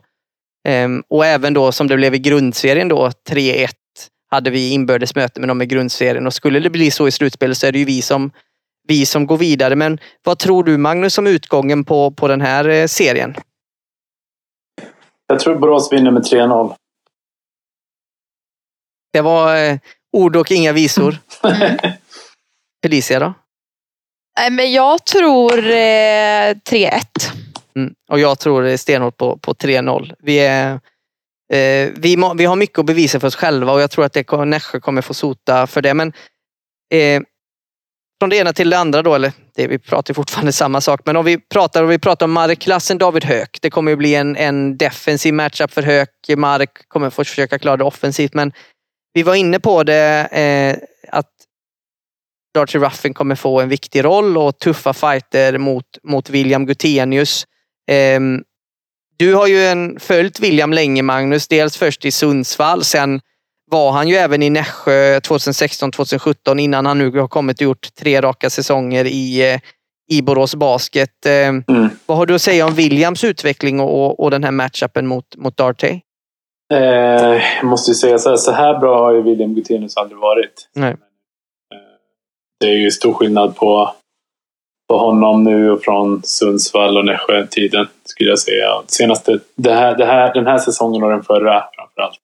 Ehm, 0.67 1.04
och 1.10 1.26
även 1.26 1.54
då 1.54 1.71
som 1.71 1.88
det 1.88 1.95
blev 1.95 2.15
i 2.15 2.19
grundserien 2.19 2.88
då 2.88 3.12
3-1 3.30 3.69
hade 4.32 4.50
vi 4.50 4.69
inbördes 4.69 5.15
möte 5.15 5.39
med 5.39 5.50
dem 5.50 5.62
i 5.62 5.65
grundserien 5.65 6.28
och 6.28 6.34
skulle 6.34 6.60
det 6.60 6.69
bli 6.69 6.91
så 6.91 7.08
i 7.08 7.12
slutspelet 7.12 7.58
så 7.58 7.67
är 7.67 7.71
det 7.71 7.80
ju 7.80 7.86
vi 7.86 8.02
som 8.02 8.32
vi 8.88 9.06
som 9.06 9.26
går 9.26 9.38
vidare. 9.38 9.76
Men 9.76 10.00
vad 10.24 10.39
tror 10.39 10.63
du 10.63 10.78
Magnus 10.78 11.17
om 11.17 11.28
utgången 11.28 11.84
på, 11.84 12.12
på 12.12 12.28
den 12.28 12.41
här 12.41 12.69
eh, 12.69 12.88
serien? 12.88 13.36
Jag 15.28 15.39
tror 15.39 15.56
Borås 15.56 15.93
vinner 15.93 16.12
med 16.12 16.24
3-0. 16.24 16.76
Det 19.13 19.21
var 19.21 19.58
eh, 19.58 19.78
ord 20.12 20.36
och 20.36 20.52
inga 20.52 20.74
visor. 20.74 21.17
Felicia 22.84 23.19
då? 23.19 23.34
Nej, 24.39 24.52
men 24.52 24.71
jag 24.71 25.06
tror 25.06 25.58
eh, 25.58 26.56
3-1. 26.69 27.02
Mm. 27.76 27.93
Och 28.10 28.19
jag 28.19 28.39
tror 28.39 28.65
är 28.65 28.78
stenhårt 28.78 29.17
på, 29.17 29.38
på 29.38 29.54
3-0. 29.54 30.13
Vi, 30.19 30.39
är, 30.39 30.74
eh, 31.54 31.89
vi, 31.95 32.17
må, 32.17 32.34
vi 32.34 32.45
har 32.45 32.56
mycket 32.56 32.80
att 32.80 32.86
bevisa 32.86 33.19
för 33.19 33.28
oss 33.28 33.36
själva 33.36 33.74
och 33.74 33.82
jag 33.82 33.91
tror 33.91 34.06
att 34.06 34.13
det, 34.13 34.45
Nässjö 34.45 34.80
kommer 34.80 35.02
få 35.02 35.13
sota 35.13 35.67
för 35.67 35.82
det. 35.82 35.93
Men 35.93 36.13
eh, 36.93 37.21
från 38.19 38.30
det 38.30 38.36
ena 38.36 38.54
till 38.54 38.69
det 38.69 38.78
andra 38.78 39.01
då, 39.01 39.15
eller 39.15 39.32
det, 39.56 39.67
vi 39.67 39.80
pratar 39.80 40.13
fortfarande 40.13 40.51
samma 40.63 40.82
sak. 40.82 41.01
Men 41.06 41.15
om 41.15 41.25
vi 41.25 41.38
pratar, 41.38 41.84
om 41.84 41.89
vi 41.89 41.99
pratar 41.99 42.25
om 42.25 42.32
markklassen 42.32 42.97
David 42.97 43.23
Höök. 43.23 43.58
Det 43.62 43.69
kommer 43.69 43.91
ju 43.91 43.95
bli 43.95 44.15
en, 44.15 44.36
en 44.36 44.78
defensiv 44.78 45.34
matchup 45.34 45.71
för 45.71 45.82
Höök. 45.82 46.10
Mark 46.38 46.88
kommer 46.88 47.10
få 47.10 47.23
försöka 47.23 47.60
klara 47.60 47.78
det 47.78 47.84
offensivt. 47.84 48.34
Men 48.34 48.51
vi 49.13 49.23
var 49.23 49.36
inne 49.36 49.60
på 49.60 49.84
det 49.84 50.28
eh, 50.32 50.78
att 51.17 51.32
Darcy 52.54 52.80
Ruffin 52.80 53.13
kommer 53.13 53.36
få 53.36 53.62
en 53.62 53.69
viktig 53.69 54.04
roll 54.04 54.38
och 54.38 54.60
tuffa 54.60 54.93
fighter 54.93 55.58
mot, 55.58 55.86
mot 56.04 56.30
William 56.30 56.65
Gutenius. 56.65 57.45
Eh, 57.91 58.19
du 59.17 59.34
har 59.34 59.47
ju 59.47 59.65
en, 59.65 59.99
följt 59.99 60.39
William 60.39 60.73
länge 60.73 61.01
Magnus, 61.01 61.47
dels 61.47 61.78
först 61.78 62.06
i 62.06 62.12
Sundsvall, 62.12 62.84
sen 62.84 63.21
var 63.71 63.91
han 63.91 64.08
ju 64.08 64.15
även 64.15 64.43
i 64.43 64.49
Nässjö 64.49 65.19
2016-2017 65.19 66.60
innan 66.60 66.86
han 66.86 66.97
nu 66.97 67.12
har 67.19 67.28
kommit 67.28 67.58
och 67.58 67.62
gjort 67.62 67.88
tre 67.99 68.21
raka 68.21 68.49
säsonger 68.49 69.06
i, 69.06 69.54
eh, 69.54 69.60
i 70.12 70.21
Borås 70.21 70.56
Basket. 70.56 71.25
Ehm, 71.25 71.63
Mm. 71.67 71.89
vad 72.06 72.17
har 72.17 72.25
du 72.25 72.36
att 72.36 72.41
säga 72.41 72.65
om 72.65 72.73
Williams 72.73 73.23
utveckling 73.23 73.80
och, 73.80 74.19
och 74.19 74.32
den 74.32 74.43
här 74.43 74.51
matchupen 74.51 75.08
mot, 75.08 75.36
mot 75.36 75.58
Darty? 75.58 75.99
Eh, 76.73 76.80
jag 76.80 77.63
måste 77.63 77.91
ju 77.91 77.95
säga 77.95 78.17
så 78.17 78.30
här, 78.30 78.38
så 78.38 78.51
här 78.51 78.80
bra 78.80 78.99
har 78.99 79.13
ju 79.13 79.21
William 79.21 79.56
Gutenius 79.56 79.97
aldrig 79.97 80.19
varit. 80.19 80.69
Nej. 80.73 80.91
Eh, 80.91 80.97
Det 82.60 82.67
är 82.67 82.78
ju 82.78 82.91
stor 82.91 83.13
skillnad 83.13 83.56
på, 83.56 83.91
på 84.89 84.97
honom 84.97 85.43
nu 85.43 85.71
och 85.71 85.84
från 85.84 86.21
Sundsvall 86.23 86.97
och 86.97 87.06
Nässjö-tiden, 87.06 87.88
skulle 88.06 88.30
jag 88.30 88.39
säga. 88.39 88.82
Senaste, 88.88 89.39
det 89.56 89.73
här, 89.73 89.97
det 89.97 90.06
här, 90.06 90.34
den 90.34 90.45
här 90.47 90.58
säsongen 90.58 91.04
och 91.04 91.10
den 91.10 91.23
förra 91.23 91.63
framförallt. 91.75 92.15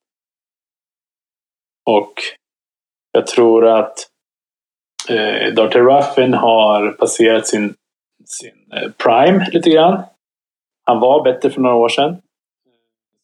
Och 1.91 2.13
jag 3.12 3.27
tror 3.27 3.67
att 3.67 4.08
eh, 5.10 5.54
Darty 5.54 5.80
Ruffin 5.80 6.34
har 6.34 6.91
passerat 6.91 7.47
sin, 7.47 7.73
sin 8.25 8.71
eh, 8.73 8.91
prime 9.04 9.49
lite 9.51 9.69
grann. 9.69 10.04
Han 10.86 10.99
var 10.99 11.23
bättre 11.23 11.49
för 11.49 11.62
några 11.62 11.75
år 11.75 11.89
sedan. 11.89 12.15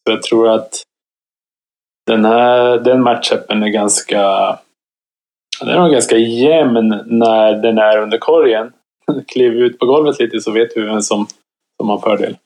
Så 0.06 0.12
jag 0.12 0.22
tror 0.22 0.48
att 0.48 0.82
den 2.06 2.24
här 2.24 2.78
den 2.78 3.02
matchupen 3.02 3.62
är 3.62 3.68
ganska 3.68 4.22
den 5.60 5.68
är 5.68 5.80
nog 5.80 5.90
ganska 5.92 6.16
jämn 6.16 7.02
när 7.06 7.52
den 7.52 7.78
är 7.78 7.98
under 7.98 8.18
korgen. 8.18 8.72
Kliver 9.26 9.56
vi 9.56 9.62
ut 9.62 9.78
på 9.78 9.86
golvet 9.86 10.20
lite 10.20 10.40
så 10.40 10.50
vet 10.50 10.76
vi 10.76 10.80
vem 10.80 11.02
som, 11.02 11.26
som 11.76 11.88
har 11.88 11.98
fördel. 11.98 12.36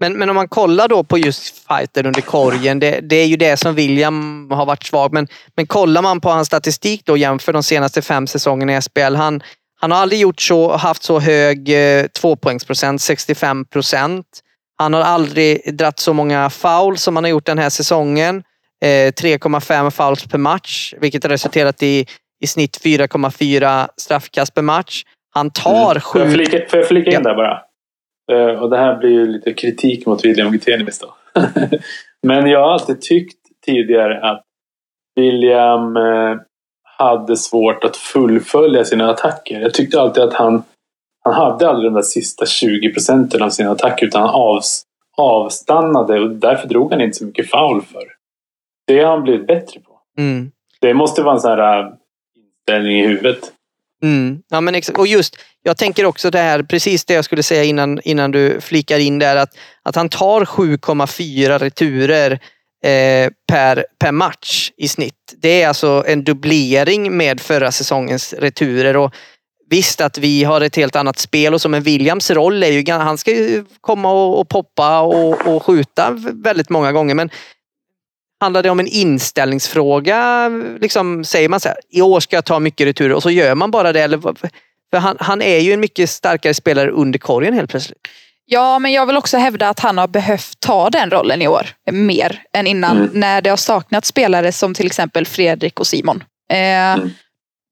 Men, 0.00 0.12
men 0.18 0.28
om 0.30 0.36
man 0.36 0.48
kollar 0.48 0.88
då 0.88 1.04
på 1.04 1.18
just 1.18 1.66
fighter 1.68 2.06
under 2.06 2.20
korgen, 2.20 2.78
det, 2.78 3.00
det 3.00 3.16
är 3.16 3.26
ju 3.26 3.36
det 3.36 3.56
som 3.56 3.74
William 3.74 4.50
har 4.50 4.66
varit 4.66 4.84
svag. 4.84 5.12
Men, 5.12 5.28
men 5.56 5.66
kollar 5.66 6.02
man 6.02 6.20
på 6.20 6.30
hans 6.30 6.46
statistik 6.46 7.02
då 7.04 7.16
jämför 7.16 7.52
de 7.52 7.62
senaste 7.62 8.02
fem 8.02 8.26
säsongerna 8.26 8.76
i 8.76 8.82
SPL. 8.82 9.14
Han, 9.14 9.42
han 9.80 9.90
har 9.90 9.98
aldrig 9.98 10.20
gjort 10.20 10.40
så, 10.40 10.76
haft 10.76 11.02
så 11.02 11.18
hög 11.20 11.68
eh, 11.68 12.06
tvåpoängsprocent, 12.06 13.02
65 13.02 13.64
procent. 13.64 14.26
Han 14.78 14.94
har 14.94 15.00
aldrig 15.00 15.76
dratt 15.78 15.98
så 15.98 16.12
många 16.12 16.50
foul 16.50 16.96
som 16.98 17.16
han 17.16 17.24
har 17.24 17.30
gjort 17.30 17.46
den 17.46 17.58
här 17.58 17.70
säsongen. 17.70 18.42
Eh, 18.84 18.86
3,5 19.12 19.90
fouls 19.90 20.24
per 20.24 20.38
match, 20.38 20.94
vilket 21.00 21.22
har 21.22 21.30
resulterat 21.30 21.82
i, 21.82 22.06
i 22.40 22.46
snitt 22.46 22.80
4,4 22.84 23.88
straffkast 23.96 24.54
per 24.54 24.62
match. 24.62 25.02
Han 25.34 25.50
tar 25.50 25.70
Mm. 25.90 26.00
Får 26.00 26.20
jag 26.20 26.28
sju... 26.28 26.32
flika, 26.32 26.68
får 26.70 26.78
jag 26.78 26.88
flika 26.88 27.10
in 27.10 27.14
Ja. 27.14 27.20
där 27.20 27.34
bara? 27.34 27.60
Eh, 28.32 28.62
och 28.62 28.70
det 28.70 28.76
här 28.76 28.96
blir 28.96 29.10
ju 29.10 29.26
lite 29.26 29.52
kritik 29.52 30.06
mot 30.06 30.24
William 30.24 30.52
Gutenius 30.52 30.98
då. 30.98 31.14
Men 32.22 32.46
jag 32.46 32.60
har 32.60 32.72
alltid 32.72 33.00
tyckt 33.00 33.38
tidigare 33.66 34.20
att 34.20 34.42
William 35.16 35.96
eh, 35.96 36.36
hade 36.98 37.36
svårt 37.36 37.84
att 37.84 37.96
fullfölja 37.96 38.84
sina 38.84 39.10
attacker. 39.10 39.60
Jag 39.60 39.74
tyckte 39.74 40.00
alltid 40.00 40.22
att 40.22 40.34
han, 40.34 40.62
han 41.24 41.34
hade 41.34 41.68
aldrig 41.68 41.92
de 41.92 41.94
där 41.94 42.02
sista 42.02 42.46
20 42.46 42.92
procenten 42.92 43.42
av 43.42 43.50
sina 43.50 43.70
attacker 43.70 44.06
utan 44.06 44.22
han 44.22 44.30
avs, 44.30 44.82
avstannade 45.16 46.20
och 46.20 46.30
därför 46.30 46.68
drog 46.68 46.92
han 46.92 47.00
inte 47.00 47.18
så 47.18 47.24
mycket 47.24 47.50
foul 47.50 47.82
för. 47.82 48.04
Det 48.86 49.00
har 49.02 49.10
han 49.10 49.22
blivit 49.22 49.46
bättre 49.46 49.80
på. 49.80 50.00
Mm. 50.18 50.50
Det 50.80 50.94
måste 50.94 51.22
vara 51.22 51.34
en 51.34 51.40
sån 51.40 51.50
här 51.50 51.80
äh, 51.80 51.92
inställning 52.36 53.00
i 53.00 53.06
huvudet. 53.06 53.52
Mm. 54.02 54.38
Ja, 54.48 54.60
men 54.60 54.74
exakt. 54.74 54.98
Och 54.98 55.06
just, 55.06 55.36
jag 55.62 55.76
tänker 55.76 56.04
också 56.04 56.30
det 56.30 56.38
här, 56.38 56.62
precis 56.62 57.04
det 57.04 57.14
jag 57.14 57.24
skulle 57.24 57.42
säga 57.42 57.64
innan, 57.64 58.00
innan 58.04 58.30
du 58.30 58.60
flikar 58.60 58.98
in 58.98 59.18
där, 59.18 59.36
att, 59.36 59.56
att 59.82 59.96
han 59.96 60.08
tar 60.08 60.44
7,4 60.44 61.58
returer 61.58 62.32
eh, 62.84 63.30
per, 63.48 63.84
per 63.98 64.12
match 64.12 64.70
i 64.76 64.88
snitt. 64.88 65.34
Det 65.36 65.62
är 65.62 65.68
alltså 65.68 66.04
en 66.06 66.24
dubblering 66.24 67.16
med 67.16 67.40
förra 67.40 67.72
säsongens 67.72 68.32
returer. 68.32 68.96
Och 68.96 69.14
Visst 69.70 70.00
att 70.00 70.18
vi 70.18 70.44
har 70.44 70.60
ett 70.60 70.76
helt 70.76 70.96
annat 70.96 71.18
spel 71.18 71.54
och 71.54 71.60
så, 71.60 71.68
men 71.68 71.82
Williams 71.82 72.30
roll 72.30 72.62
är 72.62 72.70
ju, 72.70 72.92
han 72.92 73.18
ska 73.18 73.30
ju 73.30 73.64
komma 73.80 74.12
och, 74.12 74.40
och 74.40 74.48
poppa 74.48 75.00
och, 75.00 75.46
och 75.46 75.62
skjuta 75.62 76.10
väldigt 76.32 76.70
många 76.70 76.92
gånger. 76.92 77.14
Men 77.14 77.30
handlar 78.40 78.62
det 78.62 78.70
om 78.70 78.80
en 78.80 78.86
inställningsfråga? 78.86 80.48
Liksom, 80.80 81.24
säger 81.24 81.48
man 81.48 81.60
så 81.60 81.68
här, 81.68 81.78
i 81.90 82.02
år 82.02 82.20
ska 82.20 82.36
jag 82.36 82.44
ta 82.44 82.58
mycket 82.58 82.86
returer 82.86 83.14
och 83.14 83.22
så 83.22 83.30
gör 83.30 83.54
man 83.54 83.70
bara 83.70 83.92
det? 83.92 84.00
Eller, 84.00 84.18
för 84.90 84.98
han, 84.98 85.16
han 85.20 85.42
är 85.42 85.58
ju 85.58 85.72
en 85.72 85.80
mycket 85.80 86.10
starkare 86.10 86.54
spelare 86.54 86.90
under 86.90 87.18
korgen 87.18 87.54
helt 87.54 87.70
plötsligt. 87.70 87.98
Ja, 88.50 88.78
men 88.78 88.92
jag 88.92 89.06
vill 89.06 89.16
också 89.16 89.36
hävda 89.36 89.68
att 89.68 89.80
han 89.80 89.98
har 89.98 90.08
behövt 90.08 90.60
ta 90.60 90.90
den 90.90 91.10
rollen 91.10 91.42
i 91.42 91.48
år. 91.48 91.66
Mer 91.90 92.42
än 92.52 92.66
innan. 92.66 92.96
Mm. 92.96 93.10
När 93.12 93.42
det 93.42 93.50
har 93.50 93.56
saknats 93.56 94.08
spelare 94.08 94.52
som 94.52 94.74
till 94.74 94.86
exempel 94.86 95.26
Fredrik 95.26 95.80
och 95.80 95.86
Simon. 95.86 96.24
Eh, 96.50 96.58
Mm. 96.58 97.10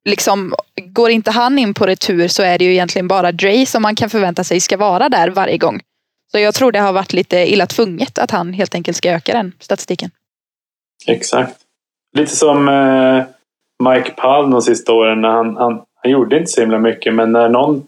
liksom, 0.08 0.54
går 0.86 1.10
inte 1.10 1.30
han 1.30 1.58
in 1.58 1.74
på 1.74 1.86
retur 1.86 2.28
så 2.28 2.42
är 2.42 2.58
det 2.58 2.64
ju 2.64 2.72
egentligen 2.72 3.08
bara 3.08 3.32
Dre 3.32 3.66
som 3.66 3.82
man 3.82 3.96
kan 3.96 4.10
förvänta 4.10 4.44
sig 4.44 4.60
ska 4.60 4.76
vara 4.76 5.08
där 5.08 5.28
varje 5.30 5.58
gång. 5.58 5.80
Så 6.32 6.38
jag 6.38 6.54
tror 6.54 6.72
det 6.72 6.78
har 6.78 6.92
varit 6.92 7.12
lite 7.12 7.52
illa 7.52 7.66
tvunget 7.66 8.18
att 8.18 8.30
han 8.30 8.52
helt 8.52 8.74
enkelt 8.74 8.96
ska 8.96 9.10
öka 9.10 9.32
den 9.32 9.52
statistiken. 9.60 10.10
Exakt. 11.06 11.56
Lite 12.16 12.36
som 12.36 12.68
eh, 12.68 13.24
Mike 13.90 14.10
Palm 14.10 14.50
de 14.50 14.62
sista 14.62 14.92
åren. 14.92 15.20
När 15.20 15.28
han, 15.28 15.56
han, 15.56 15.82
han 16.02 16.12
gjorde 16.12 16.38
inte 16.38 16.50
så 16.50 16.60
himla 16.60 16.78
mycket, 16.78 17.14
men 17.14 17.32
när 17.32 17.48
någon 17.48 17.86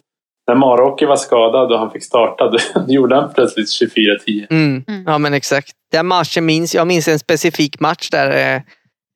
när 0.49 0.55
Maroki 0.55 1.05
var 1.05 1.17
skadad 1.17 1.73
och 1.73 1.79
han 1.79 1.91
fick 1.91 2.05
starta, 2.05 2.51
då 2.51 2.59
gjorde 2.93 3.15
han 3.15 3.33
plötsligt 3.35 3.69
24-10. 3.69 4.47
Mm. 4.51 4.85
Mm. 4.89 5.05
Ja 5.07 5.19
men 5.19 5.35
exakt. 5.35 5.73
Den 5.93 6.07
matchen 6.07 6.47
minns 6.47 6.75
jag. 6.75 6.87
minns 6.87 7.09
en 7.09 7.19
specifik 7.19 7.81
match 7.81 8.11
där. 8.11 8.31
Eh, 8.31 8.63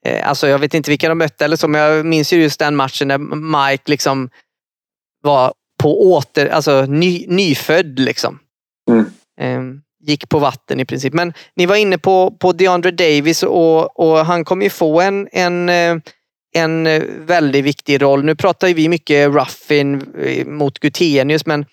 eh, 0.06 0.28
alltså 0.28 0.48
jag 0.48 0.58
vet 0.58 0.74
inte 0.74 0.90
vilka 0.90 1.08
de 1.08 1.18
mötte 1.18 1.44
eller 1.44 1.56
så, 1.56 1.68
men 1.68 1.80
jag 1.80 2.06
minns 2.06 2.32
ju 2.32 2.42
just 2.42 2.58
den 2.58 2.76
matchen 2.76 3.08
när 3.08 3.18
Mike 3.68 3.90
liksom 3.90 4.30
var 5.22 5.52
på 5.82 6.12
åter, 6.12 6.48
alltså 6.48 6.82
ny, 6.82 7.26
nyfödd 7.28 7.98
liksom. 7.98 8.38
Mm. 8.90 9.04
Eh, 9.40 9.80
gick 10.02 10.28
på 10.28 10.38
vatten 10.38 10.80
i 10.80 10.84
princip. 10.84 11.12
Men 11.12 11.32
ni 11.56 11.66
var 11.66 11.76
inne 11.76 11.98
på, 11.98 12.30
på 12.30 12.52
DeAndre 12.52 12.90
Davis 12.90 13.42
och, 13.42 14.00
och 14.00 14.26
han 14.26 14.44
kommer 14.44 14.64
ju 14.64 14.70
få 14.70 15.00
en, 15.00 15.28
en, 15.32 15.68
eh, 15.68 15.96
en 16.54 16.86
eh, 16.86 17.02
väldigt 17.18 17.64
viktig 17.64 18.02
roll. 18.02 18.24
Nu 18.24 18.34
pratar 18.34 18.68
ju 18.68 18.74
vi 18.74 18.88
mycket 18.88 19.30
Ruffin 19.30 20.14
eh, 20.24 20.46
mot 20.46 20.78
Gutenius 20.78 21.46
men 21.46 21.66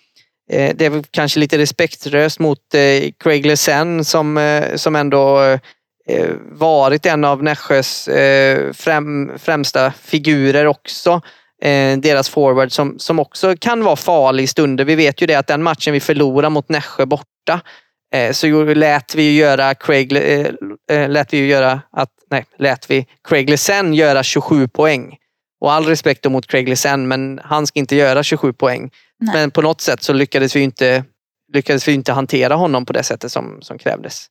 det 0.50 0.80
är 0.80 1.04
kanske 1.10 1.40
lite 1.40 1.58
respektlöst 1.58 2.38
mot 2.38 2.58
Craig 3.18 3.46
Lessen 3.46 4.04
som, 4.04 4.60
som 4.74 4.96
ändå 4.96 5.58
varit 6.52 7.06
en 7.06 7.24
av 7.24 7.42
Nässjös 7.42 8.08
främ, 8.72 9.32
främsta 9.38 9.92
figurer 10.02 10.66
också. 10.66 11.20
Deras 11.98 12.28
forward 12.28 12.72
som, 12.72 12.98
som 12.98 13.18
också 13.18 13.54
kan 13.60 13.84
vara 13.84 13.96
farlig 13.96 14.44
i 14.44 14.46
stunder. 14.46 14.84
Vi 14.84 14.94
vet 14.94 15.22
ju 15.22 15.26
det 15.26 15.34
att 15.34 15.46
den 15.46 15.62
matchen 15.62 15.92
vi 15.92 16.00
förlorar 16.00 16.50
mot 16.50 16.68
Nässjö 16.68 17.06
borta 17.06 17.60
så 18.32 18.64
lät 18.64 19.14
vi 19.14 19.22
ju 19.22 19.32
göra 19.32 19.74
Craig, 19.74 20.12
eh, 20.12 20.46
eh, 20.90 21.08
lät 21.08 21.32
vi 21.32 21.46
göra 21.46 21.80
att, 21.92 22.10
nej, 22.30 22.44
lät 22.58 22.90
vi 22.90 23.06
Craig 23.28 23.50
Lessen 23.50 23.94
göra 23.94 24.22
27 24.22 24.68
poäng. 24.68 25.16
Och 25.60 25.72
all 25.72 25.84
respekt 25.84 26.24
mot 26.24 26.46
Craig 26.46 26.68
Lessen, 26.68 27.08
men 27.08 27.40
han 27.44 27.66
ska 27.66 27.78
inte 27.78 27.96
göra 27.96 28.22
27 28.22 28.52
poäng. 28.52 28.90
Nej. 29.20 29.34
Men 29.34 29.50
på 29.50 29.62
något 29.62 29.80
sätt 29.80 30.02
så 30.02 30.12
lyckades 30.12 30.56
vi 30.56 30.60
inte, 30.60 31.04
lyckades 31.52 31.88
vi 31.88 31.92
inte 31.92 32.12
hantera 32.12 32.54
honom 32.54 32.86
på 32.86 32.92
det 32.92 33.02
sättet 33.02 33.32
som, 33.32 33.62
som 33.62 33.78
krävdes. 33.78 34.26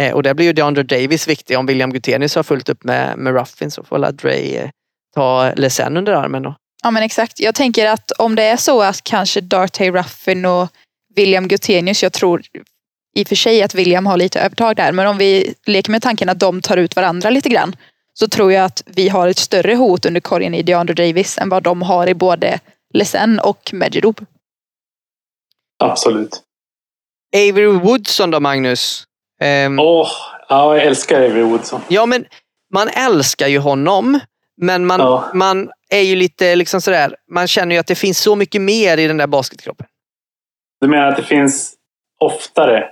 Eh, 0.00 0.14
och 0.14 0.22
där 0.22 0.34
blir 0.34 0.46
ju 0.46 0.52
DeAndre 0.52 0.82
Davis 0.82 1.28
viktig. 1.28 1.58
Om 1.58 1.66
William 1.66 1.92
Gutenius 1.92 2.34
har 2.34 2.42
fullt 2.42 2.68
upp 2.68 2.84
med, 2.84 3.18
med 3.18 3.34
Ruffin 3.34 3.70
så 3.70 3.84
får 3.84 4.12
Dre 4.12 4.34
eh, 4.34 4.70
ta 5.14 5.52
Lessen 5.56 5.96
under 5.96 6.12
armen 6.12 6.42
då. 6.42 6.54
Ja 6.82 6.90
men 6.90 7.02
exakt. 7.02 7.40
Jag 7.40 7.54
tänker 7.54 7.86
att 7.86 8.10
om 8.10 8.34
det 8.34 8.42
är 8.42 8.56
så 8.56 8.82
att 8.82 9.04
kanske 9.04 9.40
Dartey 9.40 9.90
Ruffin 9.90 10.44
och 10.44 10.68
William 11.14 11.48
Gutenius, 11.48 12.02
jag 12.02 12.12
tror 12.12 12.42
i 13.18 13.24
och 13.24 13.28
för 13.28 13.36
sig 13.36 13.62
att 13.62 13.74
William 13.74 14.06
har 14.06 14.16
lite 14.16 14.40
övertag 14.40 14.76
där, 14.76 14.92
men 14.92 15.06
om 15.06 15.18
vi 15.18 15.54
leker 15.66 15.90
med 15.90 16.02
tanken 16.02 16.28
att 16.28 16.38
de 16.38 16.60
tar 16.60 16.76
ut 16.76 16.96
varandra 16.96 17.30
lite 17.30 17.48
grann 17.48 17.76
så 18.14 18.28
tror 18.28 18.52
jag 18.52 18.64
att 18.64 18.82
vi 18.86 19.08
har 19.08 19.28
ett 19.28 19.38
större 19.38 19.74
hot 19.74 20.06
under 20.06 20.20
korgen 20.20 20.54
i 20.54 20.62
DeAndre 20.62 20.94
Davis 20.94 21.38
än 21.38 21.48
vad 21.48 21.62
de 21.62 21.82
har 21.82 22.06
i 22.08 22.14
både 22.14 22.58
Lesen 22.94 23.38
och 23.40 23.70
Medjidub. 23.72 24.24
Absolut. 25.78 26.42
Avery 27.36 27.66
Woodson 27.66 28.30
då 28.30 28.40
Magnus? 28.40 29.04
Ehm, 29.40 29.78
Åh, 29.78 30.08
ja, 30.48 30.76
jag 30.76 30.86
älskar 30.86 31.16
Avery 31.16 31.42
Woodson. 31.42 31.80
Ja 31.88 32.06
men 32.06 32.24
man 32.74 32.88
älskar 32.88 33.48
ju 33.48 33.58
honom. 33.58 34.20
Men 34.60 34.86
man, 34.86 35.00
Ja. 35.00 35.30
man 35.34 35.70
är 35.90 36.00
ju 36.00 36.16
lite 36.16 36.56
liksom 36.56 36.80
sådär, 36.80 37.16
man 37.30 37.48
känner 37.48 37.74
ju 37.74 37.78
att 37.80 37.86
det 37.86 37.94
finns 37.94 38.18
så 38.20 38.36
mycket 38.36 38.60
mer 38.60 38.98
i 38.98 39.06
den 39.06 39.16
där 39.16 39.26
basketkroppen. 39.26 39.86
Du 40.80 40.88
menar 40.88 41.06
att 41.08 41.16
det 41.16 41.22
finns 41.22 41.74
oftare? 42.20 42.88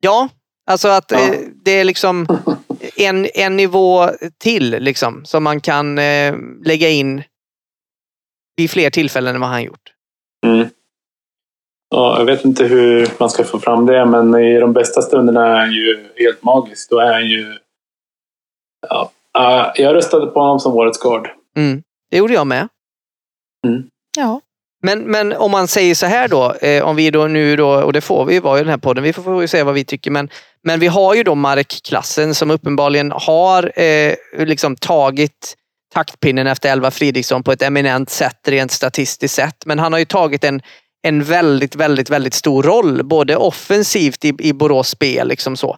Ja, 0.00 0.28
alltså 0.70 0.88
att 0.88 1.10
Ja. 1.10 1.34
eh, 1.34 1.40
det 1.64 1.70
är 1.70 1.84
liksom 1.84 2.26
en, 2.96 3.26
en 3.34 3.56
nivå 3.56 4.08
till 4.38 4.70
liksom 4.70 5.24
som 5.24 5.44
man 5.44 5.60
kan 5.60 5.98
eh, 5.98 6.34
lägga 6.64 6.88
in 6.88 7.22
vid 8.56 8.70
fler 8.70 8.90
tillfällen 8.90 9.34
än 9.34 9.40
vad 9.40 9.50
han 9.50 9.62
gjort. 9.62 9.92
Mm. 10.46 10.68
Ja, 11.90 12.18
jag 12.18 12.24
vet 12.24 12.44
inte 12.44 12.64
hur 12.64 13.08
man 13.18 13.30
ska 13.30 13.44
få 13.44 13.58
fram 13.58 13.86
det, 13.86 14.06
men 14.06 14.34
i 14.34 14.58
de 14.60 14.72
bästa 14.72 15.02
stunderna 15.02 15.46
är 15.46 15.56
han 15.60 15.72
ju 15.72 16.08
helt 16.16 16.42
magisk. 16.42 16.90
Då 16.90 16.98
är 16.98 17.12
han 17.12 17.26
ju... 17.26 17.58
Ja, 18.88 19.10
ja, 19.32 19.72
jag 19.76 19.94
röstade 19.94 20.26
på 20.26 20.40
honom 20.40 20.60
som 20.60 20.72
årets 20.74 20.98
guard. 21.02 21.28
Mm. 21.56 21.82
Det 22.10 22.16
gjorde 22.16 22.32
jag 22.34 22.46
med. 22.46 22.68
Ja. 24.18 24.40
Men, 24.86 24.98
men 25.00 25.32
om 25.32 25.50
man 25.50 25.68
säger 25.68 25.94
så 25.94 26.06
här 26.06 26.28
då, 26.28 26.52
eh, 26.52 26.82
om 26.84 26.96
vi 26.96 27.10
då 27.10 27.26
nu 27.26 27.56
då, 27.56 27.68
och 27.68 27.92
det 27.92 28.00
får 28.00 28.24
vi 28.24 28.34
ju 28.34 28.40
vara 28.40 28.58
i 28.58 28.62
den 28.62 28.70
här 28.70 28.78
podden, 28.78 29.04
vi 29.04 29.12
får, 29.12 29.22
får 29.22 29.42
ju 29.42 29.48
säga 29.48 29.64
vad 29.64 29.74
vi 29.74 29.84
tycker, 29.84 30.10
men, 30.10 30.28
men 30.64 30.80
vi 30.80 30.86
har 30.86 31.14
ju 31.14 31.22
då 31.22 31.34
markklassen 31.34 32.34
som 32.34 32.50
uppenbarligen 32.50 33.12
har 33.14 33.80
eh, 33.80 34.14
liksom 34.38 34.76
tagit 34.76 35.54
taktpinnen 35.94 36.46
efter 36.46 36.72
Elva 36.72 36.90
Fridriksson 36.90 37.42
på 37.42 37.52
ett 37.52 37.62
eminent 37.62 38.10
sätt 38.10 38.48
rent 38.48 38.72
statistiskt 38.72 39.34
sett. 39.34 39.66
Men 39.66 39.78
han 39.78 39.92
har 39.92 39.98
ju 39.98 40.04
tagit 40.04 40.44
en, 40.44 40.60
en 41.02 41.24
väldigt, 41.24 41.76
väldigt, 41.76 42.10
väldigt 42.10 42.34
stor 42.34 42.62
roll, 42.62 43.04
både 43.04 43.36
offensivt 43.36 44.24
i, 44.24 44.34
i 44.38 44.52
Borås 44.52 44.88
spel. 44.88 45.28
Liksom 45.28 45.56
så. 45.56 45.76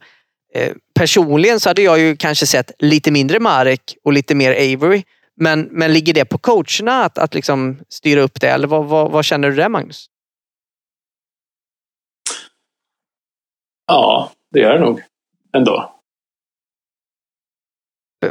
Eh, 0.54 0.72
personligen 0.94 1.60
så 1.60 1.70
hade 1.70 1.82
jag 1.82 1.98
ju 1.98 2.16
kanske 2.16 2.46
sett 2.46 2.70
lite 2.78 3.10
mindre 3.10 3.40
Marek 3.40 3.96
och 4.04 4.12
lite 4.12 4.34
mer 4.34 4.50
Avery. 4.50 5.02
Men, 5.40 5.68
men 5.70 5.92
ligger 5.92 6.14
det 6.14 6.24
på 6.24 6.38
coacherna 6.38 7.05
att, 7.05 7.18
att 7.18 7.35
liksom 7.35 7.79
styra 7.88 8.20
upp 8.20 8.40
det? 8.40 8.48
Eller 8.48 8.68
vad, 8.68 8.87
vad, 8.87 9.11
vad 9.11 9.24
känner 9.24 9.51
du 9.51 9.57
där 9.57 9.68
Magnus? 9.68 10.07
Ja, 13.87 14.33
det 14.51 14.61
gör 14.61 14.72
det 14.72 14.81
nog. 14.81 15.03
Ändå. 15.57 15.94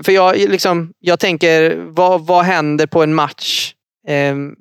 För- 0.04 0.12
jag, 0.12 0.38
liksom, 0.38 0.93
jag 1.00 1.20
tänker, 1.20 1.76
vad, 1.76 2.26
vad 2.26 2.46
händer 2.46 2.88
på 2.88 3.04
en 3.04 3.13
match? 3.13 3.74
ehm, 4.08 4.56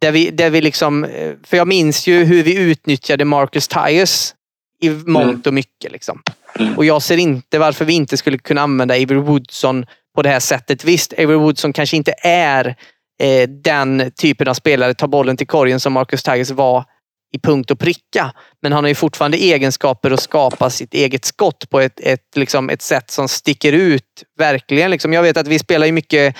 där 0.00 0.12
vi, 0.12 0.30
där 0.30 0.50
vi 0.50 0.60
liksom, 0.60 1.04
eh, 1.04 1.34
för 1.42 1.56
jag 1.56 1.68
minns 1.68 2.06
ju 2.06 2.24
hur 2.24 2.42
vi 2.42 2.58
utnyttjade 2.70 3.24
Marcus 3.24 3.68
Tyus 3.68 4.34
i 4.80 4.90
mångt 4.90 5.46
och 5.46 5.54
mycket. 5.54 5.92
Liksom. 5.92 6.22
Mm. 6.58 6.76
Och 6.76 6.84
jag 6.84 7.02
ser 7.02 7.16
inte 7.16 7.58
varför 7.58 7.84
vi 7.84 7.92
inte 7.92 8.16
skulle 8.16 8.38
kunna 8.38 8.60
använda 8.60 8.94
Avery 8.94 9.20
Woodson 9.20 9.86
på 10.16 10.22
det 10.22 10.28
här 10.28 10.40
sättet. 10.40 10.84
Visst, 10.84 11.12
Avery 11.12 11.36
Woodson 11.36 11.72
kanske 11.72 11.96
inte 11.96 12.14
är 12.22 12.76
eh, 13.22 13.48
den 13.48 14.12
typen 14.20 14.48
av 14.48 14.54
spelare, 14.54 14.94
ta 14.94 15.06
bollen 15.06 15.36
till 15.36 15.46
korgen 15.46 15.80
som 15.80 15.92
Marcus 15.92 16.22
Tyus 16.22 16.50
var 16.50 16.84
i 17.32 17.38
punkt 17.38 17.70
och 17.70 17.78
pricka. 17.78 18.32
Men 18.62 18.72
han 18.72 18.84
har 18.84 18.88
ju 18.88 18.94
fortfarande 18.94 19.36
egenskaper 19.36 20.10
att 20.10 20.22
skapa 20.22 20.70
sitt 20.70 20.94
eget 20.94 21.24
skott 21.24 21.70
på 21.70 21.80
ett, 21.80 22.00
ett, 22.00 22.36
liksom 22.36 22.70
ett 22.70 22.82
sätt 22.82 23.10
som 23.10 23.28
sticker 23.28 23.72
ut. 23.72 24.24
Verkligen. 24.38 24.90
Liksom. 24.90 25.12
Jag 25.12 25.22
vet 25.22 25.36
att 25.36 25.48
vi 25.48 25.58
spelar 25.58 25.86
ju 25.86 25.92
mycket 25.92 26.36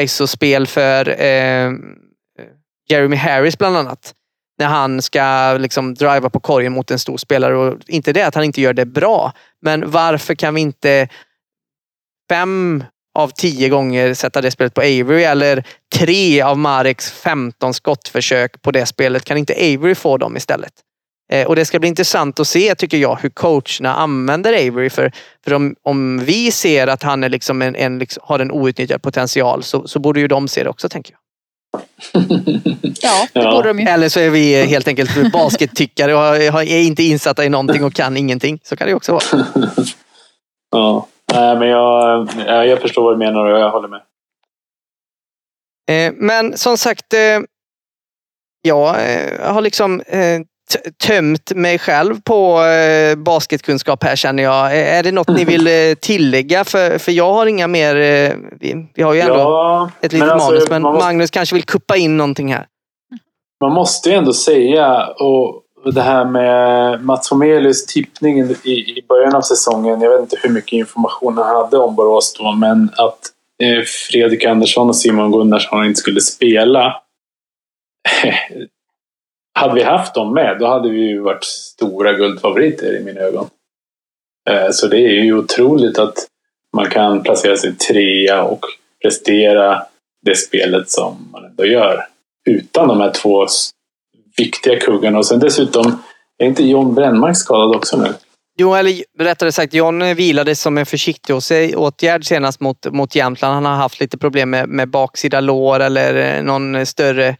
ISO-spel 0.00 0.66
för 0.66 1.20
eh, 1.20 1.70
Jeremy 2.88 3.16
Harris 3.16 3.58
bland 3.58 3.76
annat. 3.76 4.14
När 4.58 4.66
han 4.66 5.02
ska 5.02 5.56
liksom 5.58 5.94
driva 5.94 6.30
på 6.30 6.40
korgen 6.40 6.72
mot 6.72 6.90
en 6.90 6.98
stor 6.98 7.16
spelare. 7.16 7.56
Och 7.56 7.78
inte 7.86 8.12
det 8.12 8.22
att 8.22 8.34
han 8.34 8.44
inte 8.44 8.60
gör 8.60 8.72
det 8.72 8.86
bra. 8.86 9.32
Men 9.62 9.90
varför 9.90 10.34
kan 10.34 10.54
vi 10.54 10.60
inte 10.60 11.08
fem 12.28 12.84
av 13.14 13.28
tio 13.28 13.68
gånger 13.68 14.14
sätta 14.14 14.40
det 14.40 14.50
spelet 14.50 14.74
på 14.74 14.80
Avery 14.80 15.22
eller 15.22 15.64
tre 15.94 16.40
av 16.42 16.58
Mareks 16.58 17.10
15 17.12 17.74
skottförsök 17.74 18.62
på 18.62 18.70
det 18.70 18.86
spelet. 18.86 19.24
Kan 19.24 19.36
inte 19.36 19.52
Avery 19.54 19.94
få 19.94 20.16
dem 20.16 20.36
istället? 20.36 20.72
Eh, 21.32 21.46
och 21.46 21.56
det 21.56 21.64
ska 21.64 21.78
bli 21.78 21.88
intressant 21.88 22.40
att 22.40 22.48
se, 22.48 22.74
tycker 22.74 22.96
jag, 22.96 23.18
hur 23.22 23.28
coacherna 23.30 23.94
använder 23.94 24.52
Avery. 24.68 24.90
För, 24.90 25.12
för 25.44 25.52
om, 25.54 25.74
om 25.82 26.24
vi 26.24 26.50
ser 26.50 26.86
att 26.86 27.02
han 27.02 27.24
är 27.24 27.28
liksom 27.28 27.62
en, 27.62 27.76
en, 27.76 27.98
liksom, 27.98 28.22
har 28.26 28.38
en 28.38 28.50
outnyttjad 28.52 29.02
potential 29.02 29.62
så, 29.62 29.88
så 29.88 29.98
borde 29.98 30.20
ju 30.20 30.28
de 30.28 30.48
se 30.48 30.62
det 30.62 30.70
också, 30.70 30.88
tänker 30.88 31.12
jag. 31.12 31.18
Ja, 33.02 33.26
det 33.32 33.40
Ja. 33.40 33.50
borde 33.50 33.68
de 33.68 33.80
ju. 33.80 33.86
Eller 33.86 34.08
så 34.08 34.20
är 34.20 34.30
vi 34.30 34.64
helt 34.64 34.88
enkelt 34.88 35.32
baskettyckare 35.32 36.14
och 36.14 36.62
är 36.62 36.80
inte 36.80 37.02
insatta 37.02 37.44
i 37.44 37.48
någonting 37.48 37.84
och 37.84 37.94
kan 37.94 38.16
ingenting. 38.16 38.60
Så 38.62 38.76
kan 38.76 38.86
det 38.86 38.94
också 38.94 39.12
vara. 39.12 39.46
Ja. 40.70 41.06
Nej, 41.32 41.56
men 41.58 41.68
jag, 41.68 42.28
ja, 42.46 42.64
jag 42.64 42.80
förstår 42.80 43.02
vad 43.02 43.14
du 43.14 43.18
menar 43.18 43.44
och 43.44 43.60
jag 43.60 43.70
håller 43.70 43.88
med. 43.88 44.00
Eh, 45.90 46.12
Men 46.16 46.56
som 46.58 46.76
sagt, 46.78 47.12
eh, 47.14 47.20
jag 48.62 48.88
eh, 48.88 49.52
har 49.54 49.60
liksom 49.60 50.00
eh, 50.00 50.40
tömt 51.06 51.52
mig 51.54 51.78
själv 51.78 52.14
på 52.24 52.62
eh, 52.62 53.16
basketkunskap 53.16 54.04
här 54.04 54.16
känner 54.16 54.42
jag. 54.42 54.66
Eh, 54.66 54.98
Är 54.98 55.02
det 55.02 55.12
något 55.12 55.28
ni 55.28 55.44
vill 55.44 55.66
eh, 55.66 55.94
tillägga? 56.00 56.64
För, 56.64 56.98
för 56.98 57.12
jag 57.12 57.32
har 57.32 57.46
inga 57.46 57.66
mer... 57.68 57.96
eh, 57.96 58.32
Vi, 58.60 58.86
vi 58.94 59.02
har 59.02 59.14
ju 59.14 59.20
ändå 59.20 59.34
Ja, 59.34 59.90
ett 60.00 60.12
litet 60.12 60.18
men 60.28 60.30
alltså, 60.30 60.50
manus, 60.50 60.70
men 60.70 60.82
man 60.82 60.92
måste- 60.92 61.06
Magnus 61.06 61.30
kanske 61.30 61.54
vill 61.54 61.64
kuppa 61.64 61.96
in 61.96 62.16
någonting 62.16 62.52
här. 62.52 62.66
Man 63.60 63.72
måste 63.72 64.08
ju 64.10 64.14
ändå 64.16 64.32
säga, 64.32 65.06
och 65.06 65.61
det 65.84 66.02
här 66.02 66.24
med 66.24 67.04
Mats 67.04 67.30
Homelius 67.30 67.86
tippning 67.86 68.40
i, 68.40 68.70
i 68.70 69.04
början 69.08 69.34
av 69.34 69.40
säsongen. 69.40 70.00
Jag 70.00 70.10
vet 70.10 70.20
inte 70.20 70.36
hur 70.42 70.50
mycket 70.50 70.72
information 70.72 71.36
han 71.36 71.56
hade 71.56 71.78
om 71.78 71.96
Borås 71.96 72.34
då, 72.38 72.52
men 72.52 72.90
att 72.96 73.18
eh, 73.62 73.82
Fredrik 73.82 74.44
Andersson 74.44 74.88
och 74.88 74.96
Simon 74.96 75.32
Gunnarsson 75.32 75.84
inte 75.84 76.00
skulle 76.00 76.20
spela. 76.20 77.02
hade 79.54 79.74
vi 79.74 79.82
haft 79.82 80.14
dem 80.14 80.34
med, 80.34 80.56
då 80.58 80.66
hade 80.66 80.90
vi 80.90 81.00
ju 81.00 81.20
varit 81.20 81.44
stora 81.44 82.12
guldfavoriter 82.12 83.00
i 83.00 83.04
mina 83.04 83.20
ögon. 83.20 83.46
Eh, 84.50 84.70
så 84.70 84.86
det 84.86 84.98
är 84.98 85.22
ju 85.22 85.38
otroligt 85.38 85.98
att 85.98 86.14
man 86.76 86.90
kan 86.90 87.22
placera 87.22 87.56
sig 87.56 87.76
trea 87.76 88.42
och 88.42 88.64
prestera 89.02 89.82
det 90.22 90.34
spelet 90.34 90.90
som 90.90 91.28
man 91.32 91.44
ändå 91.44 91.66
gör 91.66 92.06
utan 92.44 92.88
de 92.88 93.00
här 93.00 93.10
två 93.10 93.46
viktiga 94.36 94.80
kuggarna. 94.80 95.18
Och 95.18 95.26
sen 95.26 95.40
dessutom, 95.40 96.02
är 96.38 96.46
inte 96.46 96.64
John 96.64 96.94
Brännmark 96.94 97.36
skadad 97.36 97.76
också 97.76 97.96
nu? 97.96 98.14
Jo, 98.58 98.74
eller 98.74 99.04
rättare 99.18 99.52
sagt, 99.52 99.74
John 99.74 100.14
vilade 100.14 100.54
som 100.54 100.78
en 100.78 100.86
försiktig 100.86 101.36
åtgärd 101.76 102.26
senast 102.26 102.60
mot, 102.60 102.86
mot 102.92 103.14
Jämtland. 103.14 103.54
Han 103.54 103.64
har 103.64 103.76
haft 103.76 104.00
lite 104.00 104.18
problem 104.18 104.50
med, 104.50 104.68
med 104.68 104.90
baksida 104.90 105.40
lår 105.40 105.80
eller 105.80 106.36
eh, 106.36 106.42
någon 106.42 106.86
större 106.86 107.36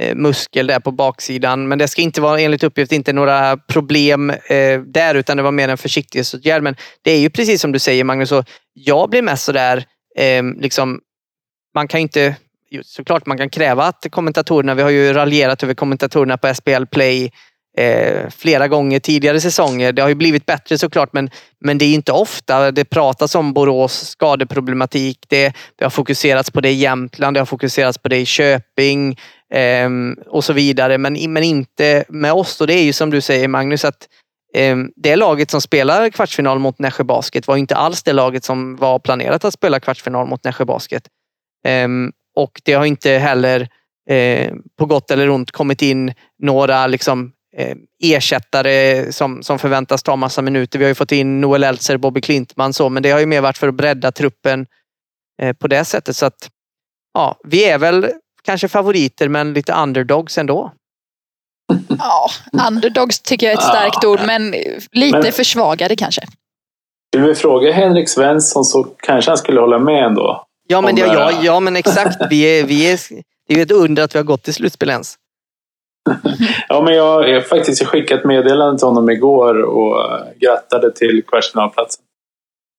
eh, 0.00 0.14
muskel 0.14 0.66
där 0.66 0.80
på 0.80 0.90
baksidan. 0.90 1.68
Men 1.68 1.78
det 1.78 1.88
ska 1.88 2.02
inte 2.02 2.20
vara 2.20 2.40
enligt 2.40 2.62
uppgift 2.62 2.92
inte 2.92 3.12
några 3.12 3.56
problem 3.56 4.30
eh, 4.30 4.80
där 4.86 5.14
utan 5.14 5.36
det 5.36 5.42
var 5.42 5.52
mer 5.52 5.68
en 5.68 5.78
försiktighetsåtgärd. 5.78 6.62
Men 6.62 6.76
det 7.02 7.10
är 7.10 7.18
ju 7.18 7.30
precis 7.30 7.60
som 7.60 7.72
du 7.72 7.78
säger 7.78 8.04
Magnus, 8.04 8.32
och 8.32 8.44
jag 8.72 9.10
blir 9.10 9.22
mest 9.22 9.44
sådär, 9.44 9.84
eh, 10.16 10.42
liksom, 10.60 11.00
man 11.74 11.88
kan 11.88 12.00
inte 12.00 12.36
såklart 12.82 13.26
man 13.26 13.38
kan 13.38 13.50
kräva 13.50 13.84
att 13.84 14.06
kommentatorerna, 14.10 14.74
vi 14.74 14.82
har 14.82 14.90
ju 14.90 15.12
raljerat 15.12 15.62
över 15.62 15.74
kommentatorerna 15.74 16.36
på 16.36 16.54
SPL 16.54 16.84
Play 16.90 17.30
eh, 17.78 18.30
flera 18.30 18.68
gånger 18.68 19.00
tidigare 19.00 19.40
säsonger. 19.40 19.92
Det 19.92 20.02
har 20.02 20.08
ju 20.08 20.14
blivit 20.14 20.46
bättre 20.46 20.78
såklart 20.78 21.12
men, 21.12 21.30
men 21.60 21.78
det 21.78 21.84
är 21.84 21.94
inte 21.94 22.12
ofta 22.12 22.70
det 22.70 22.84
pratas 22.84 23.34
om 23.34 23.52
Borås 23.52 24.08
skadeproblematik. 24.08 25.18
Det, 25.28 25.52
det 25.76 25.84
har 25.84 25.90
fokuserats 25.90 26.50
på 26.50 26.60
det 26.60 26.70
i 26.70 26.74
Jämtland, 26.74 27.36
det 27.36 27.40
har 27.40 27.46
fokuserats 27.46 27.98
på 27.98 28.08
det 28.08 28.16
i 28.16 28.26
Köping 28.26 29.18
eh, 29.54 29.90
och 30.26 30.44
så 30.44 30.52
vidare. 30.52 30.98
Men, 30.98 31.32
men 31.32 31.42
inte 31.42 32.04
med 32.08 32.32
oss. 32.32 32.60
Och 32.60 32.66
det 32.66 32.74
är 32.74 32.84
ju 32.84 32.92
som 32.92 33.10
du 33.10 33.20
säger 33.20 33.48
Magnus 33.48 33.84
att 33.84 34.08
ehm, 34.54 34.90
det 34.96 35.16
laget 35.16 35.50
som 35.50 35.60
spelar 35.60 36.10
kvartsfinal 36.10 36.58
mot 36.58 36.78
Nässjö 36.78 37.04
Basket 37.04 37.46
var 37.46 37.56
inte 37.56 37.76
alls 37.76 38.02
det 38.02 38.12
laget 38.12 38.44
som 38.44 38.76
var 38.76 38.98
planerat 38.98 39.44
att 39.44 39.54
spela 39.54 39.80
kvartsfinal 39.80 40.26
mot 40.26 40.44
Nässjö 40.44 40.64
Basket. 40.64 41.02
Ehm, 41.66 42.12
och 42.36 42.60
det 42.64 42.72
har 42.72 42.84
inte 42.84 43.10
heller 43.10 43.68
eh, 44.10 44.52
på 44.78 44.86
gott 44.86 45.10
eller 45.10 45.30
ont 45.30 45.50
kommit 45.50 45.82
in 45.82 46.14
några 46.38 46.86
liksom, 46.86 47.32
eh, 47.56 47.76
ersättare 48.02 49.12
som, 49.12 49.42
som 49.42 49.58
förväntas 49.58 50.02
ta 50.02 50.16
massa 50.16 50.42
minuter. 50.42 50.78
Vi 50.78 50.84
har 50.84 50.88
ju 50.88 50.94
fått 50.94 51.12
in 51.12 51.40
Noel 51.40 51.64
Eltzer, 51.64 51.96
Bobby 51.96 52.20
Klintman 52.20 52.72
så, 52.72 52.88
men 52.88 53.02
det 53.02 53.10
har 53.10 53.20
ju 53.20 53.26
mer 53.26 53.40
varit 53.40 53.58
för 53.58 53.68
att 53.68 53.74
bredda 53.74 54.12
truppen 54.12 54.66
eh, 55.42 55.56
på 55.56 55.68
det 55.68 55.84
sättet. 55.84 56.16
Så 56.16 56.26
att 56.26 56.50
ja, 57.14 57.38
vi 57.44 57.64
är 57.64 57.78
väl 57.78 58.10
kanske 58.44 58.68
favoriter 58.68 59.28
men 59.28 59.54
lite 59.54 59.72
underdogs 59.72 60.38
ändå. 60.38 60.72
Ja, 61.98 62.28
underdogs 62.68 63.20
tycker 63.20 63.46
jag 63.46 63.52
är 63.52 63.58
ett 63.58 63.64
starkt 63.64 64.04
ord, 64.04 64.20
men 64.26 64.54
lite 64.92 65.18
men, 65.18 65.32
försvagade 65.32 65.96
kanske. 65.96 66.22
Skulle 67.14 67.28
vi 67.28 67.34
fråga 67.34 67.72
Henrik 67.72 68.08
Svensson 68.08 68.64
så 68.64 68.84
kanske 68.84 69.30
han 69.30 69.38
skulle 69.38 69.60
hålla 69.60 69.78
med 69.78 70.04
ändå. 70.04 70.46
Ja, 70.68 70.80
men, 70.80 70.94
det, 70.94 71.00
ja, 71.00 71.32
ja, 71.42 71.60
men 71.60 71.76
exakt. 71.76 72.16
Vi 72.30 72.42
är, 72.42 72.66
vi 72.66 72.92
är, 72.92 73.00
det 73.48 73.54
är 73.54 73.62
ett 73.62 73.70
under 73.70 74.02
att 74.02 74.14
vi 74.14 74.18
har 74.18 74.24
gått 74.24 74.42
till 74.42 74.54
slutspel 74.54 74.90
ens. 74.90 75.18
ja, 76.68 76.82
men 76.82 76.94
jag 76.94 77.04
har 77.04 77.40
faktiskt 77.40 77.86
skickat 77.86 78.24
meddelande 78.24 78.78
till 78.78 78.86
honom 78.86 79.10
igår 79.10 79.62
och 79.62 80.20
grattade 80.36 80.92
till 80.92 81.22
kvartsfinalplatsen. 81.26 82.04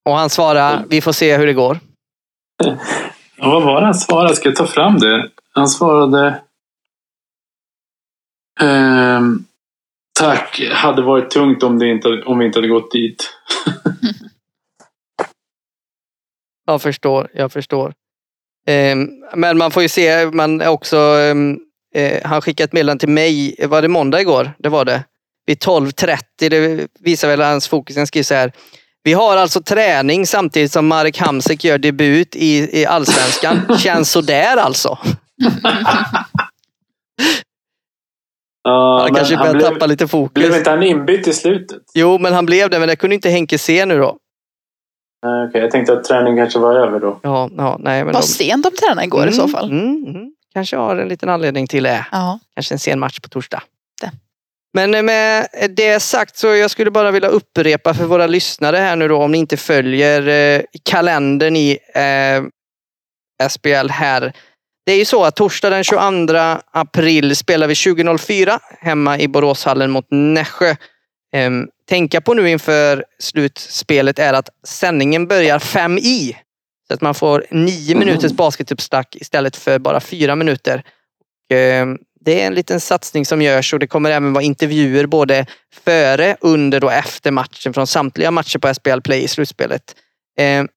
Och 0.06 0.16
han 0.16 0.30
svarade, 0.30 0.84
vi 0.90 1.02
får 1.02 1.12
se 1.12 1.38
hur 1.38 1.46
det 1.46 1.54
går. 1.54 1.80
ja, 3.38 3.50
vad 3.50 3.64
var 3.64 3.80
det 3.80 3.86
han 3.86 3.96
svarade? 3.96 4.36
Ska 4.36 4.50
jag 4.50 4.56
ta 4.56 4.66
fram 4.68 5.00
det? 5.00 5.30
Han 5.54 5.68
svarade... 5.68 6.42
Ehm, 8.62 9.46
tack, 10.20 10.62
hade 10.74 11.02
varit 11.02 11.30
tungt 11.30 11.64
om, 11.64 11.80
det 11.80 11.88
inte, 11.88 12.08
om 12.08 12.40
vi 12.40 12.46
inte 12.46 12.58
hade 12.60 12.68
gått 12.68 12.92
dit. 12.92 13.30
Jag 16.66 16.82
förstår, 16.82 17.30
jag 17.34 17.52
förstår. 17.52 17.94
Ehm, 18.68 19.10
men 19.36 19.58
man 19.58 19.72
får 19.72 19.84
ju 19.84 19.90
se, 19.90 20.26
man 20.26 20.68
också, 20.68 20.98
ehm, 20.98 21.58
eh, 21.96 22.22
han 22.24 22.42
skickade 22.42 22.66
ett 22.66 22.74
meddelande 22.74 23.00
till 23.00 23.10
mig, 23.10 23.56
var 23.68 23.82
det 23.82 23.88
måndag 23.88 24.22
igår? 24.22 24.52
Det 24.58 24.70
var 24.70 24.86
det. 24.86 25.04
Vid 25.46 25.58
12.30, 25.58 26.18
det 26.38 26.88
visar 27.00 27.28
väl 27.28 27.42
hans 27.42 27.68
fokus, 27.68 27.98
han 27.98 28.08
skriver 28.08 28.24
så 28.24 28.34
här. 28.34 28.52
Vi 29.04 29.14
har 29.14 29.38
alltså 29.38 29.62
träning 29.62 30.26
samtidigt 30.26 30.72
som 30.72 30.88
Marek 30.88 31.18
Hamsik 31.18 31.64
gör 31.64 31.78
debut 31.78 32.36
i, 32.36 32.82
i 32.82 32.86
Allsvenskan. 32.86 33.78
Känns 33.80 34.12
sådär 34.12 34.58
alltså. 34.58 34.98
Uh, 38.68 39.02
han 39.02 39.16
kanske 39.16 39.38
börjar 39.38 39.60
tappa 39.60 39.86
lite 39.86 40.08
fokus. 40.08 40.34
Blev 40.34 40.56
inte 40.56 40.70
han 40.70 40.84
inbytt 40.84 41.28
i 41.28 41.34
slutet? 41.34 41.82
Jo, 41.94 42.18
men 42.18 42.34
han 42.34 42.46
blev 42.46 42.70
det. 42.70 42.80
Men 42.80 42.88
det 42.88 42.96
kunde 42.96 43.16
inte 43.16 43.30
Henke 43.30 43.58
se 43.58 43.86
nu 43.86 43.98
då. 44.00 44.18
Okej, 45.26 45.50
okay, 45.50 45.62
jag 45.62 45.72
tänkte 45.72 45.94
att 45.94 46.04
träningen 46.04 46.38
kanske 46.38 46.60
var 46.60 46.76
över 46.76 47.00
då. 47.00 47.20
Ja, 47.24 47.50
ja 47.58 47.78
nej, 47.80 48.04
men 48.04 48.14
Vad 48.14 48.24
de... 48.24 48.28
sent 48.28 48.64
de 48.64 48.72
tränar 48.72 49.04
igår 49.04 49.22
mm, 49.22 49.30
i 49.30 49.34
så 49.34 49.42
mm, 49.42 49.52
fall. 49.52 49.72
Mm, 49.72 50.06
mm. 50.08 50.32
Kanske 50.54 50.78
har 50.78 50.96
en 50.96 51.08
liten 51.08 51.30
anledning 51.30 51.68
till 51.68 51.84
det. 51.84 52.06
Ja. 52.12 52.40
Kanske 52.56 52.76
en 52.76 52.80
sen 52.80 53.00
match 53.00 53.20
på 53.20 53.30
torsdag. 53.30 53.64
Det. 54.02 54.12
Men 54.74 55.06
med 55.06 55.48
det 55.70 56.00
sagt 56.00 56.38
så 56.38 56.48
jag 56.48 56.72
skulle 56.72 56.92
bara 56.92 57.12
vilja 57.12 57.30
upprepa 57.30 57.94
för 57.94 58.06
våra 58.06 58.28
lyssnare 58.28 58.78
här 58.78 58.96
nu 58.96 59.08
då 59.08 59.18
om 59.18 59.32
ni 59.32 59.38
inte 59.38 59.58
följer 59.58 60.28
eh, 60.28 60.62
kalendern 60.84 61.56
i 61.56 61.78
eh, 61.94 63.48
SBL 63.50 63.90
här. 63.90 64.34
Det 64.86 64.92
är 64.92 64.98
ju 64.98 65.06
så 65.06 65.24
att 65.24 65.36
torsdag 65.36 65.70
den 65.70 65.84
22 65.84 66.02
april 66.72 67.36
spelar 67.36 67.68
vi 67.68 67.76
2004 67.76 68.60
hemma 68.80 69.20
i 69.20 69.28
Boråshallen 69.28 69.92
mot 69.92 70.08
Nässjö. 70.10 70.76
Ehm, 71.36 71.68
tänka 71.90 72.22
på 72.22 72.34
nu 72.34 72.50
inför 72.50 73.06
slutspelet 73.20 74.20
är 74.20 74.34
att 74.34 74.50
sändningen 74.64 75.28
börjar 75.28 75.60
fem 75.60 75.98
i. 75.98 76.38
Så 76.88 76.94
att 76.94 77.02
man 77.02 77.16
får 77.16 77.46
nio 77.52 77.92
mm. 77.92 78.08
minuters 78.08 78.32
basketuppsnack 78.32 79.16
istället 79.16 79.56
för 79.56 79.80
bara 79.80 80.00
fyra 80.00 80.36
minuter. 80.36 80.84
Ehm, 81.54 81.98
det 82.20 82.42
är 82.42 82.48
en 82.48 82.54
liten 82.54 82.80
satsning 82.80 83.26
som 83.26 83.42
görs 83.42 83.74
och 83.74 83.80
det 83.80 83.88
kommer 83.88 84.12
även 84.12 84.34
vara 84.34 84.44
intervjuer 84.44 85.06
både 85.06 85.46
före, 85.86 86.38
under 86.42 86.84
och 86.84 86.94
efter 86.94 87.32
matchen 87.32 87.74
från 87.74 87.88
samtliga 87.88 88.32
matcher 88.32 88.60
på 88.60 88.74
SBL 88.74 89.02
Play 89.02 89.24
i 89.24 89.28
slutspelet. 89.28 89.96
Ehm, 90.38 90.68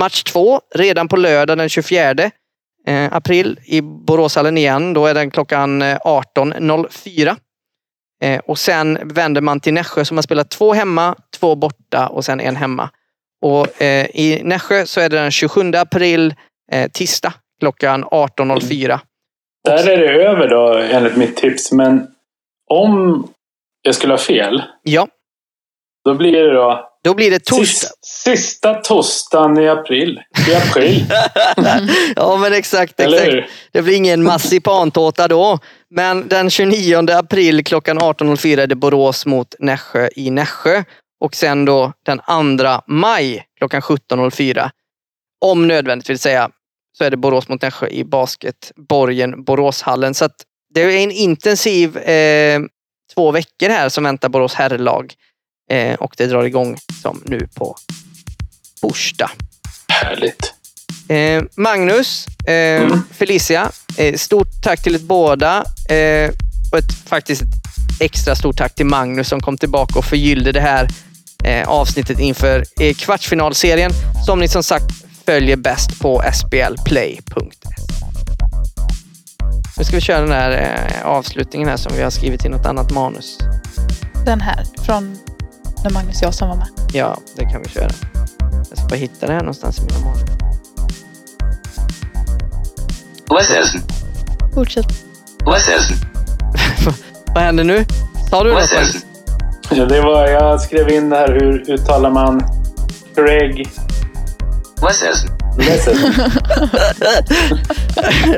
match 0.00 0.22
två, 0.22 0.60
redan 0.74 1.08
på 1.08 1.16
lördag 1.16 1.58
den 1.58 1.68
24 1.68 2.30
eh, 2.86 3.12
april 3.12 3.60
i 3.64 3.80
Boråshallen 3.80 4.58
igen. 4.58 4.92
Då 4.92 5.06
är 5.06 5.14
den 5.14 5.30
klockan 5.30 5.82
18.04. 5.82 7.36
Eh, 8.22 8.40
och 8.46 8.58
sen 8.58 8.98
vänder 9.02 9.40
man 9.40 9.60
till 9.60 9.74
Nässjö 9.74 10.04
som 10.04 10.16
har 10.16 10.22
spelat 10.22 10.50
två 10.50 10.72
hemma, 10.72 11.14
två 11.40 11.54
borta 11.54 12.08
och 12.08 12.24
sen 12.24 12.40
en 12.40 12.56
hemma. 12.56 12.90
Och 13.42 13.82
eh, 13.82 14.06
I 14.14 14.40
Nässjö 14.44 14.86
så 14.86 15.00
är 15.00 15.08
det 15.08 15.16
den 15.16 15.30
27 15.30 15.72
april, 15.74 16.34
eh, 16.72 16.90
tisdag 16.90 17.32
klockan 17.60 18.04
18.04. 18.04 19.00
Där 19.64 19.88
är 19.88 19.98
det 19.98 20.24
över 20.24 20.48
då 20.48 20.78
enligt 20.78 21.16
mitt 21.16 21.36
tips. 21.36 21.72
Men 21.72 22.06
om 22.70 23.24
jag 23.82 23.94
skulle 23.94 24.12
ha 24.12 24.18
fel. 24.18 24.62
Ja. 24.82 25.08
Då 26.04 26.14
blir 26.14 26.42
det 26.42 26.54
då 26.54 26.95
då 27.06 27.14
blir 27.14 27.30
det 27.30 27.44
torsdag. 27.44 27.88
Sista 28.02 28.74
torsdagen 28.74 29.58
i 29.58 29.68
april. 29.68 30.20
I 30.48 30.54
april. 30.54 31.06
ja 32.16 32.36
men 32.36 32.52
exakt. 32.52 33.00
exakt. 33.00 33.50
Det 33.72 33.82
blir 33.82 33.96
ingen 33.96 34.22
massipantårta 34.22 35.28
då. 35.28 35.58
Men 35.90 36.28
den 36.28 36.50
29 36.50 37.10
april 37.10 37.64
klockan 37.64 37.98
18.04 37.98 38.60
är 38.60 38.66
det 38.66 38.74
Borås 38.74 39.26
mot 39.26 39.54
Nässjö 39.58 40.08
i 40.16 40.30
Nässjö. 40.30 40.84
Och 41.20 41.34
sen 41.34 41.64
då 41.64 41.92
den 42.06 42.18
2 42.18 42.24
maj 42.86 43.44
klockan 43.58 43.80
17.04. 43.80 44.70
Om 45.44 45.68
nödvändigt 45.68 46.10
vill 46.10 46.18
säga. 46.18 46.50
Så 46.98 47.04
är 47.04 47.10
det 47.10 47.16
Borås 47.16 47.48
mot 47.48 47.62
Nässjö 47.62 47.88
i 47.88 48.04
basketborgen 48.04 49.44
Boråshallen. 49.44 50.14
Så 50.14 50.24
att 50.24 50.36
det 50.74 50.82
är 50.82 51.04
en 51.04 51.10
intensiv 51.10 51.96
eh, 51.96 52.60
två 53.14 53.30
veckor 53.30 53.68
här 53.68 53.88
som 53.88 54.04
väntar 54.04 54.28
Borås 54.28 54.54
herrlag. 54.54 55.14
Eh, 55.70 55.94
och 55.94 56.14
det 56.16 56.26
drar 56.26 56.44
igång 56.44 56.76
som 57.02 57.22
nu 57.24 57.48
på 57.54 57.76
torsdag. 58.80 59.30
Härligt. 59.88 60.54
Eh, 61.08 61.42
Magnus, 61.54 62.26
eh, 62.46 62.82
mm. 62.82 63.02
Felicia, 63.12 63.70
eh, 63.96 64.14
stort 64.14 64.62
tack 64.62 64.82
till 64.82 64.94
er 64.94 64.98
båda. 64.98 65.64
Eh, 65.88 66.30
och 66.72 66.78
ett, 66.78 66.92
faktiskt 67.06 67.42
ett 67.42 67.48
extra 68.00 68.34
stort 68.34 68.56
tack 68.56 68.74
till 68.74 68.86
Magnus 68.86 69.28
som 69.28 69.40
kom 69.40 69.58
tillbaka 69.58 69.98
och 69.98 70.04
förgyllde 70.04 70.52
det 70.52 70.60
här 70.60 70.88
eh, 71.44 71.68
avsnittet 71.68 72.18
inför 72.18 72.64
kvartsfinalserien 72.94 73.90
som 74.26 74.38
ni 74.38 74.48
som 74.48 74.62
sagt 74.62 74.84
följer 75.26 75.56
bäst 75.56 76.00
på 76.00 76.22
sblplay.se. 76.34 77.68
Nu 79.78 79.84
ska 79.84 79.96
vi 79.96 80.00
köra 80.00 80.20
den 80.20 80.32
här 80.32 80.86
avslutningen 81.04 81.68
här 81.68 81.76
som 81.76 81.92
vi 81.96 82.02
har 82.02 82.10
skrivit 82.10 82.44
i 82.44 82.48
något 82.48 82.66
annat 82.66 82.92
manus. 82.92 83.38
Den 84.24 84.40
här 84.40 84.64
från 84.84 85.18
när 85.86 85.92
Magnus 85.92 86.22
Jansson 86.22 86.48
var 86.48 86.56
med. 86.56 86.68
Ja, 86.92 87.18
det 87.36 87.44
kan 87.44 87.62
vi 87.62 87.68
köra. 87.68 87.90
Jag 88.68 88.78
ska 88.78 88.86
bara 88.88 88.96
hitta 88.96 89.26
det 89.26 89.32
här 89.32 89.40
någonstans 89.40 89.78
i 89.78 89.82
mina. 89.82 90.14
Listen. 93.38 93.82
Fortsätt. 94.54 94.86
Vad 97.34 97.44
händer 97.44 97.64
nu? 97.64 97.84
Sa 98.30 98.44
du 98.44 98.52
något? 98.52 98.70
Ja, 99.70 99.86
det 99.86 100.00
var, 100.00 100.28
jag 100.28 100.60
skrev 100.60 100.88
in 100.88 101.10
det 101.10 101.16
här. 101.16 101.28
Hur 101.28 101.70
uttalar 101.70 102.10
man 102.10 102.42
Craig? 103.14 103.68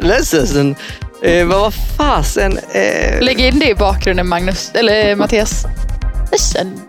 Listen. 0.03 0.77
Eh, 1.23 1.47
vad 1.47 1.61
var 1.61 1.71
fasen? 1.71 2.59
Eh... 2.73 3.21
Lägg 3.21 3.41
in 3.41 3.59
det 3.59 3.69
i 3.69 3.75
bakgrunden 3.75 4.29
Magnus, 4.29 4.71
eller 4.75 5.17
Mattias. 5.17 5.67
Listen. 6.33 6.88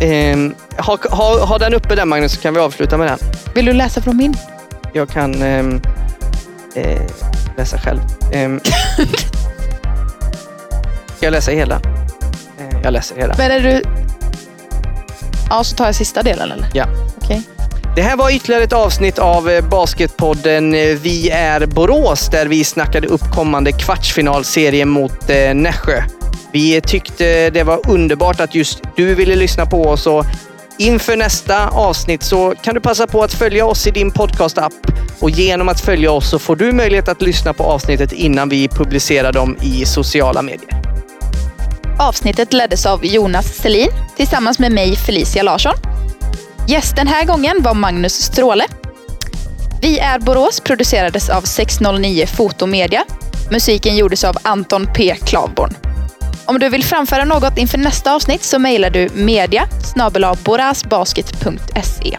Eh, 0.00 0.36
ha, 0.78 0.98
ha, 1.10 1.44
ha 1.46 1.58
den 1.58 1.74
uppe 1.74 1.94
där 1.94 2.04
Magnus 2.04 2.32
så 2.32 2.40
kan 2.40 2.54
vi 2.54 2.60
avsluta 2.60 2.96
med 2.98 3.06
den. 3.08 3.18
Vill 3.54 3.64
du 3.64 3.72
läsa 3.72 4.00
från 4.02 4.16
min? 4.16 4.34
Jag 4.92 5.08
kan... 5.08 5.42
Eh, 5.42 5.64
eh, 6.74 7.00
läsa 7.56 7.78
själv. 7.78 8.00
Ehm. 8.32 8.60
Ska 11.16 11.16
jag 11.26 11.32
läsa 11.32 11.50
hela? 11.50 11.74
Eh, 12.58 12.80
Jag 12.82 12.92
läser 12.92 13.16
hela. 13.16 13.34
Men 13.38 13.50
är 13.50 13.60
du... 13.60 13.82
Ja, 15.50 15.64
så 15.64 15.76
tar 15.76 15.86
jag 15.86 15.94
sista 15.94 16.22
delen 16.22 16.52
eller? 16.52 16.68
Ja. 16.74 16.84
Okej. 17.22 17.42
Det 17.96 18.02
här 18.02 18.16
var 18.16 18.30
ytterligare 18.30 18.62
ett 18.64 18.72
avsnitt 18.72 19.18
av 19.18 19.50
eh, 19.50 19.64
Basketpodden 19.68 20.74
eh, 20.74 20.80
Vi 21.02 21.30
är 21.30 21.66
Borås 21.66 22.28
där 22.28 22.46
vi 22.46 22.64
snackade 22.64 23.06
upp 23.08 23.30
kommande 23.34 23.72
kvartsfinalserie 23.72 24.84
mot 24.84 25.30
eh, 25.30 25.54
Nässjö. 25.54 26.02
Vi 26.52 26.80
tyckte 26.80 27.50
det 27.50 27.62
var 27.62 27.90
underbart 27.90 28.40
att 28.40 28.54
just 28.54 28.82
du 28.96 29.14
ville 29.14 29.36
lyssna 29.36 29.66
på 29.66 29.82
oss 29.82 30.06
och 30.06 30.24
inför 30.78 31.16
nästa 31.16 31.68
avsnitt 31.68 32.22
så 32.22 32.54
kan 32.62 32.74
du 32.74 32.80
passa 32.80 33.06
på 33.06 33.22
att 33.22 33.34
följa 33.34 33.66
oss 33.66 33.86
i 33.86 33.90
din 33.90 34.10
podcastapp 34.10 34.72
och 35.20 35.30
genom 35.30 35.68
att 35.68 35.80
följa 35.80 36.12
oss 36.12 36.30
så 36.30 36.38
får 36.38 36.56
du 36.56 36.72
möjlighet 36.72 37.08
att 37.08 37.22
lyssna 37.22 37.52
på 37.52 37.64
avsnittet 37.64 38.12
innan 38.12 38.48
vi 38.48 38.68
publicerar 38.68 39.32
dem 39.32 39.56
i 39.62 39.84
sociala 39.84 40.42
medier. 40.42 40.80
Avsnittet 41.98 42.52
leddes 42.52 42.86
av 42.86 43.06
Jonas 43.06 43.46
Selin 43.46 43.90
tillsammans 44.16 44.58
med 44.58 44.72
mig 44.72 44.96
Felicia 44.96 45.42
Larsson. 45.42 45.74
Gäst 46.68 46.96
den 46.96 47.06
här 47.06 47.24
gången 47.24 47.62
var 47.62 47.74
Magnus 47.74 48.14
Stråle. 48.14 48.64
Vi 49.82 49.98
är 49.98 50.18
Borås 50.18 50.60
producerades 50.60 51.28
av 51.28 51.42
609 51.42 52.26
Fotomedia. 52.26 53.04
Musiken 53.50 53.96
gjordes 53.96 54.24
av 54.24 54.36
Anton 54.42 54.88
P 54.96 55.16
Klavborn. 55.24 55.89
Om 56.50 56.58
du 56.58 56.68
vill 56.68 56.84
framföra 56.84 57.24
något 57.24 57.58
inför 57.58 57.78
nästa 57.78 58.14
avsnitt 58.14 58.42
så 58.42 58.58
mejlar 58.58 58.90
du 58.90 59.08
media 59.14 59.68
borasbasket.se. 60.44 62.18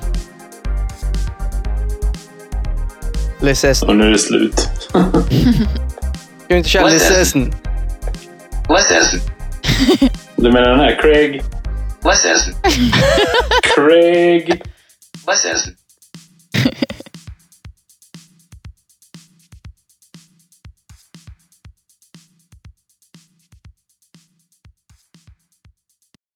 Lyses. 3.39 3.83
Och 3.83 3.95
nu 3.95 4.07
är 4.07 4.11
det 4.11 4.17
slut. 4.17 4.59
Ska 4.89 4.99
du 6.47 6.57
inte 6.57 6.69
köra 6.69 6.83
Vad 8.69 8.81
säger 8.81 9.03
du? 10.35 10.51
Menar 10.51 10.69
den 10.69 10.79
här? 10.79 11.01
Craig? 11.01 11.43
Listen. 12.03 12.55
Craig? 13.75 14.61